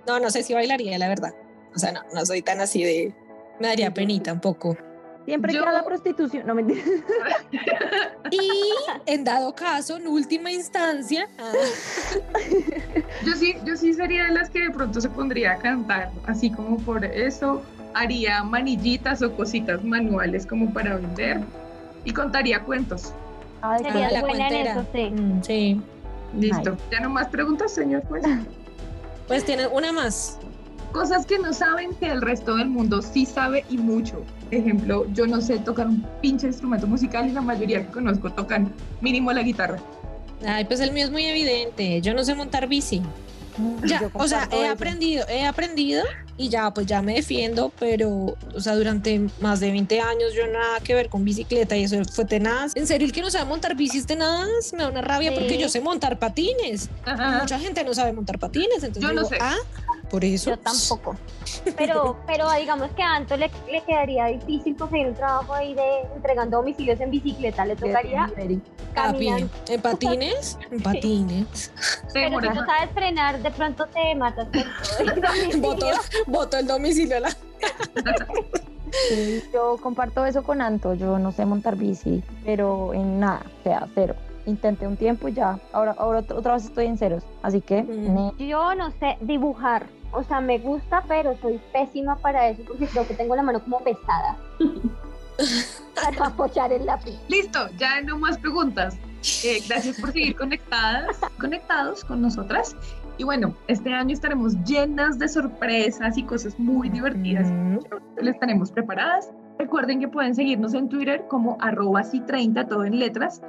no, 0.07 0.19
no 0.19 0.29
sé 0.29 0.43
si 0.43 0.53
bailaría, 0.53 0.97
la 0.97 1.07
verdad. 1.07 1.33
O 1.75 1.79
sea, 1.79 1.91
no, 1.91 2.01
no 2.13 2.25
soy 2.25 2.41
tan 2.41 2.59
así 2.61 2.83
de, 2.83 3.13
me 3.59 3.67
daría 3.67 3.93
penita 3.93 4.33
un 4.33 4.41
poco. 4.41 4.75
Siempre 5.25 5.53
Yo- 5.53 5.61
queda 5.61 5.73
la 5.73 5.85
prostitución, 5.85 6.47
no 6.47 6.55
mentiras. 6.55 6.85
Y 8.31 8.49
en 9.07 9.23
dado 9.23 9.53
caso, 9.55 9.97
en 9.97 10.07
última 10.07 10.51
instancia, 10.51 11.27
ah, 11.39 11.51
Yo 13.25 13.33
sí, 13.33 13.55
yo 13.63 13.75
sí 13.75 13.93
sería 13.93 14.25
de 14.25 14.31
las 14.31 14.49
que 14.49 14.59
de 14.59 14.69
pronto 14.71 15.01
se 15.01 15.09
pondría 15.09 15.53
a 15.53 15.57
cantar, 15.57 16.11
así 16.27 16.51
como 16.51 16.77
por 16.77 17.03
eso 17.05 17.61
haría 17.93 18.43
manillitas 18.43 19.21
o 19.21 19.33
cositas 19.35 19.83
manuales 19.83 20.45
como 20.45 20.71
para 20.73 20.95
vender 20.95 21.41
y 22.05 22.11
contaría 22.11 22.61
cuentos. 22.63 23.13
Ay, 23.61 23.81
Ah, 23.83 23.91
Serías 23.91 24.13
la 24.13 24.21
buena 24.21 24.47
en 24.47 24.53
cuentera. 24.53 24.71
eso, 24.71 24.85
sí. 24.93 25.09
mm, 25.21 25.43
sí. 25.43 25.81
Listo. 26.37 26.77
Ya 26.91 26.99
no 27.01 27.09
más 27.09 27.27
preguntas, 27.27 27.73
señor 27.73 28.03
juez. 28.07 28.23
Pues 29.27 29.45
tiene 29.45 29.67
una 29.67 29.91
más. 29.91 30.39
Cosas 30.91 31.23
que 31.27 31.37
no 31.37 31.53
saben 31.53 31.93
que 31.99 32.07
el 32.07 32.19
resto 32.19 32.55
del 32.55 32.67
mundo 32.67 32.99
sí 33.03 33.27
sabe 33.27 33.63
y 33.69 33.77
mucho. 33.77 34.23
Ejemplo, 34.49 35.05
yo 35.13 35.27
no 35.27 35.39
sé 35.39 35.59
tocar 35.59 35.85
un 35.85 36.03
pinche 36.19 36.47
instrumento 36.47 36.87
musical 36.87 37.27
y 37.27 37.31
la 37.31 37.41
mayoría 37.41 37.85
que 37.85 37.91
conozco 37.91 38.31
tocan 38.31 38.73
mínimo 39.01 39.31
la 39.31 39.43
guitarra. 39.43 39.77
Ay, 40.47 40.65
pues 40.65 40.79
el 40.79 40.91
mío 40.93 41.05
es 41.05 41.11
muy 41.11 41.25
evidente. 41.25 42.01
Yo 42.01 42.15
no 42.15 42.23
sé 42.23 42.33
montar 42.33 42.67
bici. 42.67 43.01
Mm, 43.59 43.85
Ya, 43.85 44.01
o 44.13 44.27
sea, 44.27 44.47
he 44.51 44.63
eso. 44.63 44.73
aprendido, 44.73 45.25
he 45.29 45.45
aprendido 45.45 46.03
y 46.39 46.47
ya, 46.47 46.71
pues 46.73 46.87
ya 46.87 47.01
me 47.01 47.15
defiendo, 47.15 47.69
pero, 47.77 48.37
o 48.55 48.61
sea, 48.61 48.73
durante 48.77 49.27
más 49.41 49.59
de 49.59 49.71
20 49.71 49.99
años 49.99 50.33
yo 50.33 50.47
nada 50.47 50.79
que 50.79 50.95
ver 50.95 51.09
con 51.09 51.25
bicicleta 51.25 51.75
y 51.75 51.83
eso 51.83 51.97
fue 52.05 52.23
tenaz. 52.23 52.77
En 52.77 52.87
serio, 52.87 53.05
el 53.05 53.11
que 53.11 53.21
no 53.21 53.29
sabe 53.29 53.43
montar 53.43 53.75
bici 53.75 53.97
es 53.97 54.05
tenaz, 54.05 54.71
me 54.71 54.83
da 54.83 54.89
una 54.89 55.01
rabia 55.01 55.33
porque 55.33 55.57
yo 55.57 55.67
sé 55.67 55.81
montar 55.81 56.17
patines. 56.17 56.89
Ajá. 57.03 57.39
Mucha 57.41 57.59
gente 57.59 57.83
no 57.83 57.93
sabe 57.93 58.13
montar 58.13 58.39
patines, 58.39 58.81
entonces 58.83 59.03
Yo 59.03 59.13
no 59.13 59.25
sé. 59.25 59.37
ah, 59.41 59.57
por 60.09 60.23
eso. 60.23 60.51
Yo 60.51 60.57
tampoco. 60.57 61.17
Pero, 61.77 62.17
pero 62.27 62.51
digamos 62.53 62.89
que 62.91 63.01
a 63.01 63.15
Anto 63.15 63.35
le, 63.35 63.49
le 63.71 63.81
quedaría 63.83 64.25
difícil 64.25 64.75
conseguir 64.75 65.07
un 65.07 65.15
trabajo 65.15 65.53
ahí 65.53 65.73
de 65.73 66.01
entregando 66.15 66.57
domicilios 66.57 66.99
en 66.99 67.09
bicicleta. 67.09 67.65
Le 67.65 67.75
tocaría 67.75 68.27
Delivery. 68.35 68.61
A 68.95 69.13
pie. 69.13 69.29
caminando. 69.29 69.49
En 69.67 69.81
patines, 69.81 70.57
en 70.71 70.81
patines. 70.81 71.71
Pero 72.13 72.39
si 72.39 72.47
no 72.49 72.65
sabes 72.65 72.91
frenar, 72.93 73.41
de 73.41 73.51
pronto 73.51 73.87
te 73.87 74.15
matas 74.15 74.47
domicilio. 74.51 75.95
Voto, 76.29 76.57
el 76.57 76.67
domicilio 76.67 77.17
a 77.17 77.19
la 77.21 77.29
Sí, 79.09 79.43
yo 79.53 79.77
comparto 79.81 80.25
eso 80.25 80.43
con 80.43 80.61
Anto. 80.61 80.93
Yo 80.95 81.19
no 81.19 81.31
sé 81.31 81.45
montar 81.45 81.75
bici, 81.75 82.23
pero 82.43 82.93
en 82.93 83.19
nada, 83.19 83.41
o 83.59 83.63
sea, 83.63 83.87
cero. 83.93 84.15
Intenté 84.45 84.87
un 84.87 84.97
tiempo 84.97 85.27
y 85.27 85.33
ya. 85.33 85.59
Ahora, 85.73 85.93
ahora 85.97 86.21
ot- 86.21 86.35
otra 86.35 86.53
vez 86.55 86.65
estoy 86.65 86.85
en 86.87 86.97
ceros. 86.97 87.23
Así 87.43 87.61
que, 87.61 87.83
Mm. 87.83 88.37
Yo 88.37 88.73
no 88.75 88.89
sé 88.99 89.17
dibujar. 89.21 89.87
O 90.11 90.23
sea, 90.23 90.41
me 90.41 90.57
gusta, 90.57 91.03
pero 91.07 91.37
soy 91.39 91.61
pésima 91.71 92.15
para 92.15 92.49
eso 92.49 92.63
porque 92.67 92.87
creo 92.87 93.07
que 93.07 93.13
tengo 93.13 93.35
la 93.35 93.43
mano 93.43 93.61
como 93.63 93.79
pesada. 93.83 94.37
para 95.95 96.25
apoyar 96.27 96.73
el 96.73 96.85
lápiz. 96.85 97.13
Listo, 97.27 97.59
ya 97.77 98.01
no 98.01 98.17
más 98.17 98.37
preguntas. 98.39 98.97
Eh, 99.43 99.61
gracias 99.67 99.99
por 99.99 100.11
seguir 100.13 100.35
conectadas, 100.35 101.17
conectados 101.39 102.03
con 102.05 102.21
nosotras. 102.21 102.75
Y 103.19 103.25
bueno, 103.25 103.53
este 103.67 103.93
año 103.93 104.13
estaremos 104.13 104.55
llenas 104.63 105.19
de 105.19 105.27
sorpresas 105.27 106.17
y 106.17 106.23
cosas 106.23 106.57
muy 106.57 106.89
divertidas. 106.89 107.51
Mm. 107.51 107.79
Les 108.21 108.39
tenemos 108.39 108.71
preparadas. 108.71 109.33
Recuerden 109.59 109.99
que 109.99 110.07
pueden 110.07 110.33
seguirnos 110.33 110.73
en 110.73 110.87
Twitter 110.87 111.25
como 111.27 111.57
arroba 111.59 112.01
si30, 112.01 112.69
todo 112.69 112.85
en 112.85 112.97
letras. 112.97 113.41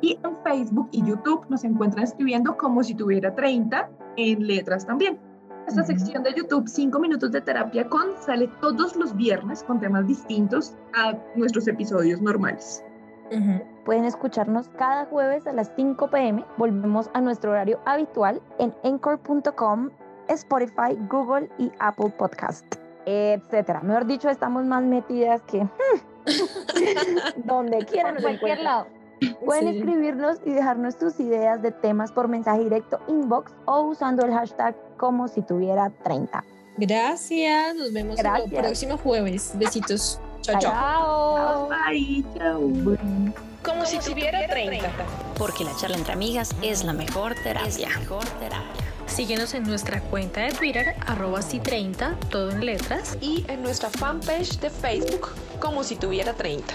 Y 0.00 0.16
en 0.22 0.36
Facebook 0.44 0.88
y 0.92 1.04
YouTube 1.04 1.44
nos 1.48 1.64
encuentran 1.64 2.04
escribiendo 2.04 2.56
como 2.56 2.84
si 2.84 2.94
tuviera 2.94 3.34
30 3.34 3.90
en 4.16 4.46
letras 4.46 4.86
también. 4.86 5.18
Esta 5.66 5.82
sección 5.82 6.22
de 6.22 6.32
YouTube, 6.32 6.68
5 6.68 6.96
minutos 7.00 7.32
de 7.32 7.40
terapia 7.40 7.88
con, 7.88 8.16
sale 8.24 8.48
todos 8.60 8.94
los 8.94 9.16
viernes 9.16 9.64
con 9.64 9.80
temas 9.80 10.06
distintos 10.06 10.76
a 10.94 11.18
nuestros 11.34 11.66
episodios 11.66 12.22
normales. 12.22 12.84
Pueden 13.84 14.04
escucharnos 14.04 14.68
cada 14.76 15.06
jueves 15.06 15.46
a 15.46 15.52
las 15.52 15.70
5 15.76 16.08
pm. 16.10 16.44
Volvemos 16.56 17.10
a 17.14 17.20
nuestro 17.20 17.52
horario 17.52 17.80
habitual 17.84 18.40
en 18.58 18.74
anchor.com, 18.84 19.90
Spotify, 20.28 20.96
Google 21.10 21.48
y 21.58 21.70
Apple 21.78 22.10
Podcast, 22.16 22.66
etcétera. 23.04 23.80
Mejor 23.82 24.06
dicho, 24.06 24.28
estamos 24.28 24.64
más 24.64 24.82
metidas 24.82 25.42
que 25.42 25.62
hmm, 25.64 25.68
donde 27.44 27.78
quieran. 27.86 28.14
Por 28.14 28.22
cualquier 28.22 28.60
lado. 28.60 28.86
Pueden 29.44 29.72
Sí. 29.72 29.78
escribirnos 29.78 30.40
y 30.44 30.50
dejarnos 30.50 30.96
tus 30.98 31.18
ideas 31.20 31.62
de 31.62 31.72
temas 31.72 32.12
por 32.12 32.28
mensaje 32.28 32.64
directo 32.64 33.00
inbox 33.08 33.52
o 33.64 33.82
usando 33.82 34.26
el 34.26 34.32
hashtag 34.32 34.74
como 34.98 35.26
si 35.28 35.40
tuviera 35.42 35.90
30. 36.02 36.44
Gracias, 36.76 37.74
nos 37.76 37.92
vemos 37.94 38.18
el 38.18 38.50
próximo 38.50 38.98
jueves. 38.98 39.52
Besitos. 39.56 40.20
Chao, 40.46 40.60
chao. 40.60 40.72
Chao. 41.36 41.68
Bye, 41.68 42.24
chao. 42.38 42.60
Como, 43.64 43.84
si 43.84 43.98
tuviera 43.98 44.46
30. 44.46 44.88
Porque 45.36 45.64
la 45.64 45.74
charla 45.76 45.96
entre 45.96 46.12
amigas 46.12 46.54
es 46.62 46.84
la 46.84 46.92
mejor 46.92 47.34
terapia. 47.42 47.88
mejor 47.98 48.24
terapia. 48.24 48.84
Síguenos 49.06 49.54
en 49.54 49.64
nuestra 49.64 50.00
cuenta 50.02 50.42
de 50.42 50.52
Twitter, 50.52 50.94
arroba 51.04 51.40
si30, 51.40 52.16
todo 52.30 52.52
en 52.52 52.64
letras. 52.64 53.18
Y 53.20 53.44
en 53.48 53.62
nuestra 53.62 53.90
fanpage 53.90 54.60
de 54.60 54.70
Facebook, 54.70 55.30
como 55.58 55.82
si 55.82 55.96
tuviera 55.96 56.32
30. 56.32 56.72